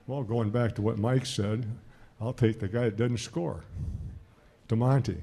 Well, 0.05 0.23
going 0.23 0.49
back 0.49 0.75
to 0.75 0.81
what 0.81 0.97
Mike 0.97 1.25
said, 1.25 1.65
I'll 2.21 2.33
take 2.33 2.59
the 2.59 2.67
guy 2.67 2.85
that 2.85 2.97
doesn't 2.97 3.17
score, 3.17 3.63
Da'Monte. 4.67 5.17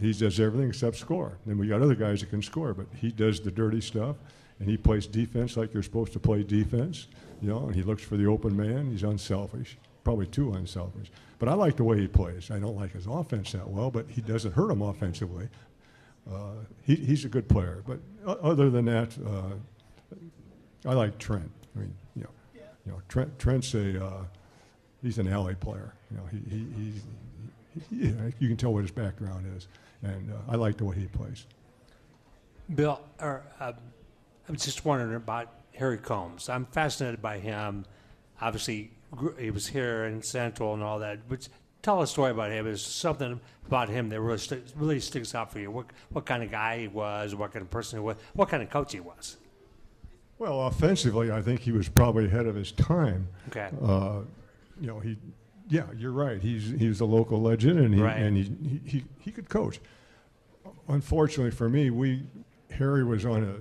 He 0.00 0.12
does 0.12 0.38
everything 0.38 0.68
except 0.68 0.96
score. 0.96 1.38
Then 1.46 1.58
we 1.58 1.66
got 1.66 1.80
other 1.80 1.94
guys 1.94 2.20
that 2.20 2.30
can 2.30 2.42
score, 2.42 2.74
but 2.74 2.86
he 2.96 3.10
does 3.10 3.40
the 3.40 3.50
dirty 3.50 3.80
stuff, 3.80 4.16
and 4.60 4.68
he 4.68 4.76
plays 4.76 5.06
defense 5.06 5.56
like 5.56 5.72
you're 5.72 5.82
supposed 5.82 6.12
to 6.12 6.18
play 6.18 6.42
defense. 6.42 7.06
You 7.40 7.48
know, 7.48 7.66
and 7.66 7.74
he 7.74 7.82
looks 7.82 8.02
for 8.02 8.16
the 8.16 8.26
open 8.26 8.56
man. 8.56 8.90
He's 8.90 9.04
unselfish, 9.04 9.78
probably 10.02 10.26
too 10.26 10.52
unselfish. 10.54 11.10
But 11.38 11.48
I 11.48 11.54
like 11.54 11.76
the 11.76 11.84
way 11.84 12.00
he 12.00 12.08
plays. 12.08 12.50
I 12.50 12.58
don't 12.58 12.76
like 12.76 12.92
his 12.92 13.06
offense 13.06 13.52
that 13.52 13.68
well, 13.68 13.90
but 13.90 14.06
he 14.08 14.20
doesn't 14.20 14.52
hurt 14.52 14.70
him 14.70 14.82
offensively. 14.82 15.48
Uh, 16.28 16.64
he, 16.82 16.96
he's 16.96 17.24
a 17.24 17.28
good 17.28 17.48
player. 17.48 17.82
But 17.86 18.00
other 18.26 18.70
than 18.70 18.86
that, 18.86 19.16
uh, 19.24 20.88
I 20.88 20.94
like 20.94 21.18
Trent. 21.18 21.50
I 21.76 21.80
mean, 21.80 21.94
you 22.16 22.22
know, 22.24 22.62
you 22.84 22.92
know, 22.92 23.02
Trent, 23.08 23.38
Trent's 23.38 23.72
a 23.74 24.04
uh, 24.04 24.24
he's 25.02 25.18
an 25.18 25.28
alley 25.28 25.54
player. 25.54 25.94
You 26.10 26.16
know, 26.16 26.22
he, 26.30 26.38
he, 26.50 26.92
he, 27.90 28.06
he 28.06 28.14
you, 28.38 28.48
can 28.48 28.56
tell 28.56 28.72
what 28.72 28.82
his 28.82 28.90
background 28.90 29.46
is, 29.56 29.68
and 30.02 30.32
uh, 30.32 30.52
I 30.52 30.56
like 30.56 30.76
the 30.76 30.84
way 30.84 30.96
he 30.96 31.06
plays. 31.06 31.46
Bill, 32.74 33.00
or, 33.20 33.42
uh, 33.60 33.72
I'm 34.48 34.56
just 34.56 34.84
wondering 34.84 35.14
about 35.14 35.52
Harry 35.74 35.98
Combes. 35.98 36.48
I'm 36.48 36.66
fascinated 36.66 37.20
by 37.20 37.38
him. 37.38 37.84
Obviously, 38.40 38.90
he 39.38 39.50
was 39.50 39.66
here 39.66 40.04
in 40.06 40.22
Central 40.22 40.74
and 40.74 40.82
all 40.82 40.98
that. 41.00 41.28
But 41.28 41.48
tell 41.82 42.00
a 42.02 42.06
story 42.06 42.30
about 42.30 42.50
him. 42.50 42.66
Is 42.66 42.82
something 42.82 43.40
about 43.66 43.88
him 43.88 44.08
that 44.08 44.20
really 44.20 44.38
st- 44.38 44.72
really 44.76 45.00
sticks 45.00 45.34
out 45.34 45.52
for 45.52 45.58
you? 45.58 45.70
What 45.70 45.86
what 46.10 46.24
kind 46.24 46.42
of 46.42 46.50
guy 46.50 46.78
he 46.80 46.88
was? 46.88 47.34
What 47.34 47.52
kind 47.52 47.62
of 47.62 47.70
person 47.70 47.98
he 47.98 48.04
was? 48.04 48.16
What 48.34 48.48
kind 48.48 48.62
of 48.62 48.70
coach 48.70 48.92
he 48.92 49.00
was? 49.00 49.36
Well, 50.38 50.66
offensively, 50.68 51.32
I 51.32 51.42
think 51.42 51.60
he 51.60 51.72
was 51.72 51.88
probably 51.88 52.26
ahead 52.26 52.46
of 52.46 52.54
his 52.54 52.70
time. 52.70 53.28
Okay. 53.48 53.70
Uh, 53.82 54.20
you 54.80 54.86
know, 54.86 55.00
he, 55.00 55.16
yeah, 55.68 55.82
you're 55.96 56.12
right. 56.12 56.40
He's 56.40 56.70
he's 56.78 57.00
a 57.00 57.04
local 57.04 57.42
legend, 57.42 57.80
and 57.80 57.92
he 57.94 58.00
Right. 58.00 58.16
and 58.16 58.36
he, 58.36 58.44
he 58.44 58.80
he 58.84 59.04
he 59.18 59.30
could 59.32 59.48
coach. 59.48 59.80
Unfortunately 60.88 61.50
for 61.50 61.68
me, 61.68 61.90
we 61.90 62.22
Harry 62.70 63.04
was 63.04 63.26
on 63.26 63.42
a 63.44 63.54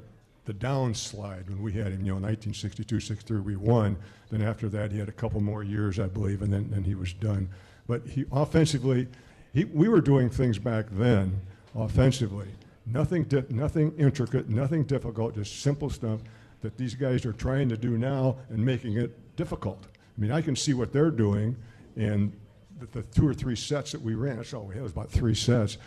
the 0.47 0.53
downslide 0.53 1.49
when 1.49 1.61
we 1.61 1.73
had 1.73 1.87
him. 1.87 1.99
You 1.99 2.13
know, 2.13 2.19
1962, 2.19 3.01
63, 3.01 3.39
we 3.41 3.55
won. 3.57 3.97
Then 4.31 4.41
after 4.41 4.69
that, 4.69 4.91
he 4.91 4.97
had 4.97 5.09
a 5.09 5.13
couple 5.13 5.41
more 5.41 5.61
years, 5.61 5.99
I 5.99 6.07
believe, 6.07 6.41
and 6.41 6.51
then 6.51 6.69
then 6.71 6.83
he 6.83 6.95
was 6.95 7.13
done. 7.13 7.49
But 7.85 8.07
he 8.07 8.25
offensively, 8.31 9.07
he 9.53 9.65
we 9.65 9.89
were 9.89 10.01
doing 10.01 10.29
things 10.29 10.57
back 10.57 10.85
then 10.89 11.39
offensively. 11.75 12.47
Nothing 12.85 13.27
nothing 13.49 13.93
intricate, 13.97 14.49
nothing 14.49 14.85
difficult, 14.85 15.35
just 15.35 15.61
simple 15.61 15.89
stuff 15.89 16.21
that 16.61 16.77
these 16.77 16.95
guys 16.95 17.25
are 17.25 17.33
trying 17.33 17.69
to 17.69 17.77
do 17.77 17.97
now 17.97 18.37
and 18.49 18.65
making 18.65 18.97
it 18.97 19.35
difficult. 19.35 19.85
I 20.17 20.21
mean, 20.21 20.31
I 20.31 20.41
can 20.41 20.55
see 20.55 20.73
what 20.73 20.91
they're 20.93 21.11
doing, 21.11 21.55
and 21.97 22.31
the, 22.79 22.85
the 22.87 23.03
two 23.03 23.27
or 23.27 23.33
three 23.33 23.55
sets 23.55 23.91
that 23.91 24.01
we 24.01 24.15
ran, 24.15 24.37
that's 24.37 24.53
all 24.53 24.63
we 24.63 24.73
had 24.73 24.83
was 24.83 24.93
about 24.93 25.11
three 25.11 25.35
sets, 25.35 25.77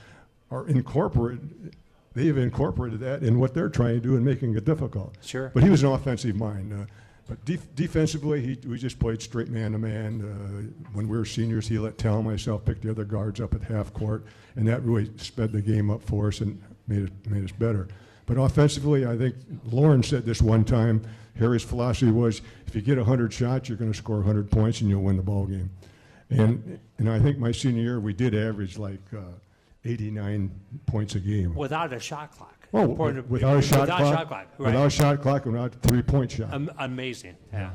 are 0.51 0.69
incorporated. 0.69 1.75
They've 2.13 2.37
incorporated 2.37 3.01
that 3.01 3.23
in 3.23 3.39
what 3.39 3.55
they're 3.55 3.69
trying 3.69 3.95
to 3.95 4.01
do 4.01 4.17
and 4.17 4.25
making 4.25 4.57
it 4.57 4.65
difficult. 4.65 5.17
Sure. 5.23 5.51
But 5.55 5.63
he 5.63 5.71
was 5.71 5.83
an 5.83 5.93
offensive 5.93 6.35
mind. 6.35 6.73
Uh, 6.73 6.87
but 7.29 7.45
def- 7.45 7.73
defensively, 7.77 8.41
he, 8.41 8.69
we 8.69 8.77
just 8.79 8.99
played 8.99 9.23
straight 9.23 9.49
man 9.49 9.73
to 9.73 9.79
man. 9.79 10.21
Uh, 10.21 10.87
when 10.93 11.09
we 11.09 11.17
were 11.17 11.25
seniors, 11.25 11.69
he 11.69 11.79
let 11.79 11.97
Tal 11.99 12.17
and 12.17 12.25
myself 12.27 12.65
pick 12.65 12.81
the 12.81 12.91
other 12.91 13.05
guards 13.05 13.41
up 13.41 13.55
at 13.55 13.63
half 13.63 13.93
court, 13.95 14.25
and 14.57 14.67
that 14.67 14.83
really 14.83 15.09
sped 15.17 15.53
the 15.53 15.63
game 15.63 15.89
up 15.91 16.03
for 16.03 16.29
us 16.29 16.41
and 16.41 16.61
made 16.89 17.05
it 17.05 17.31
made 17.31 17.45
us 17.45 17.53
better. 17.53 17.87
But 18.27 18.37
offensively, 18.37 19.07
I 19.07 19.17
think 19.17 19.37
Lauren 19.71 20.03
said 20.03 20.27
this 20.27 20.43
one 20.43 20.65
time. 20.65 21.03
Harry's 21.39 21.63
philosophy 21.63 22.11
was, 22.11 22.43
if 22.67 22.75
you 22.75 22.83
get 22.83 22.97
100 22.99 23.33
shots, 23.33 23.69
you're 23.69 23.79
going 23.79 23.93
to 23.93 23.97
score 23.97 24.17
100 24.17 24.51
points 24.51 24.81
and 24.81 24.91
you'll 24.91 25.03
win 25.03 25.17
the 25.17 25.23
ball 25.23 25.47
game. 25.47 25.71
And 26.31 26.81
and 26.99 27.09
I 27.09 27.21
think 27.21 27.39
my 27.39 27.53
senior 27.53 27.83
year, 27.83 28.01
we 28.01 28.13
did 28.13 28.35
average 28.35 28.77
like 28.77 29.01
uh, 29.17 29.21
89 29.85 30.51
points 30.87 31.15
a 31.15 31.21
game. 31.21 31.55
Without 31.55 31.93
a 31.93 32.01
shot 32.01 32.33
clock. 32.33 32.69
Oh, 32.73 32.83
Important 32.83 33.27
to- 33.27 33.33
without 33.33 33.57
a 33.57 33.63
shot 33.63 33.87
clock? 33.87 33.99
without 33.99 33.99
clock, 33.99 34.15
shot 34.19 34.29
clock. 34.29 34.47
Right. 34.59 34.67
without 34.73 34.87
a 34.87 34.91
shot 34.91 35.23
clock, 35.23 35.45
and 35.47 35.53
without 35.55 35.75
a 35.75 35.79
three-point 35.89 36.31
shot. 36.33 36.53
Am- 36.55 36.71
amazing. 36.79 37.37
Yeah. 37.53 37.71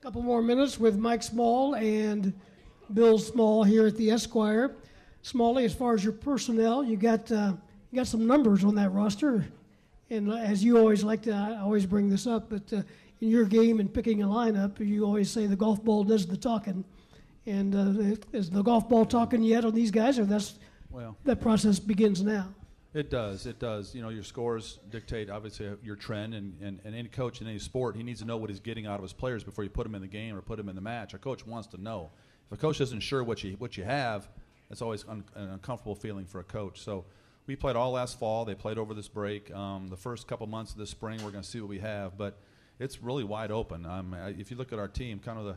couple 0.00 0.22
more 0.22 0.40
minutes 0.42 0.78
with 0.78 0.96
Mike 0.96 1.22
Small 1.22 1.74
and 1.74 2.32
Bill 2.94 3.18
Small 3.18 3.64
here 3.64 3.86
at 3.86 3.96
the 3.96 4.10
Esquire. 4.10 4.76
Smalley, 5.22 5.64
as 5.64 5.74
far 5.74 5.94
as 5.94 6.04
your 6.04 6.12
personnel, 6.12 6.82
you 6.84 6.96
got 6.96 7.30
uh, 7.32 7.52
you 7.90 7.96
got 7.96 8.06
some 8.06 8.26
numbers 8.26 8.64
on 8.64 8.74
that 8.76 8.90
roster, 8.92 9.46
and 10.08 10.32
as 10.32 10.62
you 10.64 10.78
always 10.78 11.02
like 11.02 11.22
to, 11.22 11.32
I 11.32 11.58
always 11.60 11.84
bring 11.84 12.08
this 12.08 12.26
up, 12.26 12.48
but 12.48 12.72
uh, 12.72 12.82
in 13.20 13.28
your 13.28 13.44
game 13.44 13.80
and 13.80 13.92
picking 13.92 14.22
a 14.22 14.26
lineup, 14.26 14.78
you 14.78 15.04
always 15.04 15.30
say 15.30 15.46
the 15.46 15.56
golf 15.56 15.84
ball 15.84 16.04
does 16.04 16.26
the 16.26 16.36
talking. 16.36 16.84
And 17.48 17.74
uh, 17.74 18.16
is 18.32 18.50
the 18.50 18.62
golf 18.62 18.88
ball 18.88 19.06
talking 19.06 19.42
yet 19.42 19.64
on 19.64 19.74
these 19.74 19.90
guys, 19.90 20.18
or 20.18 20.26
that's 20.26 20.58
Well, 20.90 21.16
that 21.24 21.40
process 21.40 21.78
begins 21.78 22.22
now? 22.22 22.54
It 22.92 23.10
does. 23.10 23.46
It 23.46 23.58
does. 23.58 23.94
You 23.94 24.02
know, 24.02 24.10
your 24.10 24.22
scores 24.22 24.80
dictate 24.90 25.30
obviously 25.30 25.70
your 25.82 25.96
trend, 25.96 26.34
and, 26.34 26.60
and, 26.60 26.80
and 26.84 26.94
any 26.94 27.08
coach 27.08 27.40
in 27.40 27.46
any 27.46 27.58
sport, 27.58 27.96
he 27.96 28.02
needs 28.02 28.20
to 28.20 28.26
know 28.26 28.36
what 28.36 28.50
he's 28.50 28.60
getting 28.60 28.86
out 28.86 28.96
of 28.96 29.02
his 29.02 29.12
players 29.12 29.44
before 29.44 29.64
you 29.64 29.70
put 29.70 29.86
him 29.86 29.94
in 29.94 30.02
the 30.02 30.08
game 30.08 30.36
or 30.36 30.42
put 30.42 30.58
him 30.58 30.68
in 30.68 30.74
the 30.74 30.80
match. 30.80 31.14
A 31.14 31.18
coach 31.18 31.46
wants 31.46 31.68
to 31.68 31.80
know. 31.80 32.10
If 32.46 32.58
a 32.58 32.60
coach 32.60 32.80
isn't 32.80 33.00
sure 33.00 33.24
what 33.24 33.42
you 33.42 33.52
what 33.58 33.76
you 33.76 33.84
have, 33.84 34.28
it's 34.70 34.82
always 34.82 35.04
un, 35.08 35.24
an 35.34 35.50
uncomfortable 35.50 35.94
feeling 35.94 36.26
for 36.26 36.40
a 36.40 36.44
coach. 36.44 36.80
So 36.80 37.06
we 37.46 37.56
played 37.56 37.76
all 37.76 37.92
last 37.92 38.18
fall. 38.18 38.44
They 38.44 38.54
played 38.54 38.76
over 38.76 38.92
this 38.92 39.08
break. 39.08 39.50
Um, 39.54 39.88
the 39.88 39.96
first 39.96 40.26
couple 40.26 40.46
months 40.46 40.72
of 40.72 40.78
this 40.78 40.90
spring, 40.90 41.22
we're 41.24 41.30
going 41.30 41.44
to 41.44 41.48
see 41.48 41.60
what 41.60 41.70
we 41.70 41.78
have, 41.78 42.18
but 42.18 42.38
it's 42.78 43.02
really 43.02 43.24
wide 43.24 43.50
open. 43.50 43.86
Um, 43.86 44.14
if 44.38 44.50
you 44.50 44.56
look 44.56 44.72
at 44.72 44.78
our 44.78 44.88
team, 44.88 45.18
kind 45.18 45.38
of 45.38 45.44
the 45.46 45.56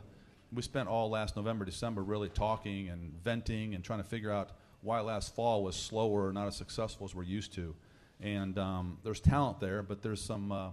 we 0.54 0.62
spent 0.62 0.88
all 0.88 1.08
last 1.10 1.36
November, 1.36 1.64
December 1.64 2.02
really 2.02 2.28
talking 2.28 2.88
and 2.88 3.12
venting 3.22 3.74
and 3.74 3.82
trying 3.82 4.02
to 4.02 4.08
figure 4.08 4.30
out 4.30 4.50
why 4.82 5.00
last 5.00 5.34
fall 5.34 5.62
was 5.62 5.76
slower 5.76 6.28
or 6.28 6.32
not 6.32 6.46
as 6.46 6.56
successful 6.56 7.06
as 7.06 7.14
we're 7.14 7.22
used 7.22 7.52
to. 7.54 7.74
And 8.20 8.58
um, 8.58 8.98
there's 9.02 9.20
talent 9.20 9.60
there, 9.60 9.82
but 9.82 10.02
there's 10.02 10.20
some 10.20 10.52
uh, 10.52 10.68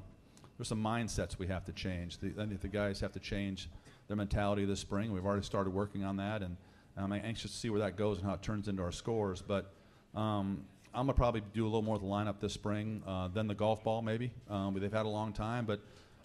there's 0.57 0.67
some 0.67 0.83
mindsets 0.83 1.39
we 1.39 1.47
have 1.47 1.63
to 1.65 1.71
change. 1.71 2.17
The, 2.17 2.33
I 2.37 2.45
think 2.45 2.59
the 2.61 2.67
guys 2.67 2.99
have 2.99 3.13
to 3.13 3.19
change 3.19 3.69
their 4.07 4.17
mentality 4.17 4.65
this 4.65 4.81
spring. 4.81 5.13
We've 5.13 5.25
already 5.25 5.45
started 5.45 5.69
working 5.69 6.03
on 6.03 6.17
that, 6.17 6.41
and 6.41 6.57
I'm 6.97 7.13
anxious 7.13 7.51
to 7.51 7.57
see 7.57 7.69
where 7.69 7.79
that 7.79 7.95
goes 7.95 8.17
and 8.17 8.27
how 8.27 8.33
it 8.33 8.41
turns 8.41 8.67
into 8.67 8.83
our 8.83 8.91
scores. 8.91 9.41
But 9.41 9.71
um, 10.13 10.65
I'm 10.93 11.05
gonna 11.05 11.13
probably 11.13 11.41
do 11.53 11.63
a 11.63 11.65
little 11.65 11.81
more 11.81 11.95
of 11.95 12.01
the 12.01 12.07
lineup 12.07 12.39
this 12.39 12.53
spring 12.53 13.01
uh, 13.07 13.29
than 13.29 13.47
the 13.47 13.55
golf 13.55 13.83
ball, 13.83 14.01
maybe. 14.01 14.31
Um, 14.49 14.77
they've 14.79 14.91
had 14.91 15.05
a 15.05 15.09
long 15.09 15.31
time, 15.31 15.65
but 15.65 15.79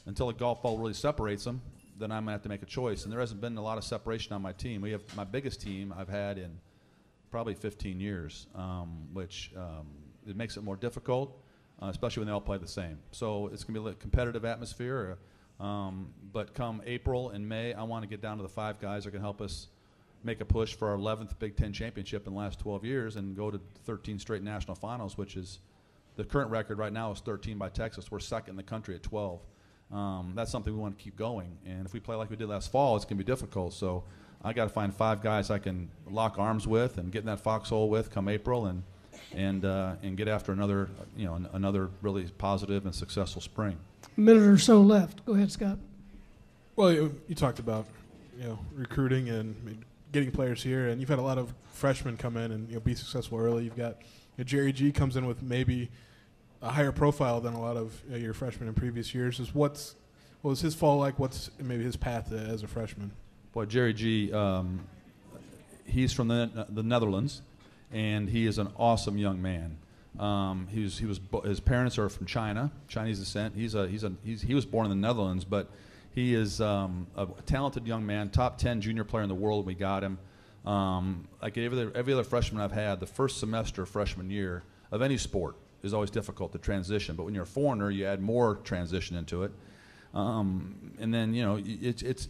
until 0.07 0.26
the 0.26 0.32
golf 0.32 0.62
ball 0.62 0.78
really 0.78 0.94
separates 0.94 1.44
them, 1.44 1.62
then 1.99 2.11
I'm 2.11 2.24
gonna 2.24 2.32
have 2.32 2.42
to 2.42 2.49
make 2.49 2.62
a 2.62 2.66
choice. 2.66 3.05
And 3.05 3.12
there 3.12 3.20
hasn't 3.20 3.40
been 3.40 3.57
a 3.57 3.62
lot 3.62 3.78
of 3.78 3.84
separation 3.84 4.32
on 4.32 4.42
my 4.42 4.53
team. 4.53 4.80
We 4.80 4.92
have 4.92 5.03
my 5.16 5.24
biggest 5.24 5.61
team 5.61 5.95
I've 5.97 6.09
had 6.09 6.38
in 6.38 6.59
probably 7.30 7.55
15 7.55 8.01
years, 8.01 8.47
um, 8.55 9.09
which 9.12 9.53
um, 9.57 9.86
it 10.26 10.36
makes 10.36 10.57
it 10.57 10.62
more 10.62 10.76
difficult, 10.76 11.36
uh, 11.82 11.86
especially 11.86 12.20
when 12.20 12.26
they 12.28 12.32
all 12.32 12.40
play 12.40 12.59
the 12.59 12.68
same. 12.68 12.99
So 13.11 13.49
it's 13.53 13.64
to 13.64 13.72
be 13.72 13.90
a 13.90 13.95
competitive 13.95 14.45
atmosphere. 14.45 15.18
Um, 15.61 16.09
but 16.32 16.55
come 16.55 16.82
April 16.84 17.30
and 17.30 17.49
May, 17.49 17.74
I 17.74 17.84
want 17.84 18.03
to 18.03 18.09
get 18.09 18.20
down 18.20 18.36
to 18.38 18.42
the 18.42 18.49
five 18.49 18.80
guys 18.80 19.05
that 19.05 19.12
can 19.12 19.20
help 19.20 19.40
us 19.40 19.68
make 20.24 20.40
a 20.40 20.45
push 20.45 20.74
for 20.74 20.88
our 20.88 20.97
11th 20.97 21.38
Big 21.38 21.57
Ten 21.57 21.72
championship 21.72 22.26
in 22.26 22.32
the 22.32 22.38
last 22.38 22.59
12 22.59 22.84
years 22.84 23.16
and 23.16 23.36
go 23.36 23.51
to 23.51 23.61
13 23.84 24.18
straight 24.18 24.42
national 24.42 24.74
finals, 24.74 25.18
which 25.18 25.36
is 25.36 25.61
the 26.16 26.24
current 26.24 26.51
record 26.51 26.78
right 26.78 26.92
now 26.92 27.11
is 27.12 27.20
13 27.20 27.59
by 27.59 27.68
Texas. 27.68 28.11
We're 28.11 28.20
second 28.20 28.53
in 28.53 28.57
the 28.57 28.62
country 28.62 28.95
at 28.95 29.03
12. 29.03 29.40
Um, 29.95 30.32
that's 30.34 30.51
something 30.51 30.74
we 30.74 30.80
want 30.80 30.99
to 30.99 31.03
keep 31.03 31.16
going. 31.16 31.57
And 31.64 31.86
if 31.86 31.92
we 31.92 32.01
play 32.01 32.16
like 32.16 32.28
we 32.28 32.36
did 32.36 32.49
last 32.49 32.72
fall, 32.72 32.97
it's 32.97 33.05
going 33.05 33.16
to 33.16 33.24
be 33.24 33.30
difficult. 33.30 33.72
So 33.72 34.03
I 34.42 34.53
got 34.53 34.64
to 34.64 34.70
find 34.70 34.92
five 34.92 35.22
guys 35.22 35.51
I 35.51 35.59
can 35.59 35.88
lock 36.11 36.38
arms 36.38 36.66
with 36.66 36.99
and 36.99 37.12
get 37.12 37.20
in 37.20 37.26
that 37.26 37.40
foxhole 37.40 37.88
with 37.88 38.11
come 38.11 38.28
April 38.28 38.66
and 38.66 38.82
and 39.32 39.64
uh, 39.64 39.95
and 40.03 40.16
get 40.16 40.28
after 40.28 40.53
another 40.53 40.90
you 41.16 41.26
know 41.26 41.40
another 41.53 41.90
really 42.03 42.24
positive 42.38 42.84
and 42.84 42.95
successful 42.95 43.40
spring. 43.40 43.78
A 44.16 44.20
minute 44.20 44.42
or 44.42 44.59
so 44.59 44.80
left. 44.80 45.24
Go 45.24 45.34
ahead, 45.34 45.53
Scott. 45.53 45.78
Well, 46.76 46.92
you, 46.92 47.20
you 47.28 47.36
talked 47.36 47.61
about 47.61 47.86
you 48.36 48.45
know 48.45 48.59
recruiting 48.74 49.28
and 49.28 49.84
getting 50.11 50.32
players 50.32 50.62
here, 50.62 50.88
and 50.88 51.01
you've 51.01 51.09
had 51.09 51.20
a 51.20 51.22
lot 51.22 51.38
of 51.38 51.55
freshmen 51.72 52.16
come 52.16 52.36
in 52.36 52.51
and 52.51 52.68
you 52.68 52.74
know 52.74 52.80
be 52.80 52.95
successful 52.95 53.38
early. 53.38 53.64
You've 53.64 53.76
got 53.76 53.99
you 54.36 54.38
know, 54.38 54.45
Jerry 54.45 54.72
Ji 54.72 54.90
comes 54.90 55.16
in 55.16 55.26
with 55.26 55.40
maybe 55.42 55.88
a 56.64 56.70
higher 56.70 56.92
profile 56.92 57.40
than 57.40 57.52
a 57.52 57.60
lot 57.60 57.76
of 57.76 58.02
know, 58.08 58.16
your 58.16 58.32
freshmen 58.32 58.68
in 58.68 58.74
previous 58.74 59.14
years. 59.14 59.38
Is 59.38 59.54
what's 59.54 59.94
what 60.40 60.50
was 60.50 60.60
his 60.60 60.74
fall 60.74 60.98
like? 60.98 61.18
What's 61.18 61.50
maybe 61.60 61.84
his 61.84 61.96
path 61.96 62.32
as 62.32 62.62
a 62.62 62.66
freshman? 62.66 63.12
Well, 63.52 63.66
Jerry 63.66 63.92
Ji, 63.92 64.32
um, 64.32 64.80
he's 65.86 66.12
from 66.12 66.28
the, 66.28 66.66
the 66.70 66.82
Netherlands, 66.82 67.42
and 67.92 68.28
he 68.28 68.46
is 68.46 68.58
an 68.58 68.68
awesome 68.76 69.16
young 69.16 69.40
man. 69.40 69.76
Um, 70.18 70.66
he 70.70 70.82
was, 70.82 70.98
he 70.98 71.06
was, 71.06 71.20
his 71.44 71.60
parents 71.60 71.98
are 71.98 72.08
from 72.08 72.26
China, 72.26 72.72
Chinese 72.88 73.20
descent. 73.20 73.54
He's 73.54 73.74
a, 73.74 73.86
he's 73.86 74.02
a, 74.02 74.12
he's, 74.24 74.42
he 74.42 74.54
was 74.54 74.64
born 74.64 74.86
in 74.86 74.90
the 74.90 75.06
Netherlands, 75.06 75.44
but 75.44 75.68
he 76.14 76.34
is 76.34 76.60
um, 76.60 77.06
a 77.16 77.26
talented 77.46 77.86
young 77.86 78.06
man, 78.06 78.30
top 78.30 78.58
10 78.58 78.80
junior 78.80 79.04
player 79.04 79.22
in 79.22 79.28
the 79.28 79.34
world. 79.34 79.66
We 79.66 79.74
got 79.74 80.02
him. 80.02 80.18
Um, 80.64 81.28
like 81.42 81.58
every 81.58 81.90
every 81.94 82.12
other 82.14 82.24
freshman 82.24 82.62
I've 82.62 82.72
had, 82.72 82.98
the 82.98 83.06
first 83.06 83.38
semester 83.38 83.84
freshman 83.84 84.30
year 84.30 84.62
of 84.90 85.02
any 85.02 85.18
sport 85.18 85.56
is 85.85 85.95
always 85.95 86.11
difficult 86.11 86.51
to 86.53 86.59
transition. 86.59 87.14
But 87.14 87.24
when 87.24 87.35
you're 87.35 87.45
a 87.45 87.47
foreigner, 87.47 87.91
you 87.91 88.07
add 88.07 88.20
more 88.20 88.57
transition 88.64 89.16
into 89.16 89.45
it. 89.45 89.53
Um, 90.14 90.93
and 90.99 91.12
then 91.12 91.35
you 91.35 91.45
know 91.45 91.61
it's 91.62 92.03
it's 92.03 92.28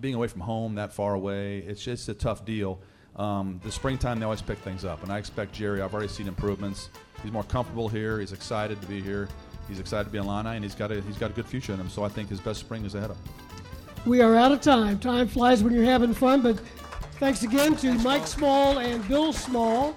being 0.00 0.14
away 0.14 0.28
from 0.28 0.42
home 0.42 0.74
that 0.76 0.92
far 0.92 1.14
away. 1.14 1.58
It's 1.58 1.82
just 1.82 2.08
a 2.08 2.14
tough 2.14 2.44
deal. 2.44 2.80
Um, 3.16 3.60
the 3.64 3.72
springtime 3.72 4.18
they 4.18 4.24
always 4.24 4.42
pick 4.42 4.58
things 4.58 4.84
up, 4.84 5.02
and 5.02 5.12
I 5.12 5.18
expect 5.18 5.52
Jerry. 5.52 5.80
I've 5.80 5.92
already 5.94 6.08
seen 6.08 6.28
improvements. 6.28 6.90
He's 7.22 7.32
more 7.32 7.44
comfortable 7.44 7.88
here. 7.88 8.20
He's 8.20 8.32
excited 8.32 8.80
to 8.80 8.86
be 8.86 9.00
here. 9.00 9.28
He's 9.68 9.80
excited 9.80 10.04
to 10.04 10.10
be 10.10 10.18
in 10.18 10.24
Illini, 10.24 10.56
and 10.56 10.64
he's 10.64 10.74
got 10.74 10.90
a 10.92 11.00
he's 11.02 11.18
got 11.18 11.30
a 11.30 11.34
good 11.34 11.46
future 11.46 11.72
in 11.72 11.80
him. 11.80 11.88
So 11.88 12.04
I 12.04 12.08
think 12.08 12.28
his 12.28 12.40
best 12.40 12.60
spring 12.60 12.84
is 12.84 12.94
ahead 12.94 13.10
of 13.10 13.16
him. 13.16 13.24
We 14.06 14.20
are 14.22 14.34
out 14.34 14.52
of 14.52 14.60
time. 14.60 14.98
Time 14.98 15.28
flies 15.28 15.62
when 15.62 15.72
you're 15.72 15.84
having 15.84 16.14
fun, 16.14 16.40
but 16.40 16.58
thanks 17.18 17.42
again 17.42 17.76
to 17.76 17.94
Mike 17.94 18.26
Small 18.26 18.78
and 18.78 19.06
Bill 19.06 19.32
Small 19.32 19.94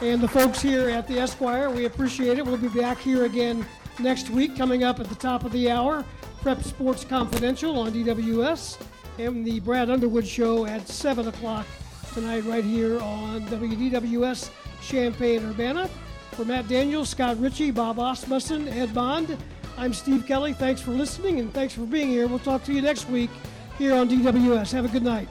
and 0.00 0.20
the 0.20 0.28
folks 0.28 0.60
here 0.60 0.88
at 0.88 1.06
the 1.06 1.18
Esquire. 1.18 1.70
We 1.70 1.84
appreciate 1.84 2.38
it. 2.38 2.44
We'll 2.44 2.56
be 2.56 2.68
back 2.68 2.98
here 2.98 3.24
again 3.24 3.64
next 3.98 4.30
week, 4.30 4.56
coming 4.56 4.84
up 4.84 5.00
at 5.00 5.08
the 5.08 5.14
top 5.14 5.44
of 5.44 5.52
the 5.52 5.70
hour. 5.70 6.04
Prep 6.42 6.62
Sports 6.62 7.04
Confidential 7.04 7.78
on 7.78 7.92
DWS 7.92 8.80
and 9.18 9.46
the 9.46 9.60
Brad 9.60 9.90
Underwood 9.90 10.26
Show 10.26 10.66
at 10.66 10.88
7 10.88 11.28
o'clock 11.28 11.66
tonight, 12.12 12.44
right 12.44 12.64
here 12.64 13.00
on 13.00 13.42
WDWS 13.46 14.50
Champaign 14.82 15.44
Urbana. 15.50 15.88
For 16.32 16.44
Matt 16.44 16.68
Daniels, 16.68 17.08
Scott 17.08 17.40
Ritchie, 17.40 17.70
Bob 17.70 17.98
Asmussen, 17.98 18.68
Ed 18.68 18.92
Bond, 18.92 19.38
I'm 19.76 19.92
Steve 19.92 20.26
Kelly. 20.26 20.52
Thanks 20.52 20.80
for 20.80 20.90
listening 20.90 21.40
and 21.40 21.52
thanks 21.54 21.74
for 21.74 21.82
being 21.82 22.08
here. 22.08 22.26
We'll 22.26 22.40
talk 22.40 22.64
to 22.64 22.72
you 22.72 22.82
next 22.82 23.08
week 23.08 23.30
here 23.78 23.94
on 23.94 24.08
DWS. 24.08 24.72
Have 24.72 24.84
a 24.84 24.88
good 24.88 25.02
night. 25.02 25.28